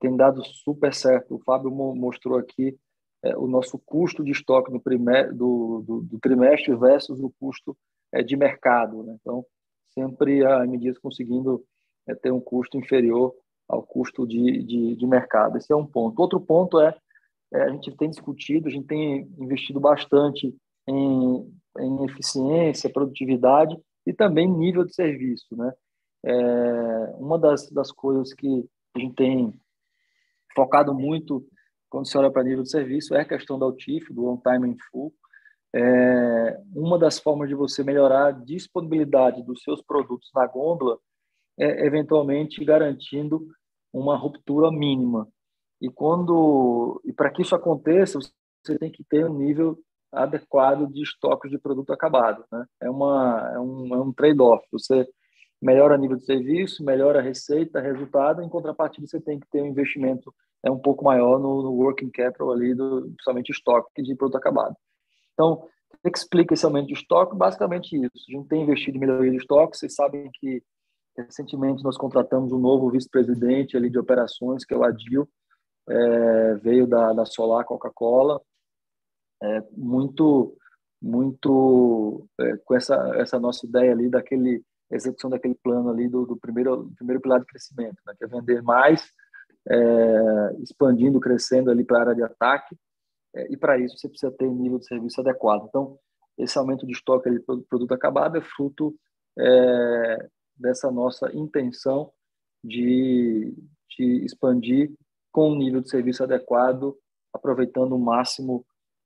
tem 0.00 0.16
dado 0.16 0.42
super 0.42 0.94
certo, 0.94 1.34
o 1.34 1.40
Fábio 1.40 1.70
mostrou 1.70 2.38
aqui 2.38 2.74
é, 3.22 3.36
o 3.36 3.46
nosso 3.46 3.78
custo 3.78 4.24
de 4.24 4.30
estoque 4.30 4.72
no 4.72 4.80
primeiro, 4.80 5.34
do, 5.34 5.84
do, 5.86 6.00
do 6.02 6.18
trimestre 6.18 6.74
versus 6.74 7.20
o 7.20 7.30
custo 7.38 7.76
é, 8.10 8.22
de 8.22 8.34
mercado. 8.36 9.02
Né? 9.02 9.16
Então, 9.20 9.44
sempre 9.92 10.44
a 10.44 10.66
Medias 10.66 10.98
conseguindo 10.98 11.62
é, 12.06 12.14
ter 12.14 12.32
um 12.32 12.40
custo 12.40 12.78
inferior 12.78 13.34
ao 13.68 13.82
custo 13.82 14.26
de, 14.26 14.62
de, 14.62 14.96
de, 14.96 15.06
mercado. 15.06 15.58
Esse 15.58 15.72
é 15.72 15.76
um 15.76 15.86
ponto. 15.86 16.18
Outro 16.20 16.40
ponto 16.40 16.80
é, 16.80 16.96
é, 17.52 17.62
a 17.62 17.70
gente 17.70 17.96
tem 17.96 18.10
discutido, 18.10 18.68
a 18.68 18.70
gente 18.70 18.86
tem 18.86 19.28
investido 19.38 19.80
bastante 19.80 20.54
em, 20.86 21.52
em 21.78 22.04
eficiência, 22.04 22.92
produtividade 22.92 23.76
e 24.06 24.12
também 24.12 24.48
nível 24.48 24.84
de 24.84 24.94
serviço. 24.94 25.56
Né? 25.56 25.72
É, 26.24 26.34
uma 27.18 27.38
das, 27.38 27.70
das 27.70 27.90
coisas 27.90 28.32
que 28.32 28.64
a 28.94 28.98
gente 28.98 29.14
tem 29.14 29.52
focado 30.54 30.94
muito 30.94 31.46
quando 31.88 32.06
se 32.06 32.16
olha 32.16 32.30
para 32.30 32.44
nível 32.44 32.62
de 32.62 32.70
serviço 32.70 33.14
é 33.14 33.22
a 33.22 33.28
questão 33.28 33.58
da 33.58 33.66
OTIF, 33.66 34.12
do 34.12 34.26
On 34.26 34.36
Time 34.36 34.68
in 34.68 34.76
Full, 34.90 35.12
é, 35.74 36.60
uma 36.74 36.98
das 36.98 37.18
formas 37.18 37.48
de 37.48 37.54
você 37.54 37.84
melhorar 37.84 38.26
a 38.26 38.32
disponibilidade 38.32 39.42
dos 39.42 39.62
seus 39.62 39.82
produtos 39.82 40.30
na 40.34 40.46
gôndola 40.46 40.98
é 41.58 41.86
eventualmente 41.86 42.64
garantindo 42.64 43.46
uma 43.92 44.16
ruptura 44.16 44.70
mínima. 44.70 45.28
E 45.80 45.88
quando 45.88 47.00
e 47.04 47.12
para 47.12 47.30
que 47.30 47.42
isso 47.42 47.54
aconteça, 47.54 48.18
você 48.62 48.78
tem 48.78 48.90
que 48.90 49.04
ter 49.04 49.24
um 49.26 49.34
nível 49.34 49.78
adequado 50.12 50.86
de 50.86 51.02
estoques 51.02 51.50
de 51.50 51.58
produto 51.58 51.92
acabado. 51.92 52.44
Né? 52.50 52.64
É, 52.82 52.90
uma, 52.90 53.52
é 53.54 53.58
um, 53.58 53.94
é 53.94 54.00
um 54.00 54.12
trade-off. 54.12 54.66
Você 54.72 55.08
melhora 55.62 55.94
o 55.94 55.98
nível 55.98 56.16
de 56.16 56.24
serviço, 56.24 56.84
melhora 56.84 57.20
a 57.20 57.22
receita, 57.22 57.80
resultado, 57.80 58.42
em 58.42 58.48
contrapartida 58.48 59.06
você 59.06 59.20
tem 59.20 59.38
que 59.38 59.46
ter 59.50 59.62
um 59.62 59.66
investimento 59.66 60.32
é 60.62 60.70
um 60.70 60.78
pouco 60.78 61.04
maior 61.04 61.38
no, 61.38 61.62
no 61.62 61.72
working 61.72 62.10
capital 62.10 62.52
ali, 62.52 62.74
do, 62.74 63.02
principalmente 63.02 63.50
estoque 63.50 64.02
de 64.02 64.14
produto 64.14 64.36
acabado. 64.36 64.76
Então, 65.32 65.64
o 66.04 66.10
que 66.10 66.18
explica 66.18 66.54
esse 66.54 66.64
aumento 66.64 66.88
de 66.88 66.94
estoque? 66.94 67.36
Basicamente 67.36 67.96
isso. 67.96 68.24
A 68.28 68.32
gente 68.32 68.48
tem 68.48 68.62
investido 68.62 68.96
em 68.96 69.00
melhoria 69.00 69.30
de 69.30 69.38
estoque. 69.38 69.76
Vocês 69.76 69.94
sabem 69.94 70.30
que 70.34 70.62
recentemente 71.16 71.82
nós 71.82 71.96
contratamos 71.96 72.52
um 72.52 72.58
novo 72.58 72.90
vice-presidente 72.90 73.76
ali 73.76 73.90
de 73.90 73.98
operações, 73.98 74.64
que 74.64 74.74
é 74.74 74.76
o 74.76 74.84
Adil, 74.84 75.28
é, 75.88 76.54
veio 76.56 76.86
da, 76.86 77.12
da 77.12 77.24
Solar 77.24 77.64
Coca-Cola, 77.64 78.40
é, 79.42 79.62
muito, 79.76 80.56
muito 81.00 82.26
é, 82.40 82.56
com 82.58 82.74
essa, 82.74 82.94
essa 83.16 83.38
nossa 83.38 83.66
ideia 83.66 83.92
ali 83.92 84.08
daquele 84.08 84.62
execução 84.90 85.30
daquele 85.30 85.54
plano 85.54 85.88
ali 85.88 86.08
do, 86.08 86.26
do 86.26 86.36
primeiro 86.36 86.82
do 86.82 86.94
primeiro 86.96 87.20
pilar 87.22 87.40
de 87.40 87.46
crescimento, 87.46 87.96
né, 88.04 88.14
que 88.18 88.24
é 88.24 88.28
vender 88.28 88.60
mais, 88.62 89.08
é, 89.68 90.62
expandindo, 90.62 91.20
crescendo 91.20 91.70
ali 91.70 91.84
para 91.84 91.98
a 91.98 92.00
área 92.00 92.14
de 92.14 92.22
ataque 92.22 92.76
é, 93.34 93.52
e 93.52 93.56
para 93.56 93.78
isso 93.78 93.96
você 93.96 94.08
precisa 94.08 94.32
ter 94.32 94.46
um 94.46 94.56
nível 94.56 94.78
de 94.78 94.86
serviço 94.86 95.20
adequado. 95.20 95.66
Então, 95.68 95.98
esse 96.36 96.58
aumento 96.58 96.86
de 96.86 96.92
estoque 96.92 97.30
de 97.30 97.40
produto 97.40 97.92
acabado 97.92 98.36
é 98.36 98.40
fruto 98.40 98.94
é, 99.38 100.28
dessa 100.56 100.90
nossa 100.90 101.30
intenção 101.34 102.12
de, 102.64 103.54
de 103.96 104.24
expandir 104.24 104.92
com 105.32 105.52
um 105.52 105.56
nível 105.56 105.80
de 105.80 105.90
serviço 105.90 106.22
adequado, 106.22 106.96
aproveitando 107.32 107.94
o 107.94 107.98
máximo 107.98 108.64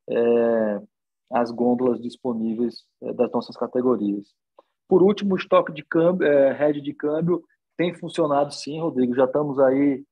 é, 0.09 0.83
as 1.31 1.51
gôndolas 1.51 2.01
disponíveis 2.01 2.85
é, 3.03 3.13
das 3.13 3.31
nossas 3.33 3.57
categorias. 3.57 4.27
Por 4.89 5.03
último, 5.03 5.35
o 5.35 5.39
estoque 5.39 5.73
de 5.73 5.83
câmbio, 5.83 6.27
é, 6.27 6.53
rede 6.53 6.81
de 6.81 6.93
câmbio 6.93 7.43
tem 7.77 7.95
funcionado 7.95 8.53
sim, 8.53 8.81
Rodrigo. 8.81 9.15
Já 9.15 9.25
estamos 9.25 9.59
aí 9.59 10.05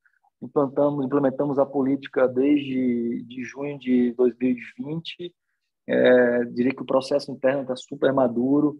implantamos, 0.42 1.04
implementamos 1.04 1.58
a 1.58 1.64
política 1.64 2.26
desde 2.26 3.22
de 3.22 3.44
junho 3.44 3.78
de 3.78 4.12
2020. 4.12 5.32
É, 5.86 6.44
diria 6.46 6.74
que 6.74 6.82
o 6.82 6.86
processo 6.86 7.30
interno 7.30 7.62
está 7.62 7.76
super 7.76 8.12
maduro, 8.12 8.78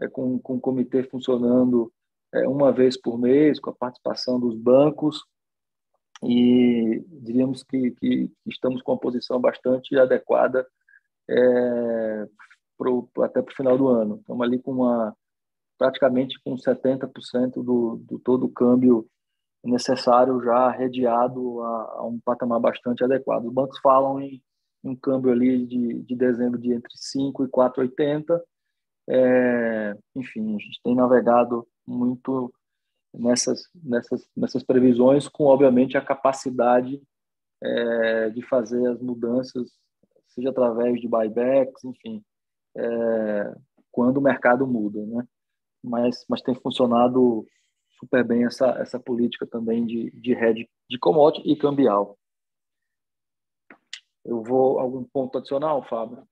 é, 0.00 0.08
com, 0.08 0.38
com 0.38 0.56
o 0.56 0.60
comitê 0.60 1.02
funcionando 1.02 1.92
é, 2.32 2.46
uma 2.46 2.72
vez 2.72 2.96
por 3.00 3.18
mês, 3.18 3.58
com 3.58 3.70
a 3.70 3.74
participação 3.74 4.38
dos 4.38 4.56
bancos, 4.56 5.24
e 6.22 7.02
diríamos 7.08 7.62
que, 7.62 7.92
que 7.92 8.30
estamos 8.46 8.82
com 8.82 8.92
uma 8.92 8.98
posição 8.98 9.40
bastante 9.40 9.96
adequada 9.96 10.66
é, 11.28 12.28
pro, 12.76 13.08
até 13.20 13.40
para 13.40 13.52
o 13.52 13.56
final 13.56 13.78
do 13.78 13.88
ano. 13.88 14.16
Estamos 14.16 14.46
ali 14.46 14.58
com 14.58 14.72
uma 14.72 15.16
praticamente 15.78 16.38
com 16.44 16.54
70% 16.56 17.64
do, 17.64 17.96
do 18.04 18.18
todo 18.18 18.44
o 18.44 18.52
câmbio 18.52 19.08
necessário 19.64 20.42
já 20.42 20.70
redeado 20.70 21.62
a, 21.62 21.94
a, 21.98 22.06
um 22.06 22.20
patamar 22.20 22.60
bastante 22.60 23.02
adequado. 23.02 23.46
Os 23.46 23.52
bancos 23.52 23.78
falam 23.80 24.20
em 24.20 24.42
um 24.84 24.94
câmbio 24.94 25.32
ali 25.32 25.66
de, 25.66 26.02
de 26.02 26.16
dezembro 26.16 26.58
de 26.58 26.72
entre 26.72 26.92
5 26.94 27.44
e 27.44 27.48
4,80. 27.48 28.40
É, 29.08 29.96
enfim, 30.14 30.54
a 30.54 30.58
gente 30.58 30.80
tem 30.82 30.94
navegado 30.94 31.66
muito 31.86 32.52
nessas, 33.12 33.62
nessas, 33.74 34.28
nessas 34.36 34.62
previsões, 34.62 35.28
com 35.28 35.44
obviamente 35.44 35.96
a 35.96 36.04
capacidade 36.04 37.00
é, 37.62 38.30
de 38.30 38.42
fazer 38.42 38.86
as 38.88 39.00
mudanças, 39.00 39.70
seja 40.28 40.50
através 40.50 41.00
de 41.00 41.08
buybacks, 41.08 41.84
enfim, 41.84 42.22
é, 42.76 43.54
quando 43.90 44.18
o 44.18 44.22
mercado 44.22 44.66
muda, 44.66 45.04
né? 45.06 45.26
mas, 45.82 46.24
mas 46.28 46.42
tem 46.42 46.54
funcionado 46.54 47.46
super 47.98 48.24
bem 48.24 48.44
essa, 48.44 48.70
essa 48.78 48.98
política 48.98 49.46
também 49.46 49.84
de, 49.84 50.10
de 50.12 50.32
hedge 50.32 50.68
de 50.88 50.98
commodity 50.98 51.48
e 51.50 51.56
cambial. 51.56 52.18
Eu 54.24 54.42
vou 54.42 54.78
algum 54.78 55.04
ponto 55.04 55.38
adicional, 55.38 55.82
Fábio? 55.88 56.26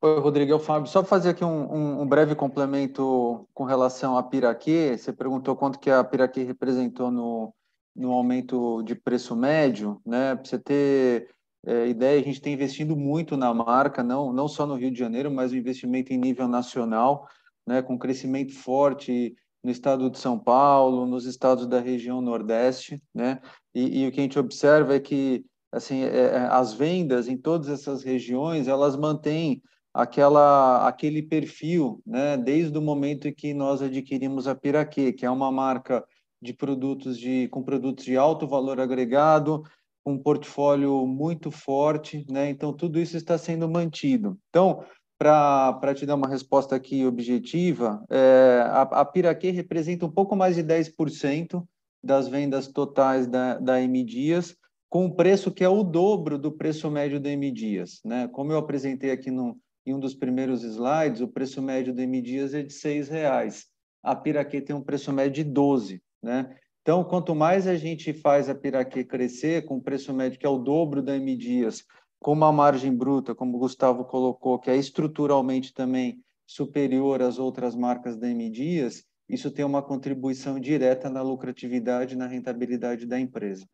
Oi, 0.00 0.20
Rodrigo, 0.20 0.52
é 0.52 0.54
o 0.54 0.60
Fábio. 0.60 0.88
Só 0.88 1.02
fazer 1.02 1.30
aqui 1.30 1.44
um, 1.44 1.74
um, 1.74 2.02
um, 2.02 2.06
breve 2.06 2.32
complemento 2.36 3.48
com 3.52 3.64
relação 3.64 4.16
à 4.16 4.22
Piraquê. 4.22 4.96
Você 4.96 5.12
perguntou 5.12 5.56
quanto 5.56 5.80
que 5.80 5.90
a 5.90 6.04
Piraquê 6.04 6.44
representou 6.44 7.10
no, 7.10 7.52
no 7.96 8.12
aumento 8.12 8.80
de 8.84 8.94
preço 8.94 9.34
médio, 9.34 10.00
né? 10.06 10.36
Para 10.36 10.44
você 10.44 10.56
ter 10.56 11.28
é, 11.66 11.88
ideia, 11.88 12.20
a 12.20 12.22
gente 12.22 12.40
tem 12.40 12.54
investido 12.54 12.96
muito 12.96 13.36
na 13.36 13.52
marca, 13.52 14.00
não, 14.04 14.32
não 14.32 14.46
só 14.46 14.64
no 14.64 14.76
Rio 14.76 14.92
de 14.92 14.98
Janeiro, 14.98 15.32
mas 15.32 15.50
o 15.50 15.56
investimento 15.56 16.12
em 16.12 16.16
nível 16.16 16.46
nacional, 16.46 17.26
né? 17.66 17.82
Com 17.82 17.98
crescimento 17.98 18.54
forte 18.54 19.34
no 19.64 19.70
estado 19.72 20.08
de 20.08 20.18
São 20.18 20.38
Paulo, 20.38 21.06
nos 21.06 21.26
estados 21.26 21.66
da 21.66 21.80
região 21.80 22.20
Nordeste, 22.20 23.02
né? 23.12 23.40
E, 23.74 24.04
e 24.04 24.06
o 24.06 24.12
que 24.12 24.20
a 24.20 24.22
gente 24.22 24.38
observa 24.38 24.94
é 24.94 25.00
que 25.00 25.44
assim 25.72 26.04
é, 26.04 26.08
é 26.08 26.38
as 26.52 26.72
vendas 26.72 27.26
em 27.26 27.36
todas 27.36 27.68
essas 27.68 28.04
regiões 28.04 28.68
elas 28.68 28.96
mantêm 28.96 29.60
aquela 29.92 30.86
aquele 30.86 31.22
perfil, 31.22 32.02
né? 32.06 32.36
Desde 32.36 32.76
o 32.76 32.82
momento 32.82 33.28
em 33.28 33.32
que 33.32 33.52
nós 33.54 33.82
adquirimos 33.82 34.46
a 34.46 34.54
Piraquê, 34.54 35.12
que 35.12 35.26
é 35.26 35.30
uma 35.30 35.50
marca 35.50 36.04
de 36.40 36.52
produtos 36.52 37.18
de 37.18 37.48
com 37.48 37.62
produtos 37.62 38.04
de 38.04 38.16
alto 38.16 38.46
valor 38.46 38.80
agregado, 38.80 39.62
um 40.06 40.18
portfólio 40.18 41.06
muito 41.06 41.50
forte, 41.50 42.24
né? 42.30 42.48
Então 42.50 42.72
tudo 42.72 42.98
isso 42.98 43.16
está 43.16 43.36
sendo 43.36 43.68
mantido. 43.68 44.38
Então, 44.48 44.84
para 45.18 45.94
te 45.94 46.06
dar 46.06 46.14
uma 46.14 46.28
resposta 46.28 46.76
aqui 46.76 47.04
objetiva, 47.04 48.04
é, 48.08 48.62
a, 48.66 48.82
a 48.82 49.04
Piraquê 49.04 49.50
representa 49.50 50.06
um 50.06 50.10
pouco 50.10 50.36
mais 50.36 50.54
de 50.54 50.62
10% 50.62 51.64
das 52.02 52.28
vendas 52.28 52.68
totais 52.68 53.26
da, 53.26 53.58
da 53.58 53.82
M 53.82 54.04
Dias, 54.04 54.56
com 54.88 55.06
um 55.06 55.10
preço 55.10 55.50
que 55.50 55.64
é 55.64 55.68
o 55.68 55.82
dobro 55.82 56.38
do 56.38 56.52
preço 56.52 56.88
médio 56.88 57.18
da 57.18 57.30
M 57.30 57.50
Dias. 57.50 58.00
Né? 58.04 58.28
Como 58.28 58.52
eu 58.52 58.58
apresentei 58.58 59.10
aqui 59.10 59.30
no, 59.30 59.58
em 59.88 59.94
um 59.94 60.00
dos 60.00 60.14
primeiros 60.14 60.62
slides, 60.62 61.20
o 61.20 61.28
preço 61.28 61.62
médio 61.62 61.94
do 61.94 62.00
M 62.00 62.20
Dias 62.20 62.54
é 62.54 62.62
de 62.62 62.74
R$ 62.74 63.02
reais. 63.02 63.66
A 64.02 64.14
Piraquê 64.14 64.60
tem 64.60 64.74
um 64.74 64.82
preço 64.82 65.12
médio 65.12 65.44
de 65.44 65.50
12, 65.50 66.02
né? 66.22 66.54
Então, 66.82 67.04
quanto 67.04 67.34
mais 67.34 67.66
a 67.66 67.76
gente 67.76 68.12
faz 68.12 68.48
a 68.48 68.54
Piraquê 68.54 69.04
crescer, 69.04 69.64
com 69.66 69.76
um 69.76 69.80
preço 69.80 70.12
médio 70.14 70.38
que 70.38 70.46
é 70.46 70.48
o 70.48 70.58
dobro 70.58 71.02
da 71.02 71.16
M 71.16 71.36
Dias, 71.36 71.84
com 72.18 72.32
uma 72.32 72.52
margem 72.52 72.94
bruta, 72.94 73.34
como 73.34 73.56
o 73.56 73.60
Gustavo 73.60 74.04
colocou, 74.04 74.58
que 74.58 74.70
é 74.70 74.76
estruturalmente 74.76 75.74
também 75.74 76.20
superior 76.46 77.20
às 77.20 77.38
outras 77.38 77.74
marcas 77.74 78.16
da 78.16 78.28
M 78.28 78.48
Dias, 78.50 79.04
isso 79.28 79.50
tem 79.50 79.64
uma 79.64 79.82
contribuição 79.82 80.58
direta 80.58 81.10
na 81.10 81.20
lucratividade 81.20 82.14
e 82.14 82.16
na 82.16 82.26
rentabilidade 82.26 83.04
da 83.04 83.20
empresa. 83.20 83.66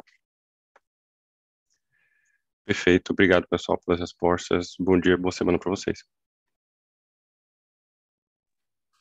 Perfeito, 2.65 3.13
obrigado 3.13 3.47
pessoal 3.47 3.79
pelas 3.85 4.01
respostas. 4.01 4.75
Bom 4.79 4.99
dia, 4.99 5.19
boa 5.19 5.33
semana 5.33 5.59
para 5.59 5.71
vocês. 5.71 5.99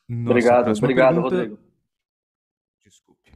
Nossa 0.06 0.30
obrigado, 0.30 0.70
obrigado, 0.70 1.14
pergunta... 1.14 1.36
Rodrigo. 1.36 1.58
Desculpe. 2.84 3.32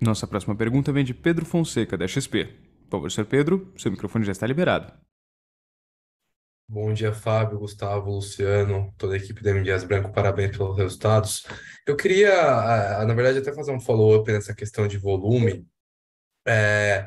Nossa 0.00 0.26
próxima 0.28 0.54
pergunta 0.56 0.92
vem 0.92 1.04
de 1.04 1.12
Pedro 1.12 1.44
Fonseca, 1.44 1.98
da 1.98 2.06
XP. 2.06 2.44
Por 2.84 2.90
favor, 2.90 3.10
Sr. 3.10 3.26
Pedro, 3.26 3.72
seu 3.76 3.90
microfone 3.90 4.24
já 4.24 4.30
está 4.30 4.46
liberado. 4.46 4.92
Bom 6.68 6.94
dia, 6.94 7.12
Fábio, 7.12 7.58
Gustavo, 7.58 8.12
Luciano, 8.12 8.94
toda 8.96 9.14
a 9.14 9.16
equipe 9.16 9.42
da 9.42 9.50
M. 9.50 9.62
Dias 9.62 9.84
Branco, 9.84 10.12
parabéns 10.12 10.56
pelos 10.56 10.76
resultados. 10.76 11.44
Eu 11.86 11.96
queria, 11.96 12.30
na 13.04 13.12
verdade, 13.12 13.38
até 13.38 13.52
fazer 13.52 13.72
um 13.72 13.80
follow-up 13.80 14.30
nessa 14.30 14.54
questão 14.54 14.86
de 14.86 14.96
volume. 14.96 15.68
É, 16.46 17.06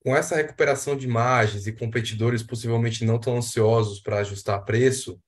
com 0.00 0.16
essa 0.16 0.36
recuperação 0.36 0.96
de 0.96 1.06
margens 1.08 1.66
e 1.66 1.72
competidores 1.72 2.42
possivelmente 2.42 3.04
não 3.04 3.18
tão 3.18 3.36
ansiosos 3.36 4.00
para 4.00 4.18
ajustar 4.18 4.64
preço, 4.64 5.20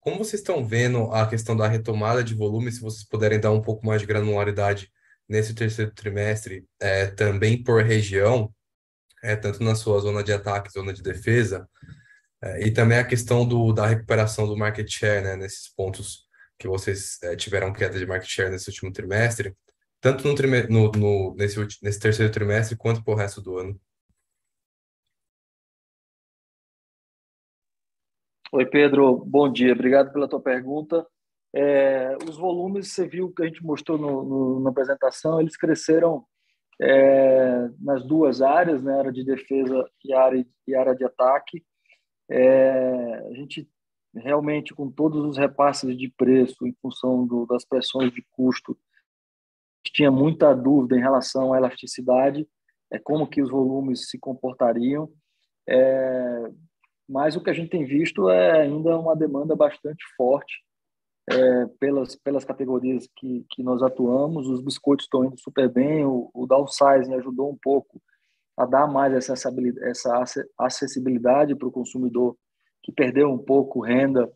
como 0.00 0.18
vocês 0.18 0.40
estão 0.40 0.64
vendo 0.64 1.12
a 1.12 1.26
questão 1.26 1.56
da 1.56 1.66
retomada 1.66 2.22
de 2.22 2.34
volume, 2.34 2.72
se 2.72 2.80
vocês 2.80 3.04
puderem 3.04 3.40
dar 3.40 3.50
um 3.50 3.60
pouco 3.60 3.86
mais 3.86 4.00
de 4.00 4.06
granularidade 4.06 4.90
nesse 5.28 5.54
terceiro 5.54 5.92
trimestre, 5.92 6.64
é, 6.80 7.06
também 7.06 7.62
por 7.62 7.82
região, 7.82 8.52
é, 9.22 9.36
tanto 9.36 9.62
na 9.62 9.74
sua 9.74 10.00
zona 10.00 10.22
de 10.22 10.32
ataque, 10.32 10.72
zona 10.72 10.92
de 10.92 11.02
defesa, 11.02 11.68
é, 12.40 12.66
e 12.66 12.70
também 12.70 12.98
a 12.98 13.04
questão 13.04 13.46
do, 13.46 13.72
da 13.72 13.86
recuperação 13.86 14.46
do 14.46 14.56
market 14.56 14.88
share, 14.88 15.22
né, 15.22 15.36
nesses 15.36 15.68
pontos 15.74 16.26
que 16.58 16.68
vocês 16.68 17.18
é, 17.22 17.36
tiveram 17.36 17.72
queda 17.72 17.98
de 17.98 18.06
market 18.06 18.28
share 18.30 18.50
nesse 18.50 18.70
último 18.70 18.92
trimestre, 18.92 19.54
tanto 20.00 20.26
no, 20.26 20.34
no, 20.68 20.92
no 20.92 21.34
nesse, 21.36 21.58
nesse 21.82 21.98
terceiro 21.98 22.32
trimestre 22.32 22.76
quanto 22.76 23.02
para 23.02 23.14
o 23.14 23.16
resto 23.16 23.42
do 23.42 23.58
ano. 23.58 23.78
Oi, 28.50 28.64
Pedro, 28.64 29.14
bom 29.26 29.52
dia. 29.52 29.74
Obrigado 29.74 30.10
pela 30.10 30.26
tua 30.26 30.40
pergunta. 30.40 31.06
É, 31.54 32.16
os 32.26 32.38
volumes, 32.38 32.90
você 32.90 33.06
viu 33.06 33.30
que 33.30 33.42
a 33.42 33.46
gente 33.46 33.62
mostrou 33.62 33.98
no, 33.98 34.24
no, 34.24 34.60
na 34.60 34.70
apresentação, 34.70 35.38
eles 35.38 35.54
cresceram 35.54 36.24
é, 36.80 37.68
nas 37.78 38.02
duas 38.06 38.40
áreas, 38.40 38.82
né, 38.82 38.98
área 38.98 39.12
de 39.12 39.22
defesa 39.22 39.86
e 40.02 40.14
área, 40.14 40.46
e 40.66 40.74
área 40.74 40.94
de 40.94 41.04
ataque. 41.04 41.62
É, 42.30 43.26
a 43.28 43.34
gente 43.34 43.68
realmente, 44.16 44.74
com 44.74 44.90
todos 44.90 45.26
os 45.26 45.36
repasses 45.36 45.94
de 45.98 46.08
preço 46.08 46.66
em 46.66 46.74
função 46.80 47.26
do, 47.26 47.44
das 47.44 47.66
pressões 47.66 48.10
de 48.10 48.24
custo, 48.30 48.78
tinha 49.92 50.10
muita 50.10 50.54
dúvida 50.54 50.96
em 50.96 51.00
relação 51.00 51.52
à 51.52 51.58
elasticidade, 51.58 52.48
é, 52.90 52.98
como 52.98 53.28
que 53.28 53.42
os 53.42 53.50
volumes 53.50 54.08
se 54.08 54.18
comportariam. 54.18 55.06
É, 55.68 56.50
mas 57.08 57.36
o 57.36 57.42
que 57.42 57.50
a 57.50 57.54
gente 57.54 57.70
tem 57.70 57.84
visto 57.84 58.28
é 58.28 58.62
ainda 58.62 58.98
uma 58.98 59.16
demanda 59.16 59.56
bastante 59.56 60.04
forte 60.16 60.62
é, 61.30 61.66
pelas, 61.80 62.16
pelas 62.16 62.44
categorias 62.44 63.08
que, 63.16 63.46
que 63.50 63.62
nós 63.62 63.82
atuamos. 63.82 64.48
Os 64.48 64.60
biscoitos 64.60 65.06
estão 65.06 65.24
indo 65.24 65.38
super 65.38 65.68
bem, 65.68 66.04
o, 66.04 66.30
o 66.34 66.46
downsizing 66.46 67.14
ajudou 67.14 67.50
um 67.50 67.56
pouco 67.56 68.00
a 68.56 68.66
dar 68.66 68.86
mais 68.86 69.14
essa, 69.14 69.34
essa 69.82 70.24
acessibilidade 70.58 71.54
para 71.54 71.68
o 71.68 71.72
consumidor 71.72 72.36
que 72.82 72.92
perdeu 72.92 73.30
um 73.30 73.38
pouco 73.38 73.80
renda 73.80 74.30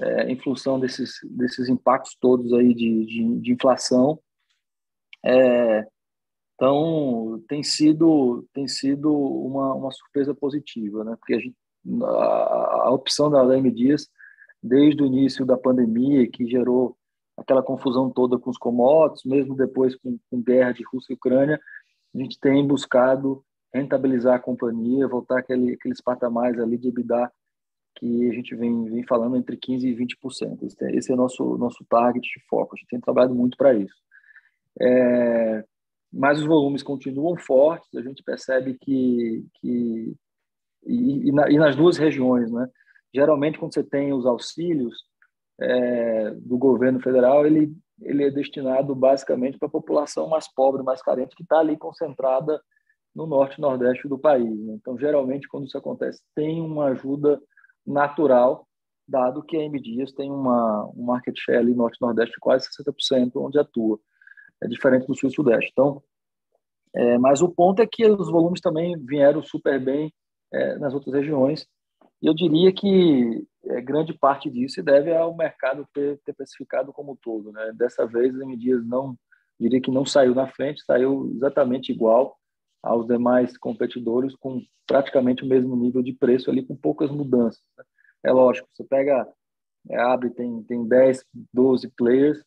é, 0.00 0.30
em 0.30 0.38
função 0.38 0.80
desses, 0.80 1.18
desses 1.24 1.68
impactos 1.68 2.16
todos 2.20 2.52
aí 2.52 2.72
de, 2.74 3.04
de, 3.04 3.40
de 3.40 3.52
inflação. 3.52 4.18
É, 5.24 5.86
então, 6.54 7.42
tem 7.48 7.62
sido, 7.62 8.44
tem 8.52 8.66
sido 8.66 9.12
uma, 9.12 9.74
uma 9.74 9.90
surpresa 9.92 10.34
positiva, 10.34 11.04
né? 11.04 11.14
porque 11.16 11.34
a 11.34 11.38
gente 11.38 11.56
a, 12.04 12.90
opção 12.90 13.30
da 13.30 13.42
Leme 13.42 13.70
Dias, 13.70 14.08
desde 14.62 15.02
o 15.02 15.06
início 15.06 15.46
da 15.46 15.56
pandemia, 15.56 16.28
que 16.30 16.46
gerou 16.46 16.96
aquela 17.36 17.62
confusão 17.62 18.10
toda 18.10 18.38
com 18.38 18.50
os 18.50 18.58
commodities, 18.58 19.24
mesmo 19.24 19.54
depois 19.54 19.94
com, 19.96 20.18
com 20.30 20.42
guerra 20.42 20.72
de 20.72 20.82
Rússia 20.84 21.12
e 21.12 21.16
Ucrânia, 21.16 21.60
a 22.14 22.18
gente 22.18 22.38
tem 22.40 22.66
buscado 22.66 23.44
rentabilizar 23.72 24.34
a 24.34 24.40
companhia, 24.40 25.06
voltar 25.06 25.38
aquele, 25.38 25.74
aqueles 25.74 26.00
patamares 26.00 26.58
ali 26.58 26.76
de 26.76 26.88
EBITDA 26.88 27.30
que 27.96 28.28
a 28.28 28.32
gente 28.32 28.54
vem, 28.54 28.84
vem 28.84 29.04
falando 29.04 29.36
entre 29.36 29.56
15% 29.56 29.82
e 29.82 29.94
20%. 29.94 30.62
Esse 30.62 30.84
é, 30.84 30.96
esse 30.96 31.10
é 31.10 31.14
o 31.14 31.16
nosso, 31.16 31.56
nosso 31.58 31.84
target 31.88 32.22
de 32.22 32.44
foco, 32.48 32.74
a 32.74 32.78
gente 32.78 32.88
tem 32.88 33.00
trabalhado 33.00 33.34
muito 33.34 33.56
para 33.56 33.74
isso. 33.74 33.96
É, 34.80 35.64
mas 36.12 36.38
os 36.38 36.46
volumes 36.46 36.82
continuam 36.82 37.36
fortes, 37.36 37.94
a 37.94 38.02
gente 38.02 38.22
percebe 38.22 38.78
que, 38.80 39.44
que 39.60 40.14
e, 40.86 41.28
e, 41.28 41.32
na, 41.32 41.50
e 41.50 41.56
nas 41.56 41.76
duas 41.76 41.96
regiões, 41.96 42.50
né? 42.50 42.68
Geralmente, 43.14 43.58
quando 43.58 43.74
você 43.74 43.82
tem 43.82 44.12
os 44.12 44.26
auxílios 44.26 44.94
é, 45.60 46.30
do 46.34 46.58
governo 46.58 47.00
federal, 47.00 47.46
ele, 47.46 47.72
ele 48.00 48.24
é 48.24 48.30
destinado 48.30 48.94
basicamente 48.94 49.58
para 49.58 49.66
a 49.66 49.70
população 49.70 50.28
mais 50.28 50.52
pobre, 50.52 50.82
mais 50.82 51.02
carente, 51.02 51.34
que 51.34 51.42
está 51.42 51.58
ali 51.58 51.76
concentrada 51.76 52.60
no 53.14 53.26
norte 53.26 53.58
e 53.58 53.60
nordeste 53.60 54.06
do 54.06 54.18
país. 54.18 54.58
Né? 54.60 54.74
Então, 54.74 54.98
geralmente, 54.98 55.48
quando 55.48 55.66
isso 55.66 55.78
acontece, 55.78 56.22
tem 56.34 56.60
uma 56.60 56.86
ajuda 56.86 57.40
natural, 57.86 58.66
dado 59.06 59.42
que 59.42 59.56
a 59.56 59.62
M 59.62 59.80
Dias 59.80 60.12
tem 60.12 60.30
uma, 60.30 60.86
um 60.94 61.04
market 61.04 61.34
share 61.38 61.58
ali 61.58 61.74
norte 61.74 62.00
nordeste 62.00 62.34
de 62.34 62.40
quase 62.40 62.68
60%, 62.68 63.32
onde 63.36 63.58
atua. 63.58 63.98
É 64.62 64.68
diferente 64.68 65.06
do 65.06 65.16
sul 65.16 65.30
e 65.30 65.34
sudeste. 65.34 65.70
Então, 65.72 66.02
é, 66.94 67.18
mas 67.18 67.40
o 67.40 67.48
ponto 67.48 67.80
é 67.80 67.86
que 67.86 68.06
os 68.06 68.30
volumes 68.30 68.60
também 68.60 68.96
vieram 68.98 69.42
super 69.42 69.82
bem 69.82 70.12
é, 70.52 70.78
nas 70.78 70.94
outras 70.94 71.14
regiões. 71.14 71.66
E 72.20 72.26
eu 72.26 72.34
diria 72.34 72.72
que 72.72 73.46
é, 73.64 73.80
grande 73.80 74.12
parte 74.12 74.50
disso 74.50 74.76
se 74.76 74.82
deve 74.82 75.14
ao 75.14 75.36
mercado 75.36 75.86
ter, 75.92 76.18
ter 76.24 76.32
precificado 76.32 76.92
como 76.92 77.12
um 77.12 77.16
todo. 77.16 77.52
Né? 77.52 77.72
Dessa 77.74 78.06
vez, 78.06 78.34
a 78.34 78.44
Dias 78.56 78.84
não, 78.84 79.16
diria 79.58 79.80
que 79.80 79.90
não 79.90 80.04
saiu 80.04 80.34
na 80.34 80.46
frente, 80.48 80.84
saiu 80.84 81.30
exatamente 81.34 81.92
igual 81.92 82.36
aos 82.82 83.06
demais 83.06 83.56
competidores, 83.56 84.34
com 84.36 84.62
praticamente 84.86 85.44
o 85.44 85.46
mesmo 85.46 85.76
nível 85.76 86.02
de 86.02 86.12
preço 86.12 86.50
ali, 86.50 86.64
com 86.64 86.76
poucas 86.76 87.10
mudanças. 87.10 87.62
Né? 87.76 87.84
É 88.24 88.32
lógico, 88.32 88.68
você 88.72 88.84
pega 88.84 89.28
é, 89.90 89.98
abre, 89.98 90.30
tem, 90.30 90.62
tem 90.64 90.86
10, 90.86 91.24
12 91.52 91.88
players, 91.96 92.42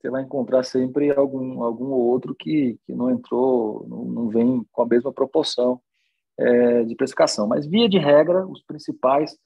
você 0.00 0.10
vai 0.10 0.22
encontrar 0.22 0.62
sempre 0.64 1.10
algum, 1.10 1.62
algum 1.62 1.86
outro 1.86 2.34
que, 2.34 2.78
que 2.84 2.94
não 2.94 3.10
entrou, 3.10 3.86
não, 3.88 4.04
não 4.04 4.28
vem 4.28 4.64
com 4.70 4.82
a 4.82 4.86
mesma 4.86 5.12
proporção 5.12 5.80
é, 6.38 6.84
de 6.84 6.94
precificação. 6.94 7.46
Mas, 7.46 7.66
via 7.66 7.88
de 7.88 7.98
regra, 7.98 8.46
os 8.46 8.62
principais 8.62 9.36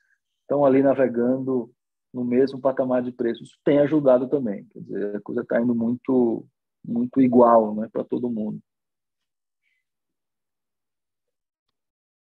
estão 0.43 0.64
ali 0.64 0.82
navegando 0.82 1.70
no 2.12 2.24
mesmo 2.24 2.61
patamar 2.61 3.03
de 3.03 3.12
preço. 3.12 3.43
Isso 3.43 3.59
tem 3.64 3.78
ajudado 3.80 4.28
também. 4.28 4.64
Quer 4.66 4.80
dizer, 4.80 5.16
a 5.16 5.20
coisa 5.20 5.43
está 5.43 5.61
indo 5.61 5.74
muito, 5.74 6.47
muito 6.84 7.20
igual 7.20 7.74
né, 7.74 7.89
para 7.93 8.05
todo 8.05 8.30
mundo. 8.30 8.61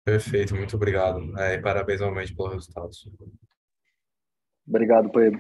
Perfeito, 0.06 0.56
muito 0.56 0.76
obrigado. 0.76 1.38
É, 1.40 1.56
e 1.56 1.62
parabéns 1.62 2.00
novamente 2.00 2.36
pelos 2.36 2.54
resultados. 2.54 3.10
Obrigado, 4.68 5.12
Pedro. 5.12 5.40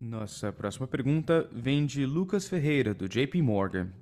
Nossa 0.00 0.52
próxima 0.52 0.86
pergunta 0.86 1.48
vem 1.52 1.84
de 1.84 2.06
Lucas 2.06 2.48
Ferreira, 2.48 2.94
do 2.94 3.08
JP 3.08 3.42
Morgan. 3.42 3.92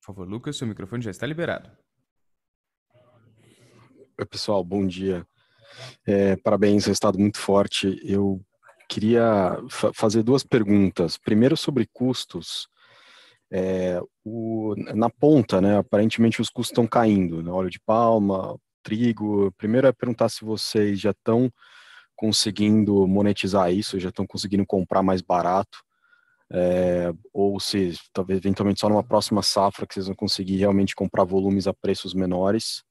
Por 0.00 0.06
favor, 0.06 0.28
Lucas, 0.28 0.56
seu 0.56 0.66
microfone 0.66 1.02
já 1.02 1.10
está 1.10 1.26
liberado. 1.26 1.70
Pessoal, 4.24 4.64
bom 4.64 4.86
dia. 4.86 5.26
É, 6.06 6.36
parabéns, 6.36 6.86
resultado 6.86 7.18
muito 7.18 7.38
forte. 7.38 8.00
Eu 8.02 8.40
queria 8.88 9.58
fa 9.68 9.92
fazer 9.92 10.22
duas 10.22 10.42
perguntas. 10.42 11.18
Primeiro, 11.18 11.54
sobre 11.54 11.86
custos. 11.92 12.66
É, 13.50 14.00
o, 14.24 14.74
na 14.94 15.10
ponta, 15.10 15.60
né, 15.60 15.76
aparentemente 15.76 16.40
os 16.40 16.48
custos 16.48 16.72
estão 16.72 16.86
caindo, 16.86 17.42
né, 17.42 17.50
óleo 17.50 17.68
de 17.68 17.78
palma, 17.78 18.58
trigo. 18.82 19.52
Primeiro 19.58 19.86
é 19.86 19.92
perguntar 19.92 20.30
se 20.30 20.44
vocês 20.44 20.98
já 20.98 21.10
estão 21.10 21.52
conseguindo 22.16 23.06
monetizar 23.06 23.70
isso, 23.70 24.00
já 24.00 24.08
estão 24.08 24.26
conseguindo 24.26 24.64
comprar 24.66 25.02
mais 25.02 25.20
barato, 25.20 25.78
é, 26.50 27.12
ou 27.34 27.60
se 27.60 27.94
talvez 28.14 28.38
eventualmente 28.38 28.80
só 28.80 28.88
numa 28.88 29.04
próxima 29.04 29.42
safra 29.42 29.86
que 29.86 29.94
vocês 29.94 30.06
vão 30.06 30.16
conseguir 30.16 30.56
realmente 30.56 30.94
comprar 30.94 31.24
volumes 31.24 31.66
a 31.66 31.74
preços 31.74 32.14
menores. 32.14 32.85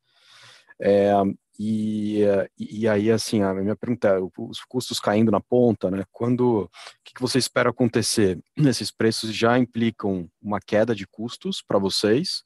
É, 0.82 1.12
e, 1.58 2.20
e 2.58 2.88
aí, 2.88 3.10
assim, 3.10 3.42
a 3.42 3.54
minha 3.54 3.76
pergunta 3.76 4.10
é, 4.10 4.20
os 4.20 4.60
custos 4.68 5.00
caindo 5.00 5.32
na 5.32 5.40
ponta, 5.40 5.90
né? 5.90 6.04
Quando, 6.12 6.64
o 6.64 6.70
que, 7.04 7.14
que 7.14 7.22
você 7.22 7.38
espera 7.38 7.70
acontecer? 7.70 8.40
Esses 8.58 8.92
preços 8.92 9.34
já 9.34 9.58
implicam 9.58 10.30
uma 10.42 10.60
queda 10.60 10.94
de 10.94 11.08
custos 11.08 11.64
para 11.66 11.80
vocês? 11.80 12.44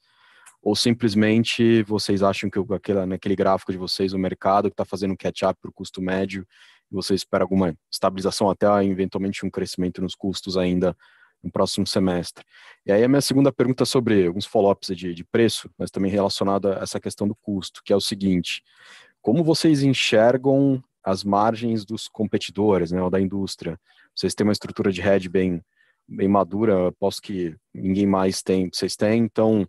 Ou 0.62 0.76
simplesmente 0.76 1.82
vocês 1.84 2.22
acham 2.22 2.50
que 2.50 2.58
aquele, 2.74 3.06
naquele 3.06 3.34
gráfico 3.34 3.72
de 3.72 3.78
vocês, 3.78 4.12
o 4.12 4.18
mercado 4.18 4.68
está 4.68 4.84
fazendo 4.84 5.12
um 5.12 5.16
catch-up 5.16 5.58
para 5.60 5.70
o 5.70 5.72
custo 5.72 6.02
médio, 6.02 6.46
você 6.90 7.14
espera 7.14 7.44
alguma 7.44 7.74
estabilização 7.90 8.50
até 8.50 8.66
eventualmente 8.84 9.46
um 9.46 9.50
crescimento 9.50 10.02
nos 10.02 10.14
custos 10.14 10.56
ainda 10.56 10.96
no 11.42 11.50
próximo 11.50 11.86
semestre. 11.86 12.44
E 12.84 12.92
aí 12.92 13.02
a 13.02 13.08
minha 13.08 13.20
segunda 13.20 13.52
pergunta 13.52 13.82
é 13.82 13.86
sobre 13.86 14.26
alguns 14.26 14.46
follow-ups 14.46 14.96
de, 14.96 15.14
de 15.14 15.24
preço, 15.24 15.70
mas 15.78 15.90
também 15.90 16.10
relacionado 16.10 16.68
a 16.68 16.80
essa 16.82 17.00
questão 17.00 17.26
do 17.26 17.34
custo, 17.34 17.82
que 17.84 17.92
é 17.92 17.96
o 17.96 18.00
seguinte, 18.00 18.62
como 19.20 19.44
vocês 19.44 19.82
enxergam 19.82 20.82
as 21.02 21.24
margens 21.24 21.84
dos 21.84 22.08
competidores, 22.08 22.90
né, 22.90 23.02
ou 23.02 23.10
da 23.10 23.20
indústria? 23.20 23.78
Vocês 24.14 24.34
têm 24.34 24.46
uma 24.46 24.52
estrutura 24.52 24.92
de 24.92 25.00
hedge 25.00 25.28
bem, 25.28 25.62
bem 26.06 26.28
madura, 26.28 26.88
aposto 26.88 27.22
que 27.22 27.54
ninguém 27.72 28.06
mais 28.06 28.42
tem, 28.42 28.70
vocês 28.72 28.96
têm, 28.96 29.22
então 29.22 29.66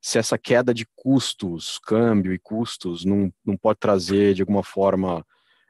se 0.00 0.18
essa 0.18 0.38
queda 0.38 0.72
de 0.72 0.86
custos, 0.94 1.78
câmbio 1.78 2.32
e 2.32 2.38
custos, 2.38 3.04
não, 3.04 3.32
não 3.44 3.56
pode 3.56 3.78
trazer 3.78 4.34
de 4.34 4.42
alguma 4.42 4.62
forma 4.62 5.24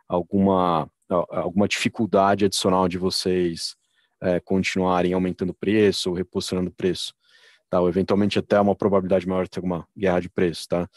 alguma, 0.07 0.91
alguma 1.09 1.67
dificuldade 1.67 2.45
adicional 2.45 2.89
de 2.89 2.99
vocês 2.99 3.78
é, 4.21 4.41
continuarem 4.41 5.13
aumentando 5.13 5.51
o 5.51 5.55
preço 5.55 6.11
ou 6.11 6.17
reposicionando 6.17 6.71
o 6.71 6.75
preço. 6.75 7.15
Tá? 7.71 7.81
Ou 7.81 7.89
eventualmente 7.89 8.39
até 8.39 8.61
uma 8.61 8.75
probabilidade 8.75 9.27
maior 9.27 9.45
de 9.45 9.51
ter 9.51 9.59
alguma 9.59 9.87
guerra 9.97 10.21
de 10.21 10.29
preço. 10.29 10.69
Tá? 10.69 10.89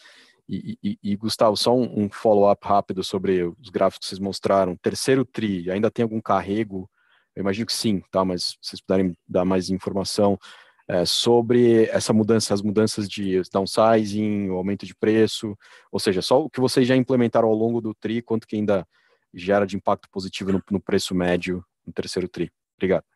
E, 0.48 0.78
e, 0.82 0.98
e 1.02 1.16
Gustavo, 1.16 1.56
só 1.56 1.74
um, 1.74 2.04
um 2.04 2.10
follow-up 2.10 2.66
rápido 2.66 3.02
sobre 3.04 3.42
os 3.44 3.68
gráficos 3.70 4.06
que 4.06 4.08
vocês 4.10 4.18
mostraram. 4.18 4.76
Terceiro 4.76 5.24
TRI, 5.24 5.70
ainda 5.70 5.90
tem 5.90 6.02
algum 6.02 6.20
carrego? 6.20 6.90
Eu 7.34 7.40
imagino 7.40 7.66
que 7.66 7.72
sim, 7.72 8.02
tá? 8.10 8.24
mas 8.24 8.44
se 8.44 8.56
vocês 8.60 8.80
puderem 8.80 9.16
dar 9.26 9.44
mais 9.44 9.70
informação 9.70 10.38
é, 10.88 11.04
sobre 11.04 11.84
essa 11.86 12.12
mudança, 12.12 12.52
as 12.52 12.60
mudanças 12.60 13.08
de 13.08 13.40
downsizing, 13.50 14.50
o 14.50 14.56
aumento 14.56 14.84
de 14.84 14.94
preço, 14.94 15.56
ou 15.90 15.98
seja, 15.98 16.20
só 16.20 16.42
o 16.42 16.50
que 16.50 16.60
vocês 16.60 16.86
já 16.86 16.96
implementaram 16.96 17.48
ao 17.48 17.54
longo 17.54 17.80
do 17.80 17.94
TRI, 17.94 18.20
quanto 18.20 18.46
que 18.46 18.56
ainda 18.56 18.86
gera 19.32 19.66
de 19.66 19.76
impacto 19.76 20.08
positivo 20.10 20.52
no, 20.52 20.62
no 20.70 20.80
preço 20.80 21.14
médio 21.14 21.64
no 21.86 21.92
terceiro 21.92 22.28
TRI. 22.28 22.50
Obrigado. 22.76 23.11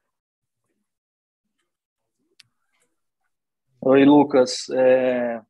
Oi, 3.80 4.04
Lucas. 4.04 4.68
É, 4.70 5.40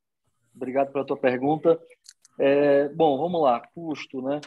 obrigado 0.54 0.92
pela 0.92 1.06
tua 1.06 1.16
pergunta. 1.16 1.78
É, 2.38 2.88
bom, 2.90 3.16
vamos 3.16 3.40
lá. 3.40 3.62
Custo, 3.74 4.20
né? 4.20 4.40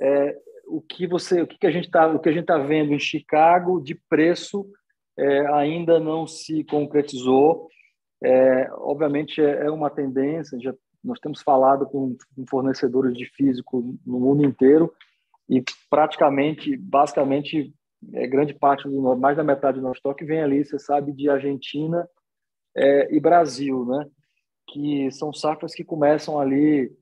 É, 0.00 0.38
o 0.66 0.80
que 0.80 1.06
você, 1.06 1.42
o 1.42 1.46
que, 1.46 1.66
a 1.66 1.70
gente 1.70 1.86
está, 1.86 2.06
o 2.06 2.20
que 2.20 2.28
a 2.28 2.32
gente 2.32 2.42
está 2.42 2.58
vendo 2.58 2.92
em 2.92 2.98
Chicago 2.98 3.80
de 3.80 3.94
preço 4.08 4.66
é, 5.18 5.46
ainda 5.54 5.98
não 5.98 6.26
se 6.26 6.62
concretizou. 6.64 7.68
É, 8.22 8.70
obviamente 8.74 9.40
é, 9.40 9.66
é 9.66 9.70
uma 9.70 9.90
tendência. 9.90 10.60
Já 10.60 10.72
nós 11.02 11.18
temos 11.18 11.42
falado 11.42 11.86
com 11.86 12.16
fornecedores 12.48 13.16
de 13.16 13.26
físico 13.26 13.98
no 14.06 14.20
mundo 14.20 14.44
inteiro 14.44 14.92
e 15.48 15.64
praticamente, 15.90 16.76
basicamente, 16.76 17.74
é, 18.12 18.26
grande 18.26 18.54
parte 18.54 18.88
do 18.88 19.16
mais 19.16 19.36
da 19.36 19.42
metade 19.42 19.78
do 19.78 19.82
nosso 19.82 19.96
estoque 19.96 20.24
vem 20.24 20.42
ali, 20.42 20.64
você 20.64 20.78
sabe, 20.78 21.12
de 21.12 21.28
Argentina 21.28 22.08
é, 22.76 23.14
e 23.14 23.20
Brasil, 23.20 23.84
né? 23.84 24.06
Que 24.68 25.10
são 25.10 25.32
safras 25.32 25.74
que 25.74 25.84
começam 25.84 26.38
ali 26.38 26.92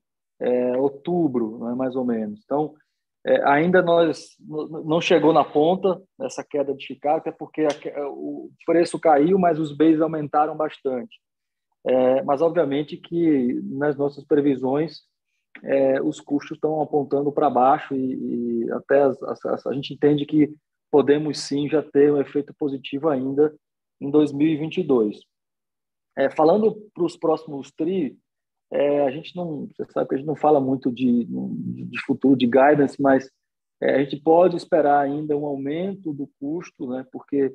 é, 0.41 0.77
outubro, 0.77 1.59
né, 1.59 1.75
mais 1.75 1.95
ou 1.95 2.05
menos. 2.05 2.41
Então, 2.45 2.75
é, 3.25 3.47
ainda 3.47 3.83
nós 3.83 4.35
não 4.39 5.01
chegou 5.01 5.33
na 5.33 5.45
ponta 5.45 6.01
essa 6.21 6.43
queda 6.43 6.75
de 6.75 6.85
Chicago, 6.85 7.19
até 7.19 7.31
porque 7.31 7.63
a, 7.63 8.09
o 8.09 8.51
preço 8.65 8.99
caiu, 8.99 9.39
mas 9.39 9.59
os 9.59 9.77
bens 9.77 10.01
aumentaram 10.01 10.57
bastante. 10.57 11.21
É, 11.87 12.23
mas 12.23 12.43
obviamente 12.43 12.97
que 12.97 13.61
nas 13.65 13.97
nossas 13.97 14.25
previsões 14.25 15.01
é, 15.63 16.01
os 16.03 16.21
custos 16.21 16.57
estão 16.57 16.81
apontando 16.81 17.33
para 17.33 17.51
baixo 17.51 17.95
e, 17.95 18.65
e 18.65 18.73
até 18.73 19.03
as, 19.03 19.23
as, 19.23 19.67
a 19.67 19.73
gente 19.73 19.95
entende 19.95 20.27
que 20.27 20.55
podemos 20.91 21.39
sim 21.41 21.69
já 21.69 21.83
ter 21.83 22.13
um 22.13 22.21
efeito 22.21 22.55
positivo 22.59 23.09
ainda 23.09 23.55
em 24.01 24.11
2022. 24.11 25.21
É, 26.21 26.29
falando 26.29 26.77
para 26.93 27.05
os 27.05 27.17
próximos 27.17 27.73
TRI, 27.73 28.15
é, 28.71 29.07
a 29.07 29.11
gente 29.11 29.35
não, 29.35 29.67
você 29.67 29.91
sabe 29.91 30.07
que 30.07 30.15
a 30.15 30.19
gente 30.19 30.27
não 30.27 30.37
fala 30.37 30.61
muito 30.61 30.93
de, 30.93 31.25
de 31.25 32.01
futuro, 32.05 32.37
de 32.37 32.47
guidance, 32.47 33.01
mas 33.01 33.31
é, 33.81 33.95
a 33.95 34.05
gente 34.05 34.21
pode 34.21 34.55
esperar 34.55 35.01
ainda 35.01 35.35
um 35.35 35.47
aumento 35.47 36.13
do 36.13 36.31
custo, 36.39 36.91
né, 36.91 37.07
porque 37.11 37.51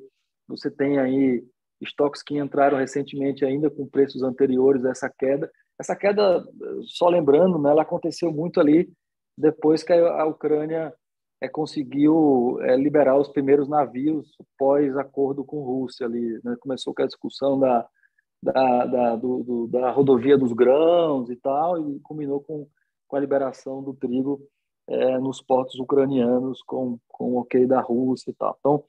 você 0.48 0.72
tem 0.72 0.98
aí 0.98 1.46
estoques 1.80 2.24
que 2.24 2.40
entraram 2.40 2.80
recentemente 2.80 3.46
ainda 3.46 3.70
com 3.70 3.88
preços 3.88 4.24
anteriores 4.24 4.84
a 4.84 4.90
essa 4.90 5.14
queda. 5.16 5.52
Essa 5.80 5.96
queda, 5.96 6.44
só 6.86 7.08
lembrando, 7.08 7.60
né, 7.60 7.70
ela 7.70 7.84
aconteceu 7.84 8.32
muito 8.32 8.60
ali 8.60 8.92
depois 9.38 9.84
que 9.84 9.94
a 9.94 10.26
Ucrânia 10.26 10.92
é, 11.40 11.48
conseguiu 11.48 12.58
é, 12.62 12.76
liberar 12.76 13.16
os 13.16 13.28
primeiros 13.28 13.70
navios 13.70 14.36
pós 14.58 14.98
acordo 14.98 15.46
com 15.46 15.62
a 15.62 15.66
Rússia 15.66 16.08
ali. 16.08 16.40
Né? 16.44 16.56
Começou 16.60 16.96
com 16.96 17.04
a 17.04 17.08
discussão 17.08 17.60
da, 17.60 17.88
da, 18.46 18.86
da, 18.86 19.16
do, 19.16 19.44
do, 19.44 19.68
da 19.68 19.92
rodovia 19.92 20.38
dos 20.38 20.54
grãos 20.54 21.30
e 21.30 21.36
tal, 21.36 21.78
e 21.78 22.00
culminou 22.02 22.42
com, 22.42 22.68
com 23.08 23.16
a 23.16 23.20
liberação 23.20 23.84
do 23.84 23.94
trigo 23.94 24.42
é, 24.88 25.18
nos 25.18 25.42
portos 25.42 25.80
ucranianos 25.80 26.62
com, 26.64 27.00
com 27.08 27.34
o 27.34 27.40
ok 27.40 27.66
da 27.66 27.82
Rússia 27.82 28.32
e 28.32 28.34
tal. 28.34 28.56
Então, 28.60 28.84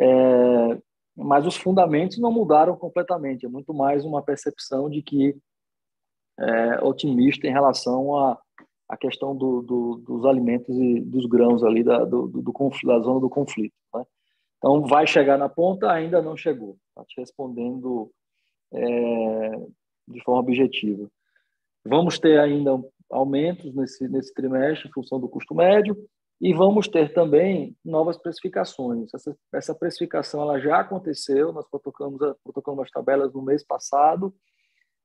é, 0.00 0.82
mas 1.16 1.46
os 1.46 1.56
fundamentos 1.56 2.18
não 2.18 2.32
mudaram 2.32 2.76
completamente, 2.76 3.46
é 3.46 3.48
muito 3.48 3.74
mais 3.74 4.04
uma 4.04 4.22
percepção 4.22 4.88
de 4.88 5.02
que 5.02 5.36
é, 6.38 6.84
otimista 6.84 7.46
em 7.46 7.52
relação 7.52 8.16
a 8.16 8.38
a 8.88 8.96
questão 8.96 9.36
do, 9.36 9.60
do, 9.60 9.96
dos 9.98 10.24
alimentos 10.24 10.74
e 10.74 11.00
dos 11.00 11.26
grãos 11.26 11.62
ali 11.62 11.84
da, 11.84 12.04
do, 12.04 12.26
do, 12.26 12.42
da 12.84 12.98
zona 13.00 13.20
do 13.20 13.28
conflito. 13.28 13.74
Né? 13.94 14.02
Então, 14.56 14.82
vai 14.86 15.06
chegar 15.06 15.36
na 15.36 15.48
ponta? 15.48 15.92
Ainda 15.92 16.22
não 16.22 16.36
chegou. 16.36 16.78
Está 16.88 17.04
te 17.04 17.20
respondendo 17.20 18.10
é, 18.72 19.50
de 20.08 20.22
forma 20.22 20.40
objetiva. 20.40 21.08
Vamos 21.84 22.18
ter 22.18 22.38
ainda 22.38 22.78
aumentos 23.10 23.74
nesse, 23.74 24.08
nesse 24.08 24.32
trimestre 24.34 24.88
em 24.88 24.92
função 24.92 25.18
do 25.18 25.28
custo 25.28 25.54
médio 25.54 25.96
e 26.40 26.52
vamos 26.52 26.86
ter 26.86 27.12
também 27.12 27.76
novas 27.84 28.16
precificações. 28.16 29.12
Essa, 29.14 29.36
essa 29.52 29.74
precificação 29.74 30.42
ela 30.42 30.60
já 30.60 30.80
aconteceu, 30.80 31.52
nós 31.52 31.68
protocolamos, 31.68 32.20
protocolamos 32.44 32.84
as 32.84 32.90
tabelas 32.90 33.32
no 33.32 33.42
mês 33.42 33.64
passado. 33.64 34.34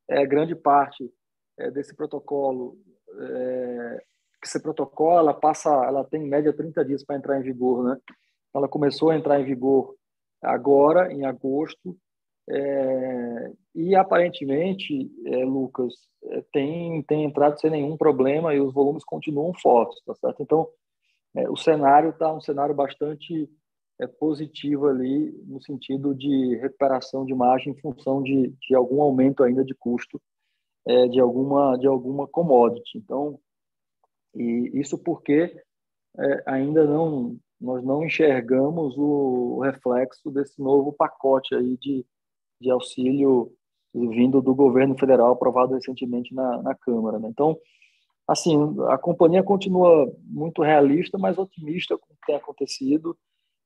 É, 0.07 0.25
grande 0.25 0.55
parte 0.55 1.09
é, 1.57 1.71
desse 1.71 1.95
protocolo 1.95 2.77
que 4.43 4.47
esse 4.47 4.61
protocolo 4.61 5.19
ela 5.19 5.33
passa, 5.33 5.69
ela 5.69 6.03
tem 6.03 6.23
em 6.23 6.29
média 6.29 6.51
30 6.51 6.83
dias 6.83 7.03
para 7.03 7.15
entrar 7.15 7.39
em 7.39 7.43
vigor, 7.43 7.83
né? 7.83 7.97
Ela 8.53 8.67
começou 8.67 9.09
a 9.09 9.15
entrar 9.15 9.39
em 9.39 9.45
vigor 9.45 9.95
agora, 10.41 11.11
em 11.11 11.25
agosto, 11.25 11.97
é, 12.49 13.51
e 13.73 13.95
aparentemente, 13.95 15.09
é, 15.25 15.45
Lucas, 15.45 15.93
é, 16.25 16.43
tem, 16.51 17.01
tem 17.03 17.23
entrado 17.23 17.59
sem 17.59 17.71
nenhum 17.71 17.95
problema 17.97 18.53
e 18.53 18.59
os 18.59 18.73
volumes 18.73 19.03
continuam 19.03 19.53
fortes, 19.53 20.01
tá 20.05 20.13
certo? 20.15 20.43
Então, 20.43 20.67
é, 21.35 21.49
o 21.49 21.55
cenário 21.55 22.09
está 22.09 22.33
um 22.33 22.41
cenário 22.41 22.75
bastante 22.75 23.49
é, 23.99 24.07
positivo 24.07 24.87
ali, 24.87 25.31
no 25.45 25.61
sentido 25.61 26.13
de 26.13 26.55
recuperação 26.57 27.25
de 27.25 27.33
margem 27.33 27.73
em 27.73 27.79
função 27.79 28.21
de, 28.21 28.53
de 28.61 28.75
algum 28.75 29.01
aumento 29.01 29.43
ainda 29.43 29.63
de 29.63 29.73
custo 29.73 30.21
é, 30.85 31.07
de, 31.07 31.19
alguma, 31.19 31.77
de 31.77 31.87
alguma 31.87 32.27
commodity. 32.27 32.97
Então, 32.97 33.39
e 34.35 34.71
isso 34.73 34.97
porque 34.97 35.55
ainda 36.45 36.85
não 36.85 37.37
nós 37.63 37.81
não 37.81 38.03
enxergamos 38.03 38.95
o 38.97 39.61
reflexo 39.61 40.29
desse 40.29 40.61
novo 40.61 40.91
pacote 40.91 41.55
aí 41.55 41.77
de, 41.77 42.05
de 42.63 42.71
auxílio 42.71 43.51
vindo 43.93 44.41
do 44.41 44.55
governo 44.55 44.97
federal 44.97 45.33
aprovado 45.33 45.75
recentemente 45.75 46.33
na, 46.33 46.61
na 46.61 46.73
Câmara. 46.73 47.19
Né? 47.19 47.29
Então, 47.29 47.57
assim, 48.27 48.57
a 48.87 48.97
companhia 48.97 49.43
continua 49.43 50.11
muito 50.23 50.63
realista, 50.63 51.17
mas 51.17 51.37
otimista 51.37 51.97
com 51.97 52.05
o 52.05 52.15
que 52.15 52.25
tem 52.25 52.35
acontecido. 52.35 53.15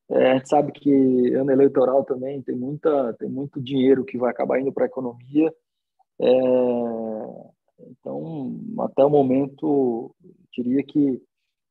É, 0.09 0.31
a 0.31 0.33
gente 0.35 0.49
sabe 0.49 0.71
que 0.71 1.33
ano 1.33 1.51
eleitoral 1.51 2.03
também 2.03 2.41
tem 2.41 2.55
muita 2.55 3.13
tem 3.13 3.29
muito 3.29 3.61
dinheiro 3.61 4.05
que 4.05 4.17
vai 4.17 4.31
acabar 4.31 4.59
indo 4.59 4.71
para 4.71 4.85
a 4.85 4.87
economia. 4.87 5.53
É, 6.19 6.29
então, 7.79 8.59
até 8.79 9.05
o 9.05 9.09
momento, 9.09 10.13
diria 10.51 10.83
que 10.83 11.21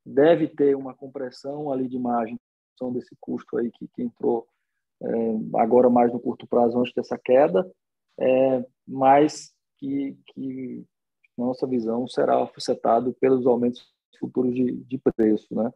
deve 0.05 0.49
ter 0.49 0.77
uma 0.77 0.95
compressão 0.95 1.73
ali 1.73 1.89
de 1.89 1.99
margem 1.99 2.39
desse 2.93 3.17
custo 3.21 3.57
aí 3.57 3.71
que, 3.73 3.89
que 3.89 4.03
entrou 4.03 4.47
agora 5.57 5.91
mais 5.91 6.13
no 6.13 6.21
curto 6.21 6.47
prazo 6.47 6.79
antes 6.79 6.93
dessa 6.95 7.19
queda, 7.19 7.71
é, 8.19 8.65
mas 8.87 9.53
que, 9.79 10.17
que 10.29 10.85
nossa 11.37 11.67
visão 11.67 12.07
será 12.09 12.43
afetado 12.43 13.15
pelos 13.21 13.47
aumentos 13.47 13.87
futuros 14.19 14.55
de, 14.55 14.73
de 14.73 14.99
preço, 14.99 15.55
né? 15.55 15.71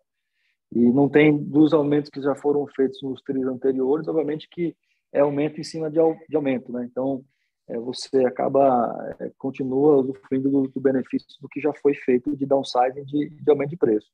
E 0.72 0.78
não 0.78 1.08
tem 1.08 1.36
dos 1.36 1.74
aumentos 1.74 2.10
que 2.10 2.22
já 2.22 2.34
foram 2.34 2.66
feitos 2.68 3.02
nos 3.02 3.20
trimestres 3.22 3.54
anteriores, 3.54 4.08
obviamente 4.08 4.48
que 4.48 4.74
é 5.12 5.20
aumento 5.20 5.60
em 5.60 5.64
cima 5.64 5.90
de, 5.90 5.98
de 6.28 6.36
aumento, 6.36 6.72
né? 6.72 6.86
Então, 6.90 7.24
é, 7.68 7.78
você 7.78 8.24
acaba, 8.24 9.16
é, 9.20 9.30
continua 9.36 9.98
usufruindo 9.98 10.50
do, 10.50 10.68
do, 10.68 10.80
benefício 10.80 11.28
do 11.40 11.48
que 11.48 11.60
já 11.60 11.72
foi 11.74 11.94
feito 11.94 12.36
de 12.36 12.46
downsizing 12.46 13.04
de, 13.04 13.30
de 13.30 13.50
aumento 13.50 13.70
de 13.70 13.76
preço. 13.76 14.10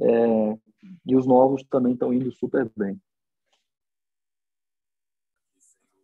É, 0.00 0.58
e 1.06 1.16
os 1.16 1.26
novos 1.26 1.62
também 1.64 1.94
estão 1.94 2.12
indo 2.12 2.30
super 2.32 2.70
bem. 2.76 3.00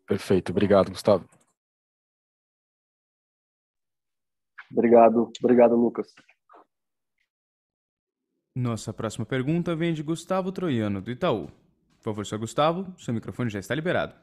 Perfeito, 0.07 0.52
obrigado, 0.52 0.90
Gustavo. 0.90 1.28
Obrigado, 4.70 5.30
obrigado, 5.40 5.76
Lucas. 5.76 6.12
Nossa 8.57 8.92
próxima 8.92 9.26
pergunta 9.26 9.74
vem 9.74 9.92
de 9.92 10.02
Gustavo 10.02 10.52
Troiano, 10.52 11.00
do 11.00 11.11
Itaú. 11.11 11.46
Por 11.96 12.02
favor, 12.02 12.26
senhor 12.26 12.40
Gustavo, 12.40 12.94
seu 12.98 13.14
microfone 13.14 13.50
já 13.50 13.59
está 13.59 13.74
liberado. 13.74 14.14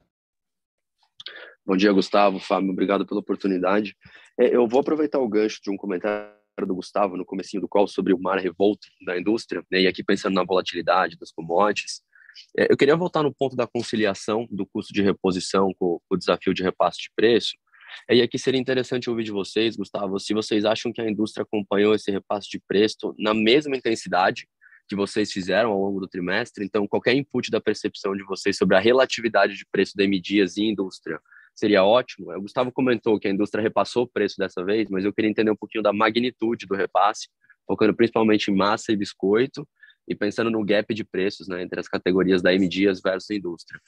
Bom 1.65 1.75
dia, 1.75 1.91
Gustavo, 1.91 2.39
Fábio, 2.39 2.71
obrigado 2.71 3.05
pela 3.05 3.19
oportunidade. 3.19 3.95
É, 4.39 4.55
eu 4.55 4.67
vou 4.67 4.81
aproveitar 4.81 5.19
o 5.19 5.27
gancho 5.27 5.61
de 5.63 5.69
um 5.69 5.77
comentário 5.77 6.31
do 6.59 6.75
Gustavo 6.75 7.17
no 7.17 7.25
comecinho 7.25 7.61
do 7.61 7.67
call 7.67 7.87
sobre 7.87 8.13
o 8.13 8.19
mar 8.19 8.37
revolto 8.39 8.87
da 9.05 9.17
indústria, 9.17 9.63
né, 9.71 9.81
e 9.81 9.87
aqui 9.87 10.03
pensando 10.03 10.35
na 10.35 10.43
volatilidade 10.43 11.17
das 11.17 11.31
commodities, 11.31 12.01
eu 12.55 12.77
queria 12.77 12.95
voltar 12.95 13.23
no 13.23 13.33
ponto 13.33 13.55
da 13.55 13.67
conciliação 13.67 14.47
do 14.49 14.65
custo 14.65 14.93
de 14.93 15.01
reposição 15.01 15.71
com, 15.77 15.99
o 16.09 16.17
desafio 16.17 16.53
de 16.53 16.63
repasse 16.63 16.99
de 16.99 17.11
preço, 17.15 17.53
é, 18.09 18.15
e 18.15 18.21
aqui 18.21 18.37
seria 18.37 18.59
interessante 18.59 19.09
ouvir 19.09 19.23
de 19.23 19.31
vocês, 19.31 19.75
Gustavo, 19.75 20.19
se 20.19 20.33
vocês 20.33 20.65
acham 20.65 20.91
que 20.91 21.01
a 21.01 21.09
indústria 21.09 21.43
acompanhou 21.43 21.93
esse 21.93 22.11
repasse 22.11 22.49
de 22.49 22.59
preço 22.59 23.13
na 23.17 23.33
mesma 23.33 23.75
intensidade 23.75 24.47
que 24.87 24.95
vocês 24.95 25.31
fizeram 25.31 25.71
ao 25.71 25.79
longo 25.79 25.99
do 25.99 26.07
trimestre. 26.07 26.65
Então, 26.65 26.87
qualquer 26.87 27.15
input 27.15 27.49
da 27.49 27.61
percepção 27.61 28.15
de 28.15 28.23
vocês 28.23 28.57
sobre 28.57 28.75
a 28.75 28.79
relatividade 28.79 29.55
de 29.55 29.65
preço 29.71 29.95
da 29.95 30.03
M 30.03 30.19
Dias 30.19 30.57
e 30.57 30.63
indústria 30.63 31.19
seria 31.55 31.83
ótimo. 31.83 32.31
O 32.33 32.41
Gustavo 32.41 32.71
comentou 32.71 33.19
que 33.19 33.27
a 33.27 33.31
indústria 33.31 33.61
repassou 33.61 34.03
o 34.03 34.07
preço 34.07 34.35
dessa 34.37 34.63
vez, 34.63 34.89
mas 34.89 35.05
eu 35.05 35.13
queria 35.13 35.29
entender 35.29 35.51
um 35.51 35.55
pouquinho 35.55 35.83
da 35.83 35.93
magnitude 35.93 36.65
do 36.65 36.75
repasse, 36.75 37.29
focando 37.67 37.95
principalmente 37.95 38.51
em 38.51 38.55
massa 38.55 38.91
e 38.91 38.97
biscoito, 38.97 39.67
e 40.07 40.15
pensando 40.15 40.49
no 40.49 40.63
gap 40.63 40.93
de 40.93 41.03
preços 41.03 41.47
né, 41.47 41.61
entre 41.63 41.79
as 41.79 41.87
categorias 41.87 42.41
da 42.41 42.53
M 42.53 42.67
Dias 42.67 43.01
versus 43.01 43.29
indústria. 43.29 43.79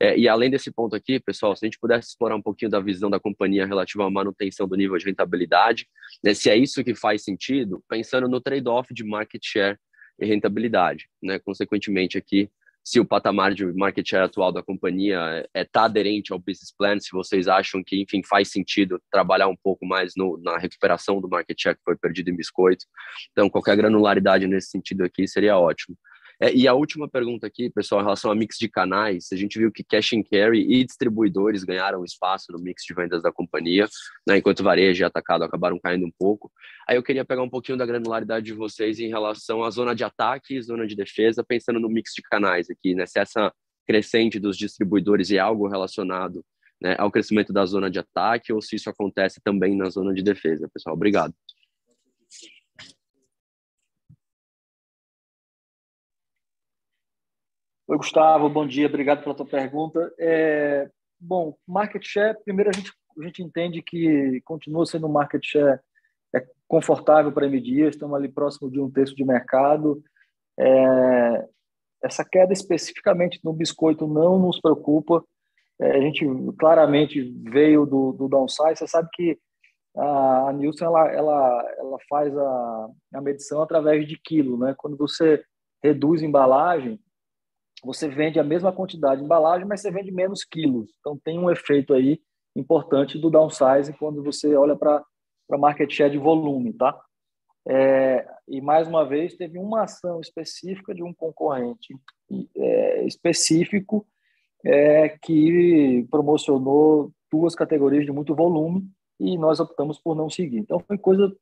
É, 0.00 0.16
e 0.16 0.28
além 0.28 0.50
desse 0.50 0.70
ponto 0.70 0.94
aqui, 0.94 1.18
pessoal, 1.18 1.56
se 1.56 1.64
a 1.64 1.66
gente 1.66 1.78
pudesse 1.78 2.08
explorar 2.08 2.36
um 2.36 2.42
pouquinho 2.42 2.70
da 2.70 2.80
visão 2.80 3.10
da 3.10 3.18
companhia 3.18 3.66
relativa 3.66 4.04
à 4.04 4.10
manutenção 4.10 4.68
do 4.68 4.76
nível 4.76 4.96
de 4.96 5.04
rentabilidade, 5.04 5.86
né, 6.22 6.34
se 6.34 6.50
é 6.50 6.56
isso 6.56 6.84
que 6.84 6.94
faz 6.94 7.24
sentido, 7.24 7.82
pensando 7.88 8.28
no 8.28 8.40
trade-off 8.40 8.92
de 8.92 9.04
market 9.04 9.42
share 9.44 9.78
e 10.20 10.26
rentabilidade. 10.26 11.08
Né, 11.22 11.38
consequentemente, 11.38 12.16
aqui, 12.16 12.48
se 12.84 13.00
o 13.00 13.04
patamar 13.04 13.54
de 13.54 13.64
market 13.72 14.06
share 14.06 14.24
atual 14.24 14.52
da 14.52 14.62
companhia 14.62 15.40
está 15.40 15.50
é, 15.54 15.64
tá 15.64 15.84
aderente 15.84 16.32
ao 16.32 16.38
business 16.38 16.70
plan, 16.76 17.00
se 17.00 17.10
vocês 17.12 17.48
acham 17.48 17.82
que, 17.82 18.02
enfim, 18.02 18.22
faz 18.22 18.50
sentido 18.50 19.00
trabalhar 19.10 19.48
um 19.48 19.56
pouco 19.56 19.86
mais 19.86 20.12
no, 20.14 20.38
na 20.42 20.58
recuperação 20.58 21.18
do 21.18 21.28
market 21.28 21.58
share 21.58 21.76
que 21.76 21.82
foi 21.82 21.96
perdido 21.96 22.28
em 22.28 22.36
biscoito. 22.36 22.84
Então, 23.32 23.48
qualquer 23.48 23.74
granularidade 23.76 24.46
nesse 24.46 24.68
sentido 24.68 25.02
aqui 25.02 25.26
seria 25.26 25.58
ótimo. 25.58 25.96
É, 26.40 26.52
e 26.52 26.66
a 26.66 26.74
última 26.74 27.08
pergunta 27.08 27.46
aqui, 27.46 27.70
pessoal, 27.70 28.00
em 28.00 28.04
relação 28.04 28.30
a 28.30 28.34
mix 28.34 28.56
de 28.58 28.68
canais, 28.68 29.28
a 29.32 29.36
gente 29.36 29.58
viu 29.58 29.70
que 29.70 29.84
cash 29.84 30.12
and 30.14 30.22
carry 30.22 30.60
e 30.60 30.84
distribuidores 30.84 31.64
ganharam 31.64 32.04
espaço 32.04 32.46
no 32.50 32.58
mix 32.58 32.82
de 32.84 32.94
vendas 32.94 33.22
da 33.22 33.32
companhia, 33.32 33.86
né, 34.26 34.38
enquanto 34.38 34.62
varejo 34.62 35.02
e 35.02 35.04
atacado 35.04 35.44
acabaram 35.44 35.78
caindo 35.78 36.06
um 36.06 36.12
pouco. 36.18 36.50
Aí 36.88 36.96
eu 36.96 37.02
queria 37.02 37.24
pegar 37.24 37.42
um 37.42 37.50
pouquinho 37.50 37.78
da 37.78 37.86
granularidade 37.86 38.46
de 38.46 38.52
vocês 38.52 38.98
em 38.98 39.08
relação 39.08 39.62
à 39.62 39.70
zona 39.70 39.94
de 39.94 40.04
ataque 40.04 40.56
e 40.56 40.62
zona 40.62 40.86
de 40.86 40.96
defesa, 40.96 41.44
pensando 41.44 41.78
no 41.78 41.88
mix 41.88 42.12
de 42.14 42.22
canais 42.22 42.68
aqui, 42.68 42.94
né, 42.94 43.06
se 43.06 43.18
essa 43.18 43.52
crescente 43.86 44.40
dos 44.40 44.56
distribuidores 44.56 45.30
é 45.30 45.38
algo 45.38 45.68
relacionado 45.68 46.44
né, 46.80 46.96
ao 46.98 47.10
crescimento 47.10 47.52
da 47.52 47.64
zona 47.64 47.90
de 47.90 47.98
ataque 47.98 48.52
ou 48.52 48.60
se 48.60 48.76
isso 48.76 48.90
acontece 48.90 49.40
também 49.42 49.76
na 49.76 49.88
zona 49.88 50.12
de 50.12 50.22
defesa, 50.22 50.68
pessoal. 50.72 50.94
Obrigado. 50.94 51.34
Oi, 57.94 57.98
Gustavo, 57.98 58.48
bom 58.48 58.66
dia, 58.66 58.88
obrigado 58.88 59.22
pela 59.22 59.36
tua 59.36 59.46
pergunta. 59.46 60.12
É, 60.18 60.90
bom, 61.20 61.54
market 61.64 62.04
share, 62.04 62.36
primeiro 62.44 62.68
a 62.68 62.72
gente, 62.72 62.90
a 63.16 63.22
gente 63.22 63.40
entende 63.40 63.80
que 63.80 64.40
continua 64.44 64.84
sendo 64.84 65.06
um 65.06 65.12
market 65.12 65.40
share 65.44 65.78
é 66.34 66.44
confortável 66.66 67.30
para 67.30 67.46
MD, 67.46 67.88
estamos 67.88 68.16
ali 68.16 68.28
próximo 68.28 68.68
de 68.68 68.80
um 68.80 68.90
terço 68.90 69.14
de 69.14 69.24
mercado. 69.24 70.02
É, 70.58 71.48
essa 72.02 72.24
queda 72.24 72.52
especificamente 72.52 73.38
no 73.44 73.52
biscoito 73.52 74.08
não 74.08 74.40
nos 74.40 74.60
preocupa, 74.60 75.24
é, 75.80 75.96
a 75.96 76.00
gente 76.00 76.26
claramente 76.58 77.22
veio 77.48 77.86
do, 77.86 78.10
do 78.10 78.26
downside, 78.26 78.76
você 78.76 78.88
sabe 78.88 79.08
que 79.12 79.38
a, 79.96 80.48
a 80.48 80.52
Nielsen 80.52 80.88
ela, 80.88 81.12
ela, 81.12 81.74
ela 81.78 81.98
faz 82.08 82.36
a, 82.36 82.88
a 83.14 83.20
medição 83.20 83.62
através 83.62 84.08
de 84.08 84.18
quilo, 84.18 84.58
né? 84.58 84.74
Quando 84.76 84.96
você 84.96 85.44
reduz 85.80 86.22
embalagem, 86.22 86.98
você 87.84 88.08
vende 88.08 88.38
a 88.38 88.44
mesma 88.44 88.72
quantidade 88.72 89.20
de 89.20 89.24
embalagem, 89.24 89.66
mas 89.66 89.80
você 89.80 89.90
vende 89.90 90.10
menos 90.10 90.44
quilos. 90.44 90.90
Então 91.00 91.18
tem 91.22 91.38
um 91.38 91.50
efeito 91.50 91.92
aí 91.92 92.20
importante 92.56 93.18
do 93.18 93.30
downsizing 93.30 93.92
quando 93.98 94.22
você 94.22 94.54
olha 94.54 94.76
para 94.76 95.04
market 95.50 95.90
share 95.90 96.10
de 96.10 96.18
volume, 96.18 96.72
tá? 96.72 96.98
É, 97.66 98.26
e 98.46 98.60
mais 98.60 98.86
uma 98.86 99.06
vez 99.06 99.34
teve 99.34 99.58
uma 99.58 99.84
ação 99.84 100.20
específica 100.20 100.94
de 100.94 101.02
um 101.02 101.14
concorrente 101.14 101.96
é, 102.56 103.06
específico 103.06 104.06
é, 104.64 105.08
que 105.08 106.06
promocionou 106.10 107.10
duas 107.32 107.54
categorias 107.54 108.04
de 108.04 108.12
muito 108.12 108.34
volume 108.34 108.86
e 109.18 109.38
nós 109.38 109.60
optamos 109.60 109.98
por 109.98 110.14
não 110.14 110.28
seguir. 110.28 110.58
Então 110.58 110.78
foi 110.80 110.98
coisa 110.98 111.34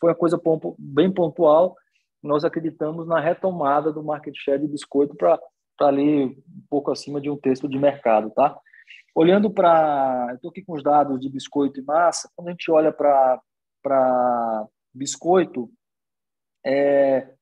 foi 0.00 0.10
uma 0.10 0.16
coisa 0.16 0.40
bem 0.78 1.10
pontual. 1.12 1.76
Nós 2.22 2.44
acreditamos 2.44 3.06
na 3.06 3.20
retomada 3.20 3.92
do 3.92 4.02
market 4.02 4.34
share 4.36 4.60
de 4.60 4.68
biscoito 4.68 5.16
para 5.16 5.38
está 5.78 5.86
ali 5.86 6.24
um 6.24 6.34
pouco 6.68 6.90
acima 6.90 7.20
de 7.20 7.30
um 7.30 7.36
terço 7.36 7.68
de 7.68 7.78
mercado, 7.78 8.30
tá? 8.30 8.58
Olhando 9.14 9.50
para, 9.50 10.32
estou 10.34 10.50
aqui 10.50 10.62
com 10.62 10.74
os 10.74 10.82
dados 10.82 11.20
de 11.20 11.28
biscoito 11.28 11.80
e 11.80 11.82
massa. 11.82 12.28
Quando 12.34 12.48
a 12.48 12.50
gente 12.50 12.70
olha 12.70 12.92
para 12.92 13.40
para 13.80 14.66
biscoito, 14.92 15.70
é, 16.66 17.32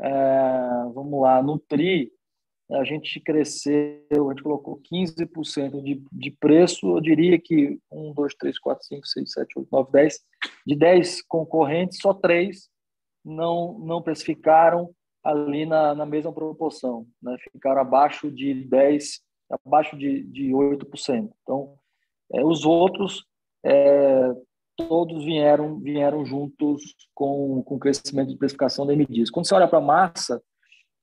é, 0.00 0.58
vamos 0.92 1.22
lá, 1.22 1.40
no 1.40 1.58
tri 1.58 2.12
a 2.70 2.84
gente 2.84 3.18
cresceu, 3.20 4.04
a 4.10 4.30
gente 4.30 4.42
colocou 4.42 4.78
15% 4.92 5.82
de, 5.82 6.04
de 6.12 6.30
preço, 6.32 6.96
eu 6.96 7.00
diria 7.00 7.40
que 7.40 7.78
1, 7.90 8.12
2, 8.12 8.34
3, 8.34 8.58
4, 8.58 8.86
5, 8.86 9.06
6, 9.06 9.32
7, 9.32 9.58
8, 9.60 9.68
9, 9.72 9.92
10, 9.92 10.20
de 10.66 10.76
10 10.76 11.22
concorrentes, 11.22 11.98
só 11.98 12.12
3 12.12 12.68
não, 13.24 13.78
não 13.78 14.02
precificaram 14.02 14.94
ali 15.28 15.66
na, 15.66 15.94
na 15.94 16.06
mesma 16.06 16.32
proporção, 16.32 17.06
né? 17.22 17.36
ficaram 17.52 17.82
abaixo 17.82 18.30
de 18.30 18.54
10, 18.64 19.20
abaixo 19.50 19.96
de, 19.96 20.22
de 20.24 20.50
8%. 20.52 21.30
Então, 21.42 21.74
é, 22.32 22.42
os 22.42 22.64
outros 22.64 23.26
é, 23.62 24.32
todos 24.76 25.24
vieram 25.24 25.78
vieram 25.80 26.24
juntos 26.24 26.94
com, 27.14 27.62
com 27.62 27.76
o 27.76 27.78
crescimento 27.78 28.30
de 28.30 28.38
precificação 28.38 28.86
da 28.86 28.94
MDs. 28.94 29.30
Quando 29.30 29.46
você 29.46 29.54
olha 29.54 29.68
para 29.68 29.78
a 29.78 29.82
massa, 29.82 30.42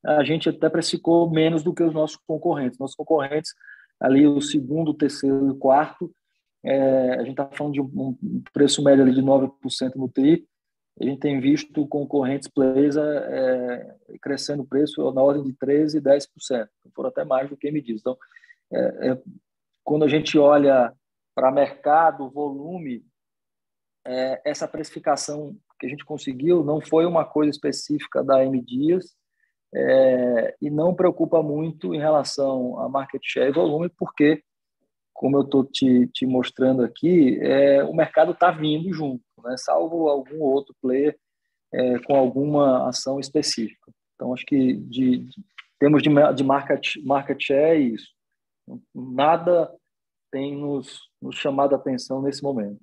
a 0.04 0.24
gente 0.24 0.48
até 0.48 0.68
precificou 0.68 1.30
menos 1.30 1.62
do 1.62 1.72
que 1.72 1.84
os 1.84 1.94
nossos 1.94 2.16
concorrentes. 2.26 2.80
Nossos 2.80 2.96
concorrentes, 2.96 3.52
ali 4.00 4.26
o 4.26 4.40
segundo, 4.40 4.92
terceiro 4.92 5.50
e 5.50 5.58
quarto, 5.58 6.12
é, 6.64 7.14
a 7.14 7.18
gente 7.18 7.30
está 7.30 7.46
falando 7.46 7.74
de 7.74 7.80
um, 7.80 8.16
um 8.20 8.42
preço 8.52 8.82
médio 8.82 9.04
ali 9.04 9.14
de 9.14 9.22
9% 9.22 9.94
no 9.94 10.08
TRI, 10.08 10.44
a 11.00 11.04
gente 11.04 11.20
tem 11.20 11.40
visto 11.40 11.86
concorrentes 11.86 12.48
players 12.48 12.96
é, 12.96 13.96
crescendo 14.20 14.62
o 14.62 14.66
preço 14.66 15.10
na 15.12 15.22
ordem 15.22 15.44
de 15.44 15.52
13% 15.52 15.94
e 15.94 16.00
10%, 16.00 16.26
então, 16.50 16.68
foram 16.94 17.10
até 17.10 17.24
mais 17.24 17.50
do 17.50 17.56
que 17.56 17.70
me 17.70 17.82
diz. 17.82 18.00
Então, 18.00 18.16
é, 18.72 19.10
é, 19.10 19.22
quando 19.84 20.04
a 20.04 20.08
gente 20.08 20.38
olha 20.38 20.92
para 21.34 21.52
mercado, 21.52 22.30
volume, 22.30 23.04
é, 24.06 24.40
essa 24.44 24.66
precificação 24.66 25.54
que 25.78 25.86
a 25.86 25.88
gente 25.88 26.04
conseguiu 26.04 26.64
não 26.64 26.80
foi 26.80 27.04
uma 27.04 27.26
coisa 27.26 27.50
específica 27.50 28.24
da 28.24 28.42
M 28.42 28.58
Dias 28.62 29.14
é, 29.74 30.56
e 30.62 30.70
não 30.70 30.94
preocupa 30.94 31.42
muito 31.42 31.94
em 31.94 31.98
relação 31.98 32.80
a 32.80 32.88
market 32.88 33.20
share 33.22 33.50
e 33.50 33.54
volume, 33.54 33.90
porque, 33.98 34.42
como 35.12 35.36
eu 35.36 35.42
estou 35.42 35.62
te, 35.62 36.06
te 36.08 36.24
mostrando 36.24 36.82
aqui, 36.82 37.38
é, 37.42 37.84
o 37.84 37.92
mercado 37.92 38.32
está 38.32 38.50
vindo 38.50 38.90
junto 38.94 39.25
né? 39.46 39.56
salvo 39.56 40.08
algum 40.08 40.40
outro 40.40 40.74
player 40.80 41.18
é, 41.72 41.98
com 42.00 42.14
alguma 42.14 42.88
ação 42.88 43.18
específica. 43.20 43.92
Então, 44.14 44.32
acho 44.32 44.44
que 44.46 44.74
de, 44.74 45.18
de 45.18 45.44
termos 45.78 46.02
de, 46.02 46.10
de 46.34 46.44
market, 46.44 46.96
market 47.04 47.42
share 47.42 47.76
é 47.76 47.80
isso. 47.80 48.14
Nada 48.94 49.72
tem 50.30 50.56
nos, 50.56 51.00
nos 51.20 51.36
chamado 51.36 51.74
a 51.74 51.78
atenção 51.78 52.22
nesse 52.22 52.42
momento. 52.42 52.80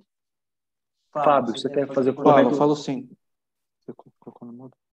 Fábio, 1.11 1.26
Fábio 1.26 1.59
você, 1.59 1.70
quer 1.70 1.88
fazer 1.93 2.14
comentário? 2.14 2.49
Falo, 2.51 2.57
falo 2.57 2.76
sim. 2.76 3.09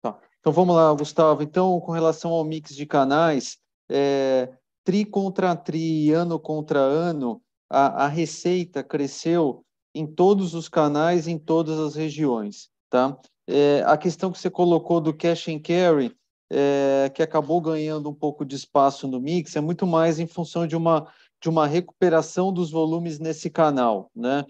Tá. 0.01 0.19
Então 0.41 0.53
vamos 0.53 0.75
lá, 0.75 0.93
Gustavo. 0.95 1.43
Então, 1.43 1.81
com 1.81 1.93
relação 1.93 2.31
ao 2.33 2.45
mix 2.45 2.75
de 2.75 2.87
canais, 2.87 3.59
é, 3.91 4.53
tri 4.83 5.05
contra 5.05 5.55
tri, 5.55 6.11
ano 6.13 6.41
contra 6.41 6.79
ano, 6.79 7.43
a, 7.69 8.05
a 8.05 8.09
receita 8.09 8.83
cresceu 8.83 9.65
em 9.95 10.07
todos 10.07 10.55
os 10.55 10.69
canais, 10.69 11.27
em 11.27 11.39
todas 11.39 11.79
as 11.79 11.95
regiões. 11.95 12.69
Tá? 12.91 13.19
É, 13.47 13.83
a 13.87 13.97
questão 13.97 14.31
que 14.31 14.39
você 14.39 14.51
colocou 14.51 15.01
do 15.01 15.15
cash 15.15 15.49
and 15.49 15.61
carry, 15.61 16.15
é, 16.51 17.11
que 17.15 17.23
acabou 17.23 17.61
ganhando 17.61 18.09
um 18.09 18.15
pouco 18.15 18.45
de 18.45 18.57
espaço 18.57 19.07
no 19.07 19.21
mix, 19.21 19.57
é 19.57 19.61
muito 19.61 19.87
mais 19.87 20.19
em 20.19 20.27
função 20.27 20.67
de 20.67 20.77
uma, 20.77 21.07
de 21.43 21.49
uma 21.49 21.67
recuperação 21.67 22.53
dos 22.53 22.71
volumes 22.71 23.19
nesse 23.19 23.51
canal. 23.51 24.11
Né? 24.15 24.45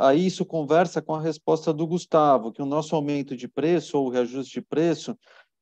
Aí 0.00 0.26
isso 0.26 0.44
conversa 0.44 1.02
com 1.02 1.14
a 1.14 1.20
resposta 1.20 1.72
do 1.72 1.86
Gustavo, 1.86 2.50
que 2.50 2.62
o 2.62 2.66
nosso 2.66 2.96
aumento 2.96 3.36
de 3.36 3.46
preço 3.46 3.98
ou 3.98 4.08
reajuste 4.08 4.54
de 4.54 4.62
preço, 4.62 5.16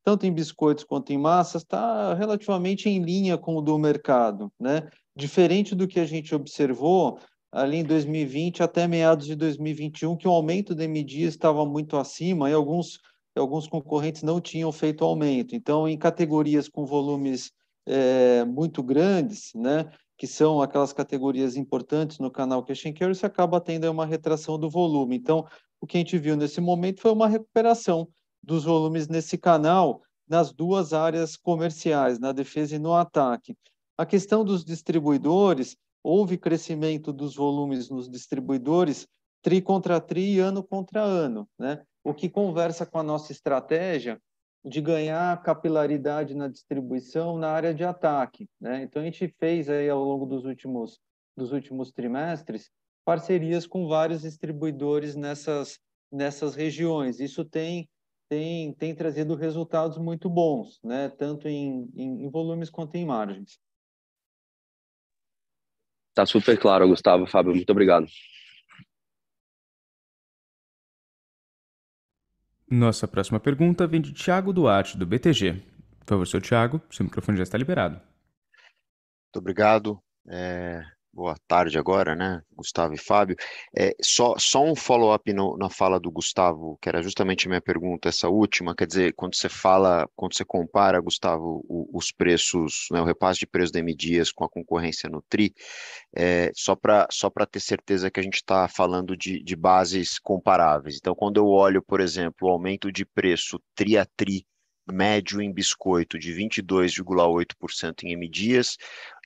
tanto 0.05 0.27
em 0.27 0.33
biscoitos 0.33 0.85
quanto 0.85 1.12
em 1.12 1.18
massas, 1.18 1.62
está 1.62 2.14
relativamente 2.14 2.89
em 2.89 3.03
linha 3.03 3.37
com 3.37 3.57
o 3.57 3.62
do 3.62 3.79
mercado. 3.79 4.53
Né? 4.61 4.89
Diferente 5.16 5.75
do 5.75 5.89
que 5.89 5.99
a 5.99 6.05
gente 6.05 6.35
observou 6.35 7.18
ali 7.55 7.78
em 7.78 7.84
2020 7.84 8.64
até 8.64 8.88
meados 8.88 9.26
de 9.26 9.36
2021, 9.36 10.16
que 10.16 10.26
o 10.26 10.32
aumento 10.32 10.74
da 10.74 10.88
MDIA 10.88 11.28
estava 11.28 11.64
muito 11.64 11.96
acima 11.96 12.50
e 12.50 12.52
alguns, 12.52 12.98
alguns 13.36 13.68
concorrentes 13.68 14.24
não 14.24 14.40
tinham 14.40 14.72
feito 14.72 15.05
aumento. 15.05 15.55
Então, 15.55 15.88
em 15.88 15.96
categorias 15.96 16.68
com 16.68 16.84
volumes 16.84 17.52
é, 17.86 18.44
muito 18.44 18.82
grandes, 18.82 19.52
né, 19.55 19.88
que 20.18 20.26
são 20.26 20.61
aquelas 20.61 20.92
categorias 20.92 21.57
importantes 21.57 22.18
no 22.18 22.28
canal 22.28 22.64
Cash 22.64 22.86
and 22.86 22.94
Carry, 22.94 23.14
você 23.14 23.26
acaba 23.26 23.61
tendo 23.61 23.88
uma 23.88 24.05
retração 24.05 24.59
do 24.59 24.68
volume. 24.68 25.16
Então, 25.16 25.46
o 25.80 25.86
que 25.86 25.96
a 25.96 26.00
gente 26.00 26.18
viu 26.18 26.36
nesse 26.36 26.61
momento 26.61 27.02
foi 27.02 27.12
uma 27.12 27.28
recuperação 27.28 28.09
dos 28.42 28.64
volumes 28.64 29.07
nesse 29.07 29.38
canal 29.38 30.02
nas 30.28 30.52
duas 30.52 30.92
áreas 30.92 31.36
comerciais, 31.36 32.18
na 32.18 32.32
defesa 32.32 32.74
e 32.74 32.80
no 32.80 32.94
ataque. 32.94 33.57
A 33.96 34.05
questão 34.05 34.44
dos 34.44 34.64
distribuidores, 34.64 35.76
houve 36.05 36.36
crescimento 36.36 37.11
dos 37.12 37.34
volumes 37.34 37.88
nos 37.88 38.11
distribuidores 38.11 39.09
tri 39.40 39.62
contra 39.62 39.98
tri, 40.00 40.38
ano 40.38 40.62
contra 40.62 41.02
ano, 41.02 41.48
né? 41.59 41.82
O 42.05 42.12
que 42.12 42.28
conversa 42.28 42.84
com 42.84 42.98
a 42.98 43.02
nossa 43.02 43.32
estratégia 43.32 44.20
de 44.62 44.80
ganhar 44.80 45.42
capilaridade 45.42 46.34
na 46.34 46.48
distribuição 46.48 47.38
na 47.38 47.50
área 47.50 47.74
de 47.74 47.82
ataque, 47.82 48.46
né? 48.61 48.82
Então 48.82 49.00
a 49.00 49.05
gente 49.07 49.34
fez 49.38 49.70
aí 49.70 49.88
ao 49.88 50.05
longo 50.05 50.26
dos 50.26 50.44
últimos 50.44 51.00
dos 51.36 51.50
últimos 51.50 51.90
trimestres 51.90 52.70
parcerias 53.05 53.66
com 53.66 53.88
vários 53.88 54.22
distribuidores 54.22 55.16
nessas 55.16 55.78
nessas 56.12 56.55
regiões. 56.55 57.18
Isso 57.18 57.44
tem 57.44 57.88
tem, 58.28 58.72
tem 58.72 58.94
trazido 58.94 59.34
resultados 59.34 59.98
muito 59.98 60.28
bons, 60.28 60.80
né? 60.82 61.09
tanto 61.11 61.46
em, 61.46 61.88
em, 61.94 62.24
em 62.24 62.30
volumes 62.30 62.70
quanto 62.70 62.96
em 62.96 63.05
margens. 63.05 63.59
Tá 66.14 66.24
super 66.24 66.56
claro, 66.58 66.88
Gustavo, 66.88 67.26
Fábio, 67.26 67.54
muito 67.54 67.70
obrigado. 67.70 68.06
Nossa 72.70 73.06
próxima 73.06 73.38
pergunta 73.38 73.86
vem 73.86 74.00
de 74.00 74.12
Tiago 74.12 74.52
Duarte, 74.52 74.96
do 74.96 75.06
BTG. 75.06 75.62
Por 76.00 76.06
favor, 76.06 76.26
seu 76.26 76.40
Tiago, 76.40 76.80
seu 76.90 77.04
microfone 77.04 77.36
já 77.36 77.42
está 77.42 77.58
liberado. 77.58 77.96
Muito 77.96 79.38
obrigado. 79.38 80.02
É, 80.28 80.82
boa 81.14 81.36
tarde 81.46 81.78
agora, 81.78 82.16
né, 82.16 82.42
Gustavo 82.52 82.92
e 82.92 82.98
Fábio. 82.98 83.36
É, 83.76 83.94
só, 84.02 84.34
só 84.36 84.64
um 84.64 84.74
follow-up 84.74 85.32
na 85.32 85.70
fala 85.70 86.00
do 86.00 86.10
Gustavo, 86.10 86.76
que 86.82 86.88
era 86.88 87.00
justamente 87.02 87.46
a 87.46 87.48
minha 87.48 87.60
pergunta, 87.60 88.08
essa 88.08 88.28
última, 88.28 88.74
quer 88.74 88.86
dizer, 88.86 89.14
quando 89.14 89.36
você 89.36 89.48
fala, 89.48 90.08
quando 90.16 90.34
você 90.34 90.44
compara, 90.44 91.00
Gustavo, 91.00 91.64
o, 91.68 91.88
os 91.96 92.10
preços, 92.10 92.88
né, 92.90 93.00
o 93.00 93.04
repasse 93.04 93.38
de 93.40 93.46
preços 93.46 93.70
da 93.70 93.78
M 93.78 93.94
Dias 93.94 94.32
com 94.32 94.44
a 94.44 94.48
concorrência 94.48 95.08
no 95.08 95.22
TRI, 95.22 95.54
é, 96.16 96.50
só 96.54 96.74
para 96.74 97.06
só 97.10 97.30
ter 97.30 97.60
certeza 97.60 98.10
que 98.10 98.18
a 98.18 98.22
gente 98.22 98.36
está 98.36 98.66
falando 98.66 99.16
de, 99.16 99.42
de 99.42 99.54
bases 99.54 100.18
comparáveis. 100.18 100.96
Então, 100.96 101.14
quando 101.14 101.36
eu 101.36 101.46
olho, 101.46 101.82
por 101.82 102.00
exemplo, 102.00 102.48
o 102.48 102.50
aumento 102.50 102.90
de 102.90 103.04
preço 103.06 103.60
TRI 103.76 103.98
a 103.98 104.06
TRI, 104.16 104.44
médio 104.92 105.40
em 105.40 105.52
biscoito 105.52 106.18
de 106.18 106.32
22,8% 106.32 108.04
em 108.04 108.12
M 108.12 108.28
dias, 108.28 108.76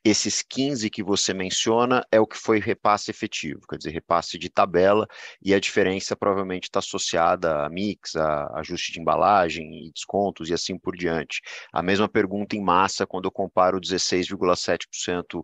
esses 0.04 0.42
15 0.42 0.90
que 0.90 1.02
você 1.02 1.34
menciona 1.34 2.04
é 2.10 2.20
o 2.20 2.26
que 2.26 2.36
foi 2.36 2.58
repasse 2.58 3.10
efetivo, 3.10 3.60
quer 3.68 3.76
dizer, 3.76 3.90
repasse 3.90 4.38
de 4.38 4.48
tabela, 4.48 5.06
e 5.42 5.54
a 5.54 5.60
diferença 5.60 6.16
provavelmente 6.16 6.64
está 6.64 6.78
associada 6.78 7.64
a 7.64 7.68
mix, 7.68 8.16
a 8.16 8.58
ajuste 8.58 8.92
de 8.92 9.00
embalagem 9.00 9.86
e 9.86 9.92
descontos 9.92 10.50
e 10.50 10.54
assim 10.54 10.78
por 10.78 10.96
diante. 10.96 11.40
A 11.72 11.82
mesma 11.82 12.08
pergunta 12.08 12.56
em 12.56 12.62
massa 12.62 13.06
quando 13.06 13.26
eu 13.26 13.32
comparo 13.32 13.80
16,7% 13.80 15.42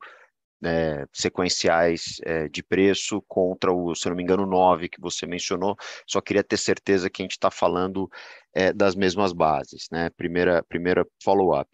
é, 0.65 1.07
sequenciais 1.13 2.17
é, 2.25 2.49
de 2.49 2.63
preço 2.63 3.23
contra 3.29 3.73
o, 3.73 3.95
se 3.95 4.09
não 4.09 4.17
me 4.17 4.23
engano, 4.23 4.47
9 4.47 4.89
que 4.89 5.01
você 5.01 5.27
mencionou. 5.27 5.77
Só 6.07 6.21
queria 6.21 6.43
ter 6.43 6.57
certeza 6.57 7.11
que 7.11 7.23
a 7.23 7.25
gente 7.25 7.33
está 7.33 7.51
falando 7.51 8.09
é, 8.55 8.73
das 8.73 8.95
mesmas 8.95 9.33
bases, 9.33 9.87
né? 9.91 10.11
Primeira, 10.17 10.63
primeira 10.65 11.07
follow-up. 11.23 11.69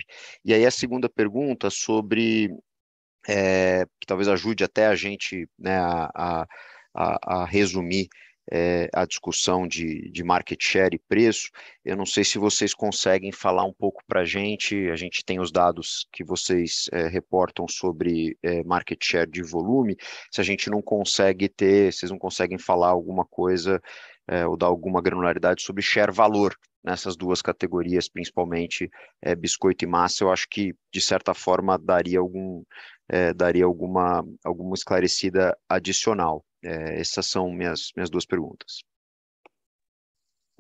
E 0.45 0.53
aí 0.53 0.66
a 0.66 0.70
segunda 0.70 1.09
pergunta 1.09 1.70
sobre 1.70 2.51
é, 3.28 3.84
que 4.00 4.06
talvez 4.06 4.28
ajude 4.28 4.64
até 4.64 4.86
a 4.86 4.94
gente 4.94 5.48
né, 5.58 5.78
a, 5.78 6.46
a, 6.94 7.42
a 7.42 7.44
resumir 7.44 8.08
é, 8.50 8.88
a 8.92 9.06
discussão 9.06 9.66
de, 9.66 10.10
de 10.10 10.24
market 10.24 10.60
share 10.60 10.94
e 10.94 10.98
preço. 10.98 11.50
Eu 11.84 11.96
não 11.96 12.04
sei 12.04 12.24
se 12.24 12.38
vocês 12.38 12.74
conseguem 12.74 13.30
falar 13.30 13.64
um 13.64 13.72
pouco 13.72 14.02
para 14.06 14.22
a 14.22 14.24
gente. 14.24 14.90
A 14.90 14.96
gente 14.96 15.24
tem 15.24 15.38
os 15.38 15.52
dados 15.52 16.06
que 16.12 16.24
vocês 16.24 16.86
é, 16.92 17.06
reportam 17.06 17.66
sobre 17.68 18.36
é, 18.42 18.64
market 18.64 18.98
share 19.02 19.30
de 19.30 19.42
volume. 19.42 19.96
Se 20.32 20.40
a 20.40 20.44
gente 20.44 20.68
não 20.68 20.82
consegue 20.82 21.48
ter, 21.48 21.92
vocês 21.92 22.10
não 22.10 22.18
conseguem 22.18 22.58
falar 22.58 22.88
alguma 22.88 23.24
coisa 23.24 23.80
ou 24.49 24.57
dar 24.57 24.66
alguma 24.66 25.03
granularidade 25.03 25.62
sobre 25.62 25.83
share 25.83 26.12
valor 26.12 26.55
nessas 26.83 27.16
duas 27.16 27.43
categorias, 27.43 28.09
principalmente 28.09 28.89
biscoito 29.39 29.85
e 29.85 29.89
massa, 29.89 30.24
eu 30.24 30.31
acho 30.31 30.47
que 30.49 30.72
de 30.93 31.01
certa 31.01 31.35
forma 31.35 31.76
daria 31.76 32.20
algum 32.20 32.62
é, 33.11 33.35
daria 33.35 33.64
alguma, 33.64 34.24
alguma 34.45 34.74
esclarecida 34.74 35.57
adicional. 35.68 36.45
É, 36.62 37.01
essas 37.01 37.26
são 37.26 37.51
minhas, 37.51 37.91
minhas 37.97 38.09
duas 38.09 38.24
perguntas. 38.24 38.85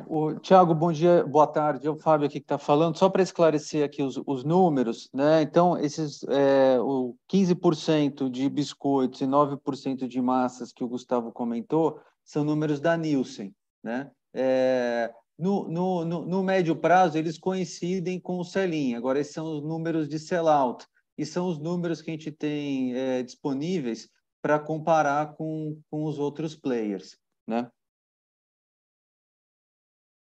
O 0.06 0.34
Tiago, 0.34 0.74
bom 0.74 0.90
dia, 0.90 1.24
boa 1.24 1.46
tarde. 1.46 1.86
É 1.86 1.90
o 1.90 1.96
Fábio 1.96 2.26
aqui 2.26 2.40
que 2.40 2.44
está 2.44 2.58
falando. 2.58 2.96
Só 2.96 3.08
para 3.08 3.22
esclarecer 3.22 3.84
aqui 3.84 4.02
os, 4.02 4.20
os, 4.26 4.42
números, 4.42 5.10
né? 5.12 5.42
Então, 5.42 5.78
esses 5.78 6.24
é, 6.24 6.80
o 6.80 7.14
15% 7.30 8.30
de 8.30 8.48
biscoitos 8.48 9.20
e 9.20 9.26
9% 9.26 10.08
de 10.08 10.20
massas 10.20 10.72
que 10.72 10.82
o 10.82 10.88
Gustavo 10.88 11.30
comentou 11.30 12.00
são 12.24 12.42
números 12.42 12.80
da 12.80 12.96
Nielsen, 12.96 13.54
né? 13.82 14.10
É, 14.34 15.12
no, 15.38 15.68
no, 15.68 16.04
no, 16.04 16.26
no, 16.26 16.42
médio 16.42 16.76
prazo, 16.76 17.16
eles 17.16 17.38
coincidem 17.38 18.20
com 18.20 18.38
o 18.38 18.44
sell-in. 18.44 18.94
Agora, 18.94 19.18
esses 19.18 19.32
são 19.32 19.46
os 19.46 19.62
números 19.62 20.08
de 20.08 20.18
sell-out 20.18 20.86
e 21.16 21.24
são 21.24 21.48
os 21.48 21.58
números 21.58 22.02
que 22.02 22.10
a 22.10 22.12
gente 22.12 22.30
tem 22.30 22.94
é, 22.94 23.22
disponíveis 23.22 24.08
para 24.42 24.58
comparar 24.58 25.34
com, 25.34 25.80
com 25.90 26.04
os 26.04 26.18
outros 26.18 26.54
players, 26.54 27.18
né? 27.46 27.70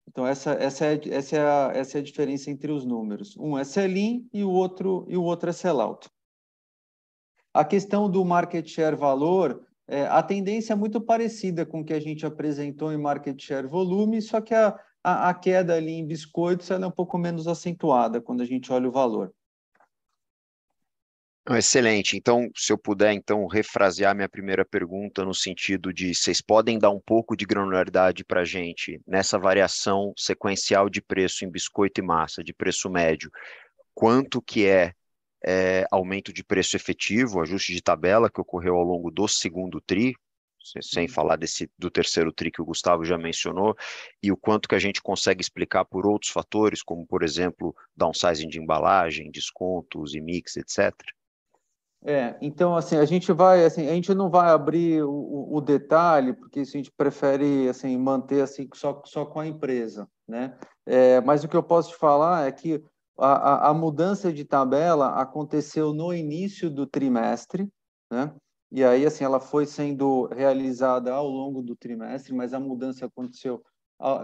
Então, 0.09 0.27
essa, 0.27 0.53
essa, 0.53 0.87
é, 0.87 1.01
essa, 1.09 1.37
é 1.37 1.41
a, 1.41 1.73
essa 1.75 1.99
é 1.99 2.01
a 2.01 2.05
diferença 2.05 2.49
entre 2.49 2.71
os 2.71 2.85
números. 2.85 3.37
Um 3.37 3.59
é 3.59 3.65
sell-in 3.65 4.29
e 4.33 4.45
o 4.45 4.51
outro, 4.51 5.05
e 5.09 5.17
o 5.17 5.23
outro 5.23 5.51
é 5.51 5.53
sell-out. 5.53 6.09
A 7.53 7.65
questão 7.65 8.09
do 8.09 8.25
market 8.25 8.67
share 8.69 8.97
valor, 8.97 9.67
é, 9.87 10.07
a 10.07 10.23
tendência 10.23 10.73
é 10.73 10.77
muito 10.77 11.01
parecida 11.01 11.67
com 11.67 11.81
o 11.81 11.85
que 11.85 11.93
a 11.93 12.01
gente 12.01 12.25
apresentou 12.25 12.93
em 12.93 12.97
market 12.97 13.41
share 13.41 13.67
volume, 13.67 14.23
só 14.23 14.41
que 14.41 14.55
a, 14.55 14.79
a, 15.03 15.29
a 15.29 15.35
queda 15.35 15.75
ali 15.75 15.93
em 15.93 16.07
biscoitos 16.07 16.71
é 16.71 16.79
um 16.79 16.91
pouco 16.91 17.19
menos 17.19 17.47
acentuada 17.47 18.21
quando 18.21 18.43
a 18.43 18.47
gente 18.47 18.73
olha 18.73 18.89
o 18.89 18.93
valor. 18.93 19.33
Excelente. 21.51 22.17
Então, 22.17 22.49
se 22.57 22.73
eu 22.73 22.79
puder 22.79 23.13
então 23.13 23.47
refrasear 23.47 24.15
minha 24.15 24.29
primeira 24.29 24.65
pergunta 24.65 25.27
no 25.27 25.35
sentido 25.35 25.93
de 25.93 26.15
vocês 26.15 26.41
podem 26.41 26.79
dar 26.79 26.89
um 26.89 27.01
pouco 27.01 27.37
de 27.37 27.45
granularidade 27.45 28.25
para 28.25 28.41
a 28.41 28.45
gente 28.47 28.99
nessa 29.07 29.39
variação 29.39 30.15
sequencial 30.17 30.89
de 30.89 31.03
preço 31.03 31.45
em 31.45 31.51
biscoito 31.51 32.01
e 32.01 32.05
massa, 32.05 32.43
de 32.43 32.55
preço 32.55 32.89
médio, 32.89 33.31
quanto 33.95 34.41
que 34.41 34.65
é, 34.65 34.95
é 35.47 35.87
aumento 35.91 36.33
de 36.33 36.43
preço 36.43 36.77
efetivo, 36.77 37.41
ajuste 37.41 37.75
de 37.75 37.83
tabela 37.83 38.31
que 38.31 38.41
ocorreu 38.41 38.77
ao 38.77 38.83
longo 38.83 39.11
do 39.11 39.29
segundo 39.29 39.81
tri, 39.81 40.15
sem 40.81 41.07
falar 41.07 41.37
desse 41.37 41.71
do 41.79 41.91
terceiro 41.91 42.33
tri 42.33 42.51
que 42.51 42.63
o 42.63 42.65
Gustavo 42.65 43.05
já 43.05 43.19
mencionou, 43.19 43.77
e 44.23 44.33
o 44.33 44.37
quanto 44.37 44.69
que 44.69 44.75
a 44.75 44.79
gente 44.79 45.03
consegue 45.03 45.43
explicar 45.43 45.85
por 45.85 46.07
outros 46.07 46.33
fatores, 46.33 46.83
como 46.83 47.07
por 47.07 47.23
exemplo, 47.23 47.75
downsizing 47.95 48.49
de 48.49 48.59
embalagem, 48.59 49.31
descontos 49.31 50.15
e 50.15 50.21
mix, 50.21 50.57
etc. 50.57 50.95
É, 52.07 52.37
então 52.43 52.77
assim 52.77 52.97
a 52.97 53.05
gente 53.07 53.33
vai 53.33 53.65
assim 53.65 53.89
a 53.89 53.95
gente 53.95 54.15
não 54.15 54.29
vai 54.29 54.51
abrir 54.51 55.03
o, 55.03 55.55
o 55.55 55.59
detalhe 55.63 56.35
porque 56.35 56.61
isso 56.61 56.77
a 56.77 56.79
gente 56.79 56.93
prefere 56.95 57.67
assim 57.67 57.97
manter 57.97 58.43
assim 58.43 58.69
só 58.75 59.01
só 59.07 59.25
com 59.25 59.41
a 59.41 59.47
empresa, 59.47 60.07
né? 60.29 60.55
É, 60.85 61.23
mas 61.23 61.45
o 61.45 61.49
que 61.49 61.57
eu 61.57 61.63
posso 61.63 61.93
te 61.93 61.97
falar 61.97 62.47
é 62.47 62.53
que 62.53 62.83
a, 63.17 63.71
a, 63.71 63.75
mudança 63.75 64.33
de 64.33 64.45
tabela 64.45 65.21
aconteceu 65.21 65.93
no 65.93 66.13
início 66.13 66.71
do 66.71 66.87
trimestre, 66.87 67.69
né? 68.11 68.35
E 68.73 68.83
aí 68.83 69.07
assim 69.07 69.25
ela 69.25 69.39
foi 69.39 69.67
sendo 69.67 70.27
realizada 70.27 71.13
ao 71.13 71.29
longo 71.29 71.63
do 71.63 71.77
trimestre, 71.77 72.35
mas 72.35 72.53
a 72.53 72.59
mudança 72.59 73.07
aconteceu 73.07 73.63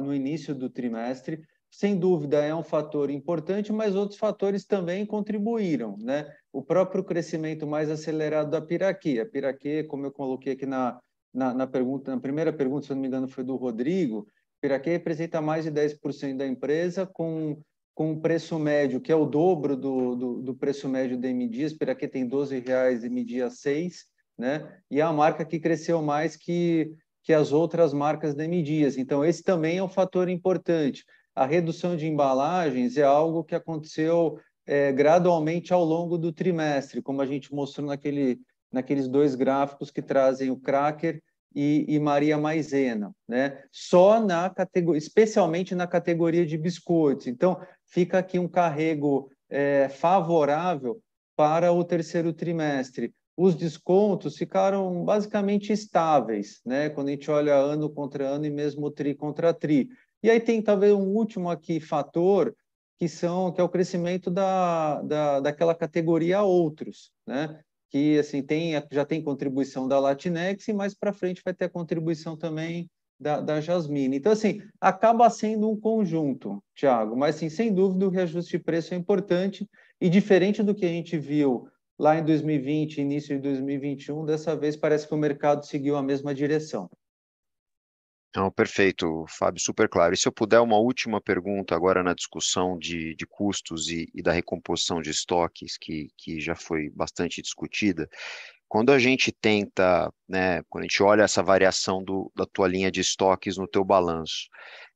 no 0.00 0.12
início 0.12 0.54
do 0.54 0.68
trimestre 0.68 1.40
sem 1.70 1.96
dúvida 1.96 2.44
é 2.44 2.52
um 2.52 2.64
fator 2.64 3.10
importante, 3.10 3.72
mas 3.72 3.94
outros 3.94 4.18
fatores 4.18 4.64
também 4.64 5.06
contribuíram, 5.06 5.96
né? 5.98 6.26
O 6.52 6.62
próprio 6.62 7.04
crescimento 7.04 7.66
mais 7.66 7.88
acelerado 7.88 8.50
da 8.50 8.60
Piraquê. 8.60 9.20
A 9.20 9.26
Piraquê, 9.26 9.84
como 9.84 10.04
eu 10.04 10.10
coloquei 10.10 10.54
aqui 10.54 10.66
na, 10.66 11.00
na, 11.32 11.54
na, 11.54 11.66
pergunta, 11.68 12.12
na 12.12 12.20
primeira 12.20 12.52
pergunta, 12.52 12.86
se 12.86 12.92
não 12.92 13.00
me 13.00 13.06
engano, 13.06 13.28
foi 13.28 13.44
do 13.44 13.54
Rodrigo, 13.54 14.26
Piraquê 14.60 14.90
representa 14.90 15.40
mais 15.40 15.64
de 15.64 15.70
10% 15.70 16.36
da 16.36 16.46
empresa 16.46 17.06
com 17.06 17.62
com 17.94 18.12
um 18.12 18.20
preço 18.20 18.58
médio 18.58 19.00
que 19.00 19.12
é 19.12 19.16
o 19.16 19.26
dobro 19.26 19.76
do, 19.76 20.14
do, 20.14 20.42
do 20.42 20.54
preço 20.54 20.88
médio 20.88 21.18
da 21.18 21.28
M 21.28 21.48
Dias. 21.48 21.72
Piraquê 21.72 22.08
tem 22.08 22.24
R$ 22.24 22.30
12,00 22.30 23.02
e 23.02 23.06
M 23.06 23.24
Dias 23.24 23.60
6, 23.60 24.04
né? 24.38 24.80
E 24.90 25.00
é 25.00 25.02
a 25.02 25.12
marca 25.12 25.44
que 25.44 25.58
cresceu 25.58 26.02
mais 26.02 26.36
que 26.36 26.92
que 27.22 27.34
as 27.34 27.52
outras 27.52 27.92
marcas 27.92 28.34
da 28.34 28.44
M 28.44 28.62
Dias. 28.62 28.96
Então 28.96 29.22
esse 29.22 29.42
também 29.42 29.76
é 29.76 29.82
um 29.82 29.88
fator 29.88 30.28
importante 30.28 31.04
a 31.34 31.46
redução 31.46 31.96
de 31.96 32.06
embalagens 32.06 32.96
é 32.96 33.02
algo 33.02 33.44
que 33.44 33.54
aconteceu 33.54 34.38
é, 34.66 34.92
gradualmente 34.92 35.72
ao 35.72 35.84
longo 35.84 36.18
do 36.18 36.32
trimestre, 36.32 37.02
como 37.02 37.22
a 37.22 37.26
gente 37.26 37.54
mostrou 37.54 37.86
naquele, 37.86 38.38
naqueles 38.70 39.08
dois 39.08 39.34
gráficos 39.34 39.90
que 39.90 40.02
trazem 40.02 40.50
o 40.50 40.56
Cracker 40.56 41.22
e, 41.54 41.84
e 41.88 41.98
Maria 41.98 42.38
Maisena, 42.38 43.12
né? 43.26 43.62
Só 43.72 44.20
na 44.20 44.48
categoria, 44.50 44.98
especialmente 44.98 45.74
na 45.74 45.86
categoria 45.86 46.46
de 46.46 46.56
biscoitos. 46.56 47.26
Então, 47.26 47.60
fica 47.90 48.18
aqui 48.18 48.38
um 48.38 48.48
carrego 48.48 49.30
é, 49.48 49.88
favorável 49.88 51.00
para 51.36 51.72
o 51.72 51.84
terceiro 51.84 52.32
trimestre. 52.32 53.12
Os 53.36 53.54
descontos 53.54 54.36
ficaram 54.36 55.04
basicamente 55.04 55.72
estáveis, 55.72 56.60
né? 56.64 56.90
Quando 56.90 57.08
a 57.08 57.10
gente 57.10 57.30
olha 57.30 57.54
ano 57.54 57.90
contra 57.90 58.26
ano 58.26 58.46
e 58.46 58.50
mesmo 58.50 58.90
tri 58.90 59.14
contra 59.14 59.52
tri. 59.52 59.88
E 60.22 60.30
aí 60.30 60.38
tem 60.38 60.62
talvez 60.62 60.92
um 60.92 61.08
último 61.08 61.50
aqui 61.50 61.80
fator 61.80 62.54
que 62.98 63.08
são 63.08 63.50
que 63.50 63.60
é 63.60 63.64
o 63.64 63.68
crescimento 63.68 64.30
da, 64.30 65.00
da 65.02 65.40
daquela 65.40 65.74
categoria 65.74 66.42
outros, 66.42 67.10
né? 67.26 67.60
Que 67.88 68.18
assim 68.18 68.42
tem 68.42 68.72
já 68.92 69.04
tem 69.04 69.22
contribuição 69.22 69.88
da 69.88 69.98
Latinex 69.98 70.68
e 70.68 70.72
mais 70.72 70.94
para 70.94 71.12
frente 71.12 71.42
vai 71.42 71.54
ter 71.54 71.64
a 71.64 71.70
contribuição 71.70 72.36
também 72.36 72.88
da, 73.20 73.40
da 73.40 73.60
Jasmine. 73.60 74.16
Então 74.16 74.32
assim 74.32 74.62
acaba 74.80 75.28
sendo 75.28 75.70
um 75.70 75.78
conjunto, 75.78 76.62
Thiago. 76.74 77.16
Mas 77.16 77.36
sim, 77.36 77.50
sem 77.50 77.72
dúvida 77.72 78.06
o 78.06 78.10
reajuste 78.10 78.56
de 78.56 78.64
preço 78.64 78.94
é 78.94 78.96
importante 78.96 79.68
e 80.00 80.08
diferente 80.08 80.62
do 80.62 80.74
que 80.74 80.86
a 80.86 80.88
gente 80.88 81.18
viu 81.18 81.68
lá 81.98 82.18
em 82.18 82.24
2020, 82.24 82.98
início 82.98 83.36
de 83.36 83.42
2021, 83.42 84.24
dessa 84.24 84.56
vez 84.56 84.74
parece 84.74 85.06
que 85.06 85.12
o 85.12 85.18
mercado 85.18 85.66
seguiu 85.66 85.96
a 85.96 86.02
mesma 86.02 86.34
direção. 86.34 86.88
Não, 88.34 88.48
perfeito, 88.48 89.26
Fábio, 89.28 89.60
super 89.60 89.88
claro. 89.88 90.14
E 90.14 90.16
se 90.16 90.26
eu 90.26 90.32
puder, 90.32 90.60
uma 90.60 90.78
última 90.78 91.20
pergunta 91.20 91.74
agora 91.74 92.00
na 92.00 92.14
discussão 92.14 92.78
de, 92.78 93.14
de 93.16 93.26
custos 93.26 93.88
e, 93.88 94.08
e, 94.14 94.22
da 94.22 94.30
recomposição 94.30 95.02
de 95.02 95.10
estoques, 95.10 95.76
que, 95.76 96.08
que 96.16 96.40
já 96.40 96.54
foi 96.54 96.88
bastante 96.90 97.42
discutida. 97.42 98.08
Quando 98.70 98.92
a 98.92 99.00
gente 99.00 99.32
tenta, 99.32 100.12
né, 100.28 100.62
quando 100.68 100.84
a 100.84 100.86
gente 100.86 101.02
olha 101.02 101.24
essa 101.24 101.42
variação 101.42 102.04
do, 102.04 102.30
da 102.36 102.46
tua 102.46 102.68
linha 102.68 102.88
de 102.88 103.00
estoques 103.00 103.56
no 103.56 103.66
teu 103.66 103.84
balanço, 103.84 104.48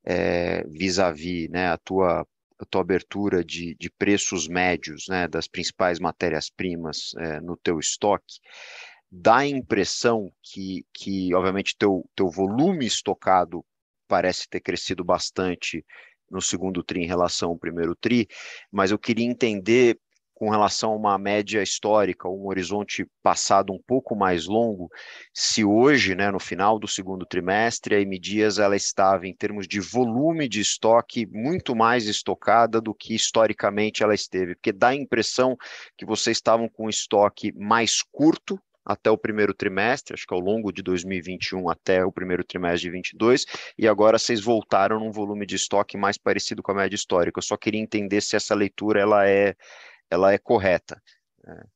é, 0.04 0.62
vis-à-vis 0.68 1.50
né, 1.50 1.66
a, 1.66 1.76
tua, 1.76 2.24
a 2.56 2.64
tua 2.66 2.82
abertura 2.82 3.44
de, 3.44 3.74
de 3.74 3.90
preços 3.90 4.46
médios 4.46 5.06
né, 5.08 5.26
das 5.26 5.48
principais 5.48 5.98
matérias-primas 5.98 7.14
é, 7.18 7.40
no 7.40 7.56
teu 7.56 7.80
estoque, 7.80 8.38
dá 9.10 9.38
a 9.38 9.46
impressão 9.48 10.32
que, 10.40 10.86
que 10.94 11.34
obviamente, 11.34 11.76
teu, 11.76 12.08
teu 12.14 12.30
volume 12.30 12.86
estocado 12.86 13.64
parece 14.06 14.48
ter 14.48 14.60
crescido 14.60 15.02
bastante 15.02 15.84
no 16.30 16.40
segundo 16.40 16.80
TRI 16.80 17.02
em 17.02 17.08
relação 17.08 17.50
ao 17.50 17.58
primeiro 17.58 17.96
TRI, 17.96 18.28
mas 18.70 18.92
eu 18.92 18.98
queria 19.00 19.26
entender 19.26 19.98
com 20.34 20.50
relação 20.50 20.92
a 20.92 20.96
uma 20.96 21.18
média 21.18 21.62
histórica, 21.62 22.28
um 22.28 22.46
horizonte 22.46 23.06
passado 23.22 23.72
um 23.72 23.80
pouco 23.86 24.16
mais 24.16 24.46
longo, 24.46 24.90
se 25.32 25.64
hoje, 25.64 26.14
né, 26.14 26.30
no 26.30 26.40
final 26.40 26.78
do 26.78 26.88
segundo 26.88 27.24
trimestre, 27.24 27.94
a 27.94 28.00
M 28.00 28.18
Dias 28.18 28.58
ela 28.58 28.74
estava 28.74 29.26
em 29.26 29.34
termos 29.34 29.68
de 29.68 29.80
volume 29.80 30.48
de 30.48 30.60
estoque 30.60 31.26
muito 31.26 31.74
mais 31.76 32.06
estocada 32.06 32.80
do 32.80 32.94
que 32.94 33.14
historicamente 33.14 34.02
ela 34.02 34.14
esteve, 34.14 34.54
porque 34.54 34.72
dá 34.72 34.88
a 34.88 34.94
impressão 34.94 35.56
que 35.96 36.04
vocês 36.04 36.36
estavam 36.36 36.68
com 36.68 36.86
um 36.86 36.90
estoque 36.90 37.52
mais 37.56 38.02
curto 38.02 38.58
até 38.84 39.10
o 39.10 39.16
primeiro 39.16 39.54
trimestre, 39.54 40.14
acho 40.14 40.26
que 40.26 40.34
ao 40.34 40.40
longo 40.40 40.70
de 40.70 40.82
2021 40.82 41.70
até 41.70 42.04
o 42.04 42.12
primeiro 42.12 42.44
trimestre 42.44 42.82
de 42.82 42.90
22, 42.90 43.46
e 43.78 43.88
agora 43.88 44.18
vocês 44.18 44.42
voltaram 44.42 45.00
num 45.00 45.10
volume 45.10 45.46
de 45.46 45.56
estoque 45.56 45.96
mais 45.96 46.18
parecido 46.18 46.62
com 46.62 46.72
a 46.72 46.74
média 46.74 46.94
histórica. 46.94 47.38
Eu 47.38 47.42
só 47.42 47.56
queria 47.56 47.80
entender 47.80 48.20
se 48.20 48.36
essa 48.36 48.54
leitura 48.54 49.00
ela 49.00 49.26
é, 49.26 49.56
ela 50.14 50.32
é 50.32 50.38
correta. 50.38 51.00
É. 51.46 51.66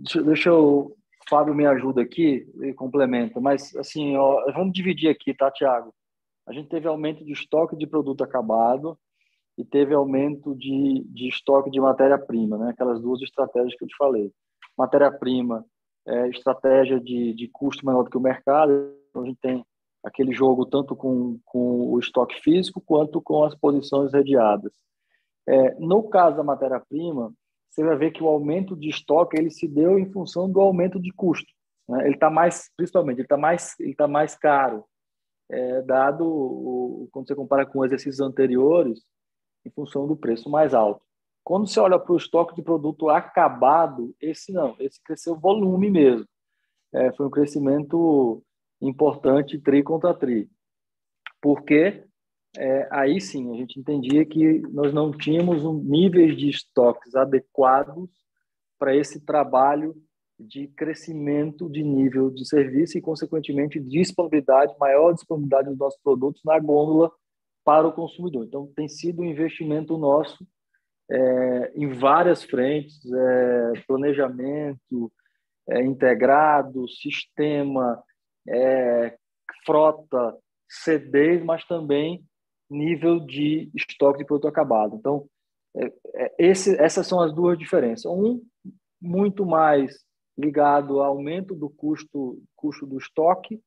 Deixa, 0.00 0.50
eu, 0.50 0.96
Fábio 1.28 1.54
me 1.54 1.66
ajuda 1.66 2.00
aqui 2.00 2.48
e 2.62 2.72
complementa, 2.72 3.40
mas 3.40 3.74
assim, 3.76 4.16
ó, 4.16 4.50
vamos 4.52 4.72
dividir 4.72 5.10
aqui, 5.10 5.34
tá, 5.34 5.50
Tiago? 5.50 5.94
A 6.46 6.52
gente 6.52 6.68
teve 6.68 6.88
aumento 6.88 7.24
de 7.24 7.32
estoque 7.32 7.76
de 7.76 7.86
produto 7.86 8.24
acabado, 8.24 8.98
e 9.58 9.64
teve 9.64 9.92
aumento 9.92 10.54
de, 10.54 11.04
de 11.08 11.28
estoque 11.28 11.68
de 11.68 11.80
matéria-prima, 11.80 12.56
né? 12.56 12.70
aquelas 12.70 13.02
duas 13.02 13.20
estratégias 13.20 13.74
que 13.74 13.84
eu 13.84 13.88
te 13.88 13.96
falei. 13.96 14.32
Matéria-prima, 14.78 15.66
é, 16.06 16.28
estratégia 16.28 17.00
de, 17.00 17.34
de 17.34 17.48
custo 17.48 17.84
menor 17.84 18.04
do 18.04 18.10
que 18.10 18.16
o 18.16 18.20
mercado, 18.20 18.94
então 19.10 19.22
a 19.22 19.26
gente 19.26 19.40
tem 19.40 19.66
aquele 20.04 20.32
jogo 20.32 20.64
tanto 20.64 20.94
com, 20.94 21.40
com 21.44 21.90
o 21.90 21.98
estoque 21.98 22.40
físico 22.40 22.80
quanto 22.80 23.20
com 23.20 23.42
as 23.42 23.54
posições 23.56 24.12
redeadas. 24.12 24.72
É, 25.48 25.74
no 25.80 26.02
caso 26.02 26.36
da 26.36 26.42
matéria-prima, 26.44 27.32
você 27.70 27.82
vai 27.82 27.96
ver 27.96 28.10
que 28.10 28.22
o 28.22 28.28
aumento 28.28 28.76
de 28.76 28.90
estoque 28.90 29.38
ele 29.38 29.50
se 29.50 29.66
deu 29.66 29.98
em 29.98 30.12
função 30.12 30.50
do 30.50 30.60
aumento 30.60 31.00
de 31.00 31.10
custo. 31.10 31.50
Né? 31.88 32.04
Ele 32.04 32.14
está 32.14 32.28
mais, 32.28 32.70
principalmente, 32.76 33.16
ele 33.16 33.24
está 33.24 33.38
mais, 33.38 33.74
ele 33.80 33.94
tá 33.94 34.06
mais 34.06 34.36
caro, 34.36 34.84
é, 35.50 35.80
dado 35.80 36.26
o, 36.26 37.08
quando 37.10 37.26
você 37.26 37.34
compara 37.34 37.64
com 37.64 37.82
exercícios 37.82 38.20
anteriores, 38.20 39.00
em 39.64 39.70
função 39.70 40.06
do 40.06 40.14
preço 40.14 40.50
mais 40.50 40.74
alto. 40.74 41.00
Quando 41.42 41.66
você 41.66 41.80
olha 41.80 41.98
para 41.98 42.12
o 42.12 42.18
estoque 42.18 42.54
de 42.54 42.60
produto 42.60 43.08
acabado, 43.08 44.14
esse 44.20 44.52
não, 44.52 44.76
esse 44.78 45.02
cresceu 45.02 45.34
volume 45.34 45.90
mesmo. 45.90 46.26
É, 46.92 47.10
foi 47.12 47.26
um 47.26 47.30
crescimento 47.30 48.42
importante 48.82 49.58
tri 49.58 49.82
contra 49.82 50.12
tri. 50.12 50.50
porque 51.40 52.04
é, 52.58 52.88
aí 52.90 53.20
sim 53.20 53.52
a 53.52 53.56
gente 53.56 53.78
entendia 53.78 54.24
que 54.26 54.60
nós 54.72 54.92
não 54.92 55.12
tínhamos 55.12 55.64
um 55.64 55.74
níveis 55.74 56.36
de 56.36 56.48
estoques 56.48 57.14
adequados 57.14 58.10
para 58.78 58.96
esse 58.96 59.24
trabalho 59.24 59.94
de 60.38 60.66
crescimento 60.68 61.70
de 61.70 61.82
nível 61.82 62.30
de 62.30 62.46
serviço 62.46 62.98
e, 62.98 63.00
consequentemente, 63.00 63.80
disponibilidade, 63.80 64.74
maior 64.78 65.12
disponibilidade 65.12 65.68
dos 65.68 65.78
nossos 65.78 66.00
produtos 66.00 66.42
na 66.44 66.58
gôndola 66.58 67.10
para 67.64 67.86
o 67.86 67.92
consumidor. 67.92 68.44
Então, 68.44 68.70
tem 68.74 68.88
sido 68.88 69.22
um 69.22 69.24
investimento 69.24 69.96
nosso 69.96 70.46
é, 71.10 71.72
em 71.74 71.88
várias 71.92 72.42
frentes, 72.42 73.00
é, 73.12 73.72
planejamento 73.86 75.12
é, 75.68 75.82
integrado, 75.82 76.88
sistema, 76.88 78.02
é, 78.48 79.16
frota, 79.64 80.36
CDs, 80.68 81.42
mas 81.44 81.64
também 81.64 82.22
nível 82.70 83.20
de 83.20 83.70
estoque 83.74 84.18
de 84.18 84.24
produto 84.24 84.48
acabado. 84.48 84.96
Então, 84.96 85.28
é, 85.76 85.92
é, 86.14 86.34
esse, 86.38 86.76
essas 86.80 87.06
são 87.06 87.20
as 87.20 87.32
duas 87.34 87.58
diferenças. 87.58 88.06
Um, 88.06 88.42
muito 89.00 89.46
mais 89.46 90.04
ligado 90.36 91.00
ao 91.00 91.16
aumento 91.16 91.54
do 91.54 91.68
custo, 91.68 92.42
custo 92.54 92.86
do 92.86 92.98
estoque, 92.98 93.60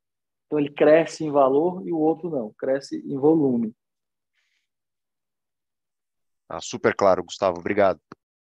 então 0.46 0.60
ele 0.60 0.70
cresce 0.70 1.24
em 1.24 1.32
valor, 1.32 1.86
e 1.88 1.92
o 1.92 1.98
outro 1.98 2.30
não, 2.30 2.54
cresce 2.58 2.98
em 3.06 3.18
volume. 3.18 3.74
Ah, 6.48 6.60
super 6.60 6.94
claro, 6.96 7.24
Gustavo, 7.24 7.60
obrigado. 7.60 8.00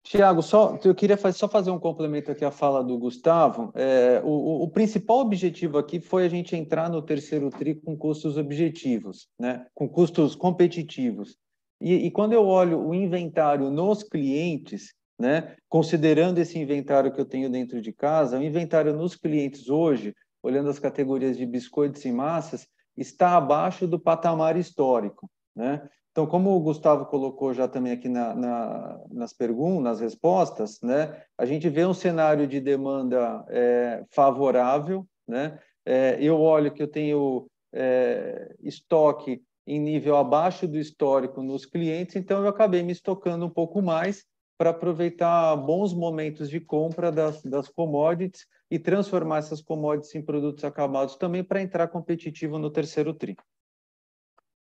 Tiago, 0.04 0.42
só 0.42 0.78
eu 0.84 0.94
queria 0.94 1.16
fazer, 1.16 1.38
só 1.38 1.48
fazer 1.48 1.70
um 1.70 1.78
complemento 1.78 2.30
aqui 2.30 2.44
à 2.44 2.50
fala 2.50 2.82
do 2.82 2.98
Gustavo. 2.98 3.72
É, 3.74 4.20
o, 4.24 4.64
o, 4.64 4.68
principal 4.68 5.18
objetivo 5.18 5.78
aqui 5.78 6.00
foi 6.00 6.26
a 6.26 6.28
gente 6.28 6.56
entrar 6.56 6.90
no 6.90 7.00
terceiro 7.00 7.48
TRI 7.50 7.76
com 7.76 7.96
custos 7.96 8.36
objetivos, 8.36 9.28
né? 9.38 9.64
com 9.72 9.88
custos 9.88 10.34
competitivos. 10.34 11.36
E, 11.80 11.94
e 11.94 12.10
quando 12.10 12.32
eu 12.32 12.44
olho 12.44 12.80
o 12.80 12.92
inventário 12.92 13.70
nos 13.70 14.02
clientes, 14.02 14.92
né? 15.18 15.54
considerando 15.68 16.38
esse 16.38 16.58
inventário 16.58 17.12
que 17.12 17.20
eu 17.20 17.24
tenho 17.24 17.48
dentro 17.48 17.80
de 17.80 17.92
casa, 17.92 18.38
o 18.38 18.42
inventário 18.42 18.92
nos 18.92 19.14
clientes 19.14 19.68
hoje, 19.68 20.14
olhando 20.42 20.68
as 20.68 20.80
categorias 20.80 21.36
de 21.36 21.46
biscoitos 21.46 22.04
e 22.04 22.10
massas, 22.10 22.66
está 22.96 23.36
abaixo 23.36 23.86
do 23.86 24.00
patamar 24.00 24.56
histórico. 24.56 25.30
Né? 25.54 25.80
Então, 26.12 26.26
como 26.26 26.54
o 26.54 26.60
Gustavo 26.60 27.06
colocou 27.06 27.54
já 27.54 27.66
também 27.66 27.92
aqui 27.92 28.06
na, 28.06 28.34
na, 28.34 29.00
nas 29.10 29.32
perguntas, 29.32 29.82
nas 29.82 30.00
respostas, 30.00 30.78
né, 30.82 31.22
a 31.38 31.46
gente 31.46 31.70
vê 31.70 31.86
um 31.86 31.94
cenário 31.94 32.46
de 32.46 32.60
demanda 32.60 33.42
é, 33.48 34.04
favorável. 34.10 35.06
Né? 35.26 35.58
É, 35.86 36.18
eu 36.20 36.38
olho 36.38 36.70
que 36.70 36.82
eu 36.82 36.88
tenho 36.88 37.46
é, 37.72 38.54
estoque 38.60 39.42
em 39.66 39.80
nível 39.80 40.16
abaixo 40.16 40.68
do 40.68 40.76
histórico 40.76 41.42
nos 41.42 41.64
clientes, 41.64 42.16
então 42.16 42.42
eu 42.42 42.48
acabei 42.48 42.82
me 42.82 42.92
estocando 42.92 43.46
um 43.46 43.50
pouco 43.50 43.80
mais 43.80 44.24
para 44.58 44.70
aproveitar 44.70 45.56
bons 45.56 45.94
momentos 45.94 46.50
de 46.50 46.60
compra 46.60 47.10
das, 47.10 47.42
das 47.42 47.68
commodities 47.68 48.46
e 48.70 48.78
transformar 48.78 49.38
essas 49.38 49.62
commodities 49.62 50.14
em 50.14 50.22
produtos 50.22 50.62
acabados 50.62 51.16
também 51.16 51.42
para 51.42 51.62
entrar 51.62 51.88
competitivo 51.88 52.58
no 52.58 52.70
terceiro 52.70 53.14
tri. 53.14 53.36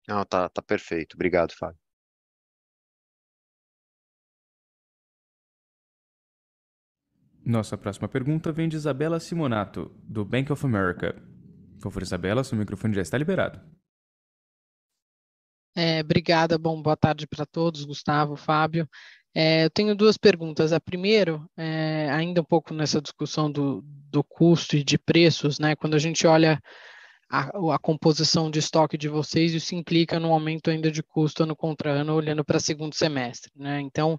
Não, 0.08 0.24
tá, 0.24 0.48
tá 0.48 0.62
perfeito. 0.62 1.14
Obrigado, 1.14 1.52
Fábio. 1.52 1.78
Nossa 7.44 7.76
próxima 7.76 8.08
pergunta 8.08 8.52
vem 8.52 8.68
de 8.68 8.76
Isabela 8.76 9.18
Simonato, 9.18 9.90
do 10.04 10.24
Bank 10.24 10.52
of 10.52 10.64
America. 10.64 11.14
Por 11.74 11.84
favor, 11.84 12.02
Isabela, 12.02 12.44
seu 12.44 12.56
microfone 12.56 12.94
já 12.94 13.02
está 13.02 13.16
liberado. 13.16 13.60
É, 15.74 16.00
obrigada, 16.00 16.58
bom, 16.58 16.80
boa 16.82 16.96
tarde 16.96 17.26
para 17.26 17.46
todos, 17.46 17.84
Gustavo, 17.84 18.36
Fábio. 18.36 18.88
É, 19.34 19.64
eu 19.64 19.70
tenho 19.70 19.94
duas 19.94 20.18
perguntas. 20.18 20.72
A 20.72 20.80
primeira, 20.80 21.40
é, 21.56 22.10
ainda 22.10 22.40
um 22.40 22.44
pouco 22.44 22.74
nessa 22.74 23.00
discussão 23.00 23.50
do, 23.50 23.82
do 23.84 24.22
custo 24.22 24.76
e 24.76 24.84
de 24.84 24.98
preços, 24.98 25.58
né? 25.58 25.76
Quando 25.76 25.94
a 25.94 25.98
gente 25.98 26.26
olha 26.26 26.60
a, 27.30 27.74
a, 27.74 27.78
composição 27.78 28.50
de 28.50 28.58
estoque 28.58 28.98
de 28.98 29.08
vocês, 29.08 29.54
isso 29.54 29.74
implica 29.74 30.18
no 30.18 30.32
aumento 30.32 30.68
ainda 30.68 30.90
de 30.90 31.00
custo 31.02 31.44
ano 31.44 31.54
contra 31.54 31.92
ano, 31.92 32.14
olhando 32.14 32.44
para 32.44 32.58
segundo 32.58 32.94
semestre. 32.94 33.52
Né? 33.54 33.80
Então, 33.80 34.18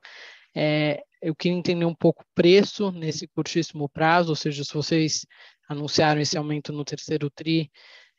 é, 0.55 1.03
eu 1.21 1.35
queria 1.35 1.57
entender 1.57 1.85
um 1.85 1.93
pouco 1.93 2.23
o 2.23 2.33
preço 2.33 2.89
nesse 2.91 3.27
curtíssimo 3.27 3.89
prazo, 3.89 4.29
ou 4.29 4.35
seja, 4.35 4.63
se 4.63 4.73
vocês 4.73 5.25
anunciaram 5.67 6.21
esse 6.21 6.38
aumento 6.38 6.71
no 6.71 6.85
terceiro 6.85 7.29
TRI, 7.29 7.69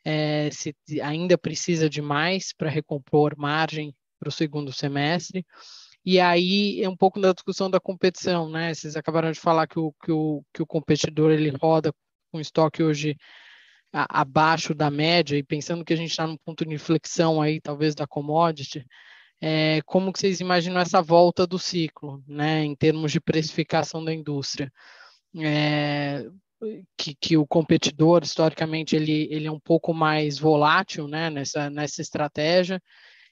é, 0.04 0.50
se 0.50 0.74
ainda 1.02 1.38
precisa 1.38 1.88
de 1.88 2.02
mais 2.02 2.52
para 2.52 2.68
recompor 2.68 3.34
margem 3.38 3.94
para 4.18 4.28
o 4.28 4.32
segundo 4.32 4.72
semestre. 4.72 5.46
E 6.04 6.20
aí 6.20 6.82
é 6.82 6.88
um 6.88 6.96
pouco 6.96 7.20
da 7.20 7.32
discussão 7.32 7.70
da 7.70 7.80
competição, 7.80 8.50
né? 8.50 8.74
Vocês 8.74 8.96
acabaram 8.96 9.30
de 9.30 9.38
falar 9.38 9.66
que 9.68 9.78
o, 9.78 9.92
que 10.04 10.10
o, 10.10 10.44
que 10.52 10.62
o 10.62 10.66
competidor 10.66 11.30
ele 11.30 11.50
roda 11.50 11.94
com 12.30 12.40
estoque 12.40 12.82
hoje 12.82 13.16
abaixo 13.92 14.74
da 14.74 14.90
média 14.90 15.36
e 15.36 15.42
pensando 15.42 15.84
que 15.84 15.92
a 15.92 15.96
gente 15.96 16.10
está 16.10 16.26
num 16.26 16.36
ponto 16.38 16.64
de 16.64 16.74
inflexão 16.74 17.42
aí, 17.42 17.60
talvez 17.60 17.94
da 17.94 18.06
commodity, 18.06 18.86
é, 19.40 19.80
como 19.84 20.12
que 20.12 20.20
vocês 20.20 20.40
imaginam 20.40 20.80
essa 20.80 21.02
volta 21.02 21.46
do 21.46 21.58
ciclo, 21.58 22.22
né, 22.26 22.64
em 22.64 22.74
termos 22.76 23.12
de 23.12 23.20
precificação 23.20 24.04
da 24.04 24.14
indústria? 24.14 24.72
É, 25.38 26.24
que, 26.96 27.14
que, 27.20 27.36
o 27.36 27.46
competidor, 27.46 28.22
historicamente, 28.22 28.94
ele, 28.94 29.28
ele 29.30 29.46
é 29.48 29.52
um 29.52 29.58
pouco 29.58 29.92
mais 29.92 30.38
volátil 30.38 31.08
né, 31.08 31.28
nessa, 31.28 31.68
nessa 31.68 32.00
estratégia, 32.00 32.80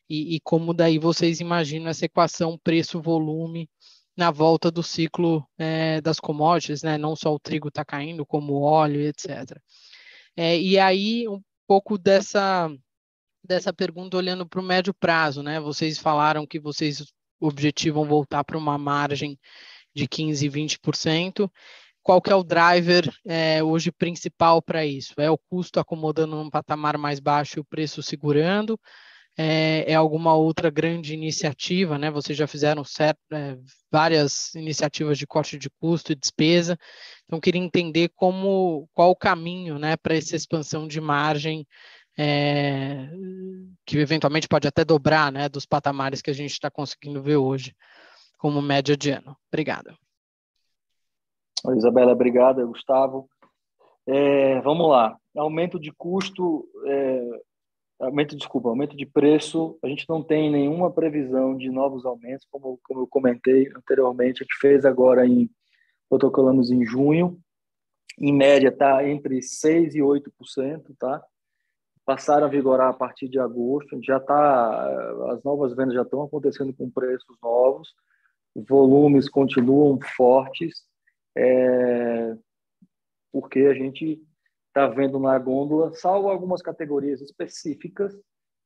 e, 0.08 0.34
e 0.34 0.40
como 0.40 0.74
daí 0.74 0.98
vocês 0.98 1.40
imaginam 1.40 1.88
essa 1.88 2.06
equação 2.06 2.58
preço-volume 2.62 3.70
na 4.16 4.32
volta 4.32 4.70
do 4.70 4.82
ciclo 4.82 5.46
é, 5.56 6.00
das 6.00 6.18
commodities, 6.18 6.82
né, 6.82 6.98
não 6.98 7.14
só 7.14 7.32
o 7.32 7.38
trigo 7.38 7.68
está 7.68 7.84
caindo, 7.84 8.26
como 8.26 8.54
o 8.54 8.62
óleo, 8.62 9.00
etc. 9.02 9.56
É, 10.36 10.58
e 10.58 10.78
aí, 10.78 11.28
um 11.28 11.40
pouco 11.66 11.98
dessa, 11.98 12.70
dessa 13.44 13.72
pergunta 13.72 14.16
olhando 14.16 14.46
para 14.48 14.60
o 14.60 14.62
médio 14.62 14.94
prazo, 14.94 15.42
né? 15.42 15.60
Vocês 15.60 15.98
falaram 15.98 16.46
que 16.46 16.58
vocês 16.58 17.04
objetivam 17.40 18.04
voltar 18.04 18.44
para 18.44 18.58
uma 18.58 18.78
margem 18.78 19.38
de 19.94 20.06
15%, 20.06 20.50
20%. 20.50 21.50
Qual 22.02 22.20
que 22.20 22.32
é 22.32 22.34
o 22.34 22.42
driver 22.42 23.10
é, 23.26 23.62
hoje 23.62 23.92
principal 23.92 24.62
para 24.62 24.86
isso? 24.86 25.14
É 25.18 25.30
o 25.30 25.38
custo 25.38 25.78
acomodando 25.78 26.36
num 26.36 26.50
patamar 26.50 26.96
mais 26.96 27.20
baixo 27.20 27.58
e 27.58 27.60
o 27.60 27.64
preço 27.64 28.02
segurando? 28.02 28.78
É, 29.38 29.90
é 29.92 29.94
alguma 29.94 30.34
outra 30.34 30.68
grande 30.70 31.14
iniciativa, 31.14 31.96
né? 31.96 32.10
Vocês 32.10 32.36
já 32.36 32.46
fizeram 32.46 32.84
certo, 32.84 33.18
é, 33.32 33.56
várias 33.90 34.54
iniciativas 34.54 35.16
de 35.16 35.26
corte 35.26 35.56
de 35.56 35.70
custo 35.70 36.12
e 36.12 36.16
despesa. 36.16 36.76
Então, 37.24 37.40
queria 37.40 37.60
entender 37.60 38.10
como, 38.14 38.88
qual 38.92 39.10
o 39.10 39.16
caminho, 39.16 39.78
né, 39.78 39.96
para 39.96 40.16
essa 40.16 40.36
expansão 40.36 40.86
de 40.86 41.00
margem 41.00 41.66
é, 42.18 43.08
que 43.86 43.98
eventualmente 43.98 44.48
pode 44.48 44.68
até 44.68 44.84
dobrar, 44.84 45.32
né, 45.32 45.48
dos 45.48 45.64
patamares 45.64 46.20
que 46.20 46.30
a 46.30 46.34
gente 46.34 46.52
está 46.52 46.70
conseguindo 46.70 47.22
ver 47.22 47.36
hoje 47.36 47.74
como 48.36 48.60
média 48.60 48.96
de 48.96 49.10
ano. 49.10 49.36
Obrigado. 49.50 49.96
Isabela, 51.76 52.12
obrigada, 52.12 52.64
Gustavo. 52.64 53.28
É, 54.06 54.60
vamos 54.62 54.88
lá. 54.88 55.16
Aumento 55.36 55.78
de 55.78 55.92
custo, 55.92 56.66
é, 56.86 57.40
aumento, 58.00 58.36
desculpa, 58.36 58.68
aumento 58.68 58.96
de 58.96 59.04
preço, 59.04 59.78
a 59.82 59.88
gente 59.88 60.06
não 60.08 60.22
tem 60.22 60.50
nenhuma 60.50 60.90
previsão 60.90 61.56
de 61.56 61.70
novos 61.70 62.06
aumentos, 62.06 62.46
como, 62.50 62.80
como 62.82 63.00
eu 63.00 63.06
comentei 63.06 63.70
anteriormente, 63.76 64.42
a 64.42 64.44
gente 64.44 64.58
fez 64.58 64.84
agora 64.84 65.26
em, 65.26 65.50
protocolamos 66.08 66.70
em 66.70 66.84
junho, 66.84 67.38
em 68.18 68.32
média 68.32 68.68
está 68.68 69.06
entre 69.06 69.38
6% 69.38 69.94
e 69.94 69.98
8%, 69.98 70.96
tá? 70.98 71.22
Passaram 72.04 72.46
a 72.46 72.50
vigorar 72.50 72.88
a 72.88 72.94
partir 72.94 73.28
de 73.28 73.38
agosto, 73.38 73.98
já 74.02 74.16
está, 74.16 75.32
as 75.32 75.42
novas 75.44 75.76
vendas 75.76 75.94
já 75.94 76.02
estão 76.02 76.22
acontecendo 76.22 76.72
com 76.72 76.90
preços 76.90 77.36
novos, 77.42 77.94
volumes 78.54 79.28
continuam 79.28 79.98
fortes, 80.16 80.82
é, 81.36 82.34
porque 83.30 83.60
a 83.60 83.74
gente 83.74 84.20
está 84.70 84.86
vendo 84.86 85.18
na 85.18 85.38
gôndola, 85.38 85.92
salvo 85.92 86.28
algumas 86.28 86.62
categorias 86.62 87.20
específicas 87.20 88.16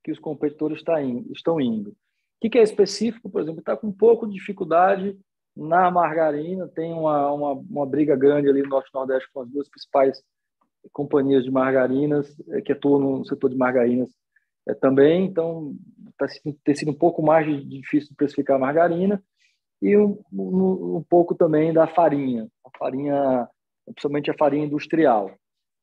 que 0.02 0.12
os 0.12 0.18
competidores 0.18 0.82
tá 0.82 1.02
estão 1.02 1.60
indo. 1.60 1.90
O 1.90 2.48
que 2.50 2.58
é 2.58 2.62
específico, 2.62 3.30
por 3.30 3.40
exemplo, 3.40 3.60
está 3.60 3.74
com 3.74 3.86
um 3.86 3.92
pouco 3.92 4.26
de 4.26 4.34
dificuldade 4.34 5.18
na 5.56 5.90
margarina, 5.90 6.68
tem 6.68 6.92
uma, 6.92 7.32
uma, 7.32 7.52
uma 7.52 7.86
briga 7.86 8.14
grande 8.14 8.48
ali 8.48 8.62
no 8.62 8.68
Norte-Nordeste 8.68 9.30
com 9.32 9.40
as 9.40 9.48
duas 9.48 9.68
principais 9.68 10.22
companhias 10.92 11.44
de 11.44 11.50
margarinas, 11.50 12.38
é, 12.50 12.60
que 12.60 12.72
atuam 12.72 13.00
no 13.00 13.24
setor 13.24 13.48
de 13.48 13.56
margarinas 13.56 14.10
é, 14.68 14.74
também, 14.74 15.24
então 15.24 15.74
está 16.10 16.26
tem 16.62 16.74
sido 16.74 16.90
um 16.90 16.98
pouco 16.98 17.22
mais 17.22 17.46
difícil 17.66 18.10
de 18.10 18.16
precificar 18.16 18.56
a 18.56 18.58
margarina, 18.58 19.22
e 19.80 19.96
um, 19.96 20.18
um, 20.32 20.96
um 20.96 21.04
pouco 21.08 21.34
também 21.34 21.72
da 21.72 21.86
farinha, 21.86 22.48
a 22.64 22.78
farinha, 22.78 23.48
principalmente 23.86 24.30
a 24.30 24.34
farinha 24.34 24.66
industrial. 24.66 25.30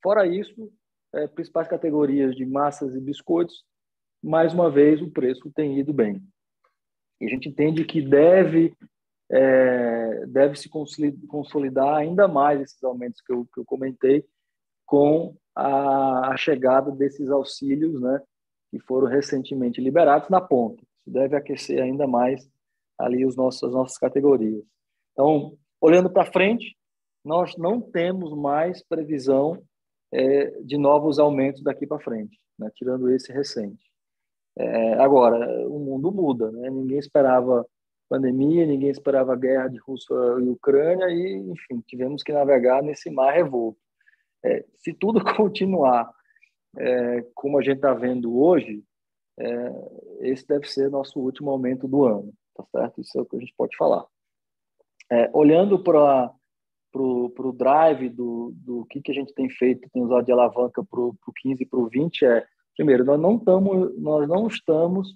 Fora 0.02 0.26
isso, 0.26 0.72
é, 1.14 1.28
principais 1.28 1.68
categorias 1.68 2.36
de 2.36 2.45
massas 2.45 2.95
e 2.95 2.99
biscoitos 2.99 3.64
mais 4.23 4.53
uma 4.53 4.69
vez, 4.69 5.02
o 5.02 5.10
preço 5.10 5.52
tem 5.52 5.80
ido 5.80 5.91
bem. 5.91 6.22
E 7.19 7.26
a 7.26 7.30
gente 7.30 7.49
entende 7.49 7.84
que 7.84 8.02
deve, 8.02 8.76
é, 9.32 10.26
deve 10.28 10.56
se 10.57 10.69
consolidar 11.28 11.98
ainda 11.98 12.28
mais 12.28 12.61
esses 12.61 12.84
aumentos 12.84 13.22
que 13.22 13.34
eu, 13.34 13.48
que 13.52 13.60
eu 13.60 13.65
comentei 13.65 14.23
com 14.86 15.36
a, 15.56 16.34
a 16.34 16.38
chegada 16.38 16.91
desses 16.91 17.30
auxílios, 17.30 17.99
né, 17.99 18.22
que 18.69 18.80
foram 18.80 19.07
recentemente 19.07 19.82
liberados 19.82 20.30
na 20.30 20.40
ponta. 20.40 20.84
Isso 20.84 21.10
deve 21.11 21.36
aquecer 21.36 21.82
ainda 21.82 22.06
mais 22.06 22.48
ali 22.98 23.26
os 23.26 23.36
nossos, 23.36 23.64
as 23.64 23.73
nossas 23.73 23.98
categorias. 23.98 24.64
Então, 25.14 25.57
olhando 25.80 26.11
para 26.11 26.32
frente, 26.32 26.78
nós 27.26 27.56
não 27.57 27.82
temos 27.82 28.36
mais 28.36 28.84
previsão 28.84 29.61
é, 30.13 30.51
de 30.61 30.77
novos 30.77 31.19
aumentos 31.19 31.63
daqui 31.63 31.88
para 31.88 31.99
frente, 31.99 32.38
né, 32.57 32.69
tirando 32.75 33.09
esse 33.11 33.31
recente. 33.31 33.91
É, 34.57 34.93
agora, 34.95 35.67
o 35.67 35.79
mundo 35.79 36.11
muda, 36.11 36.51
né? 36.51 36.69
ninguém 36.69 36.99
esperava 36.99 37.65
pandemia, 38.09 38.65
ninguém 38.65 38.89
esperava 38.89 39.38
guerra 39.38 39.69
de 39.69 39.77
Rússia 39.77 40.13
e 40.41 40.49
Ucrânia 40.49 41.09
e, 41.09 41.38
enfim, 41.49 41.81
tivemos 41.88 42.21
que 42.21 42.33
navegar 42.33 42.83
nesse 42.83 43.09
mar 43.09 43.31
revolto. 43.31 43.79
É, 44.43 44.65
se 44.75 44.93
tudo 44.93 45.23
continuar 45.38 46.11
é, 46.77 47.25
como 47.33 47.57
a 47.57 47.61
gente 47.61 47.77
está 47.77 47.93
vendo 47.93 48.38
hoje, 48.38 48.83
é, 49.39 49.71
esse 50.21 50.45
deve 50.45 50.67
ser 50.67 50.89
nosso 50.89 51.19
último 51.19 51.49
aumento 51.49 51.88
do 51.88 52.03
ano, 52.03 52.33
tá 52.53 52.65
certo? 52.75 52.99
Isso 52.99 53.17
é 53.17 53.21
o 53.21 53.25
que 53.25 53.38
a 53.38 53.39
gente 53.39 53.53
pode 53.57 53.77
falar. 53.77 54.05
É, 55.09 55.29
olhando 55.33 55.81
para 55.81 56.31
o 56.99 57.53
drive 57.53 58.09
do, 58.09 58.51
do 58.55 58.85
que, 58.89 59.01
que 59.01 59.11
a 59.11 59.15
gente 59.15 59.34
tem 59.34 59.49
feito, 59.49 59.89
tem 59.93 60.03
usado 60.03 60.26
de 60.26 60.31
alavanca 60.31 60.84
para 60.84 60.99
o 60.99 61.15
15 61.41 61.63
e 61.63 61.65
para 61.65 61.80
o 61.80 61.88
20, 61.88 62.26
é 62.26 62.45
Primeiro, 62.76 63.03
nós 63.03 63.19
não 63.19 63.35
estamos, 63.35 63.99
nós 63.99 64.27
não 64.27 64.47
estamos 64.47 65.15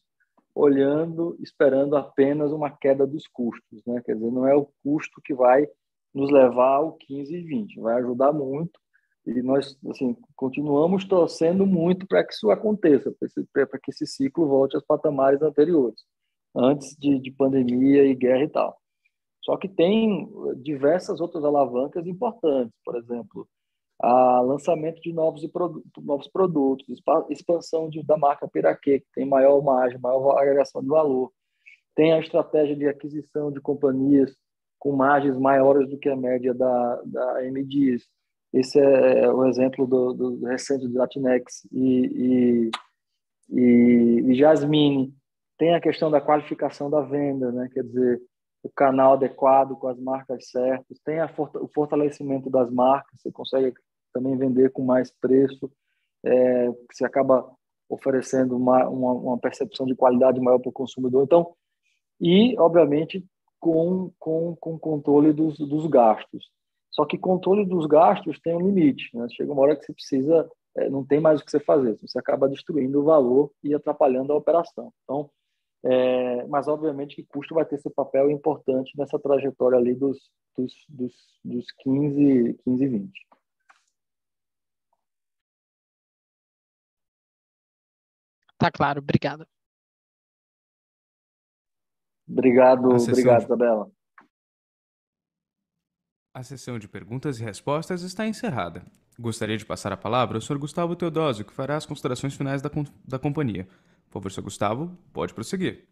olhando, 0.53 1.35
esperando 1.39 1.95
apenas 1.95 2.51
uma 2.51 2.69
queda 2.69 3.07
dos 3.07 3.27
custos, 3.27 3.81
né? 3.85 4.01
Quer 4.05 4.15
dizer, 4.15 4.31
não 4.31 4.47
é 4.47 4.55
o 4.55 4.69
custo 4.83 5.21
que 5.23 5.33
vai 5.33 5.67
nos 6.13 6.31
levar 6.31 6.75
ao 6.75 6.93
15 6.93 7.35
e 7.35 7.41
20, 7.41 7.79
vai 7.79 7.95
ajudar 7.95 8.31
muito 8.31 8.79
e 9.25 9.41
nós 9.41 9.75
assim 9.89 10.15
continuamos 10.35 11.03
torcendo 11.03 11.65
muito 11.65 12.05
para 12.07 12.23
que 12.23 12.33
isso 12.33 12.51
aconteça, 12.51 13.11
para 13.51 13.79
que 13.79 13.89
esse 13.89 14.05
ciclo 14.05 14.47
volte 14.47 14.75
aos 14.75 14.85
patamares 14.85 15.41
anteriores, 15.41 15.99
antes 16.55 16.95
de, 16.95 17.19
de 17.19 17.31
pandemia 17.31 18.05
e 18.05 18.13
guerra 18.13 18.43
e 18.43 18.49
tal. 18.49 18.77
Só 19.45 19.55
que 19.57 19.69
tem 19.69 20.27
diversas 20.57 21.21
outras 21.21 21.45
alavancas 21.45 22.07
importantes, 22.07 22.73
por 22.83 22.95
exemplo, 22.95 23.47
a 24.01 24.41
lançamento 24.41 24.99
de 24.99 25.13
novos, 25.13 25.47
novos 25.99 26.27
produtos, 26.27 26.85
expansão 27.29 27.87
de, 27.87 28.03
da 28.03 28.17
marca 28.17 28.47
Piraquê, 28.47 29.01
que 29.01 29.07
tem 29.13 29.23
maior 29.23 29.61
margem, 29.63 29.99
maior 29.99 30.35
agregação 30.39 30.81
de 30.81 30.87
valor. 30.87 31.31
Tem 31.95 32.11
a 32.11 32.19
estratégia 32.19 32.75
de 32.75 32.87
aquisição 32.87 33.51
de 33.51 33.61
companhias 33.61 34.35
com 34.79 34.91
margens 34.91 35.37
maiores 35.37 35.87
do 35.89 35.97
que 35.99 36.09
a 36.09 36.15
média 36.15 36.51
da, 36.51 37.01
da 37.05 37.41
MDs. 37.43 38.03
Esse 38.51 38.79
é, 38.79 39.25
é 39.25 39.31
o 39.31 39.45
exemplo 39.45 39.85
do, 39.85 40.11
do 40.13 40.45
recente 40.45 40.87
do 40.87 40.97
Latinex 40.97 41.67
e, 41.71 42.71
e, 43.51 43.59
e, 43.59 44.31
e 44.31 44.35
Jasmine. 44.35 45.13
Tem 45.55 45.75
a 45.75 45.79
questão 45.79 46.09
da 46.09 46.19
qualificação 46.19 46.89
da 46.89 47.01
venda, 47.01 47.51
né? 47.51 47.69
quer 47.71 47.83
dizer, 47.83 48.21
o 48.65 48.69
canal 48.75 49.13
adequado 49.13 49.75
com 49.75 49.87
as 49.87 49.99
marcas 49.99 50.49
certas, 50.49 50.99
tem 51.05 51.19
a, 51.19 51.29
o 51.37 51.67
fortalecimento 51.67 52.49
das 52.49 52.71
marcas, 52.71 53.21
você 53.21 53.31
consegue 53.31 53.71
também 54.11 54.35
vender 54.35 54.71
com 54.71 54.83
mais 54.83 55.11
preço, 55.21 55.71
é, 56.25 56.71
você 56.91 57.05
acaba 57.05 57.47
oferecendo 57.87 58.57
uma, 58.57 58.89
uma, 58.89 59.11
uma, 59.11 59.37
percepção 59.37 59.85
de 59.85 59.93
qualidade 59.93 60.41
maior 60.41 60.57
para 60.57 60.69
o 60.69 60.73
consumidor. 60.73 61.23
Então, 61.23 61.53
e, 62.19 62.57
obviamente, 62.57 63.23
com, 63.59 64.11
com, 64.17 64.55
com 64.55 64.79
controle 64.79 65.31
dos, 65.31 65.59
dos 65.59 65.85
gastos. 65.85 66.49
Só 66.89 67.05
que 67.05 67.19
controle 67.19 67.67
dos 67.67 67.85
gastos 67.85 68.39
tem 68.39 68.55
um 68.55 68.65
limite. 68.65 69.15
Né? 69.15 69.27
Chega 69.29 69.53
uma 69.53 69.61
hora 69.61 69.75
que 69.75 69.85
você 69.85 69.93
precisa, 69.93 70.49
é, 70.75 70.89
não 70.89 71.05
tem 71.05 71.19
mais 71.19 71.39
o 71.39 71.45
que 71.45 71.51
você 71.51 71.59
fazer, 71.59 71.95
você 72.01 72.17
acaba 72.17 72.49
destruindo 72.49 72.99
o 72.99 73.03
valor 73.03 73.51
e 73.63 73.75
atrapalhando 73.75 74.33
a 74.33 74.37
operação. 74.37 74.91
Então, 75.03 75.29
é, 75.87 76.47
mas 76.47 76.67
obviamente 76.67 77.15
que 77.15 77.23
custo 77.23 77.53
vai 77.53 77.63
ter 77.63 77.77
seu 77.77 77.91
papel 77.91 78.31
importante 78.31 78.97
nessa 78.97 79.19
trajetória 79.19 79.77
ali 79.77 79.93
dos, 79.93 80.17
dos, 80.57 80.73
dos, 80.89 81.13
dos 81.43 81.65
15, 81.83 82.59
15 82.63 82.87
20. 82.87 83.27
Tá 88.57 88.71
claro, 88.71 88.99
obrigado. 88.99 89.45
Obrigado, 92.27 92.87
obrigado, 92.89 93.39
de... 93.41 93.45
Isabela. 93.45 93.91
A 96.33 96.41
sessão 96.41 96.79
de 96.79 96.87
perguntas 96.87 97.39
e 97.39 97.43
respostas 97.43 98.01
está 98.01 98.25
encerrada. 98.25 98.83
Gostaria 99.19 99.55
de 99.55 99.65
passar 99.65 99.93
a 99.93 99.97
palavra 99.97 100.37
ao 100.37 100.41
Sr. 100.41 100.57
Gustavo 100.57 100.95
Teodósio, 100.95 101.45
que 101.45 101.53
fará 101.53 101.77
as 101.77 101.85
considerações 101.85 102.33
finais 102.33 102.61
da, 102.61 102.71
da 103.07 103.19
companhia. 103.19 103.67
Por 104.15 104.21
favor, 104.21 104.31
Sr. 104.31 104.43
Gustavo, 104.43 104.97
pode 105.11 105.33
prosseguir. 105.33 105.89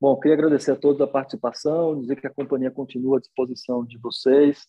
Bom, 0.00 0.18
queria 0.18 0.34
agradecer 0.34 0.70
a 0.70 0.76
todos 0.76 0.98
a 1.02 1.06
participação, 1.06 2.00
dizer 2.00 2.18
que 2.18 2.26
a 2.26 2.32
companhia 2.32 2.70
continua 2.70 3.18
à 3.18 3.20
disposição 3.20 3.84
de 3.84 3.98
vocês 3.98 4.66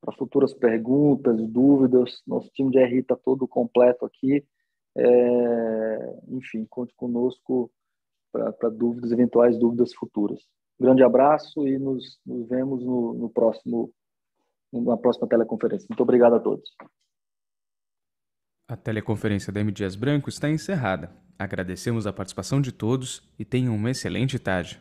para 0.00 0.16
futuras 0.16 0.52
perguntas, 0.52 1.40
dúvidas. 1.46 2.22
Nosso 2.26 2.50
time 2.50 2.72
de 2.72 2.84
RI 2.84 2.98
está 2.98 3.14
todo 3.14 3.46
completo 3.46 4.04
aqui. 4.04 4.44
É, 4.96 6.20
enfim, 6.30 6.66
conte 6.68 6.92
conosco 6.96 7.70
para 8.32 8.68
dúvidas, 8.68 9.12
eventuais 9.12 9.56
dúvidas 9.56 9.94
futuras. 9.94 10.40
Grande 10.76 11.04
abraço 11.04 11.68
e 11.68 11.78
nos, 11.78 12.18
nos 12.26 12.48
vemos 12.48 12.84
no, 12.84 13.14
no 13.14 13.30
próximo, 13.30 13.92
na 14.72 14.96
próxima 14.96 15.28
teleconferência. 15.28 15.86
Muito 15.88 16.02
obrigado 16.02 16.34
a 16.34 16.40
todos. 16.40 16.68
A 18.66 18.76
teleconferência 18.76 19.52
da 19.52 19.60
M. 19.60 19.70
Dias 19.70 19.94
Branco 19.94 20.28
está 20.28 20.50
encerrada. 20.50 21.29
Agradecemos 21.40 22.06
a 22.06 22.12
participação 22.12 22.60
de 22.60 22.70
todos 22.70 23.22
e 23.38 23.46
tenham 23.46 23.74
uma 23.74 23.90
excelente 23.90 24.38
tarde. 24.38 24.78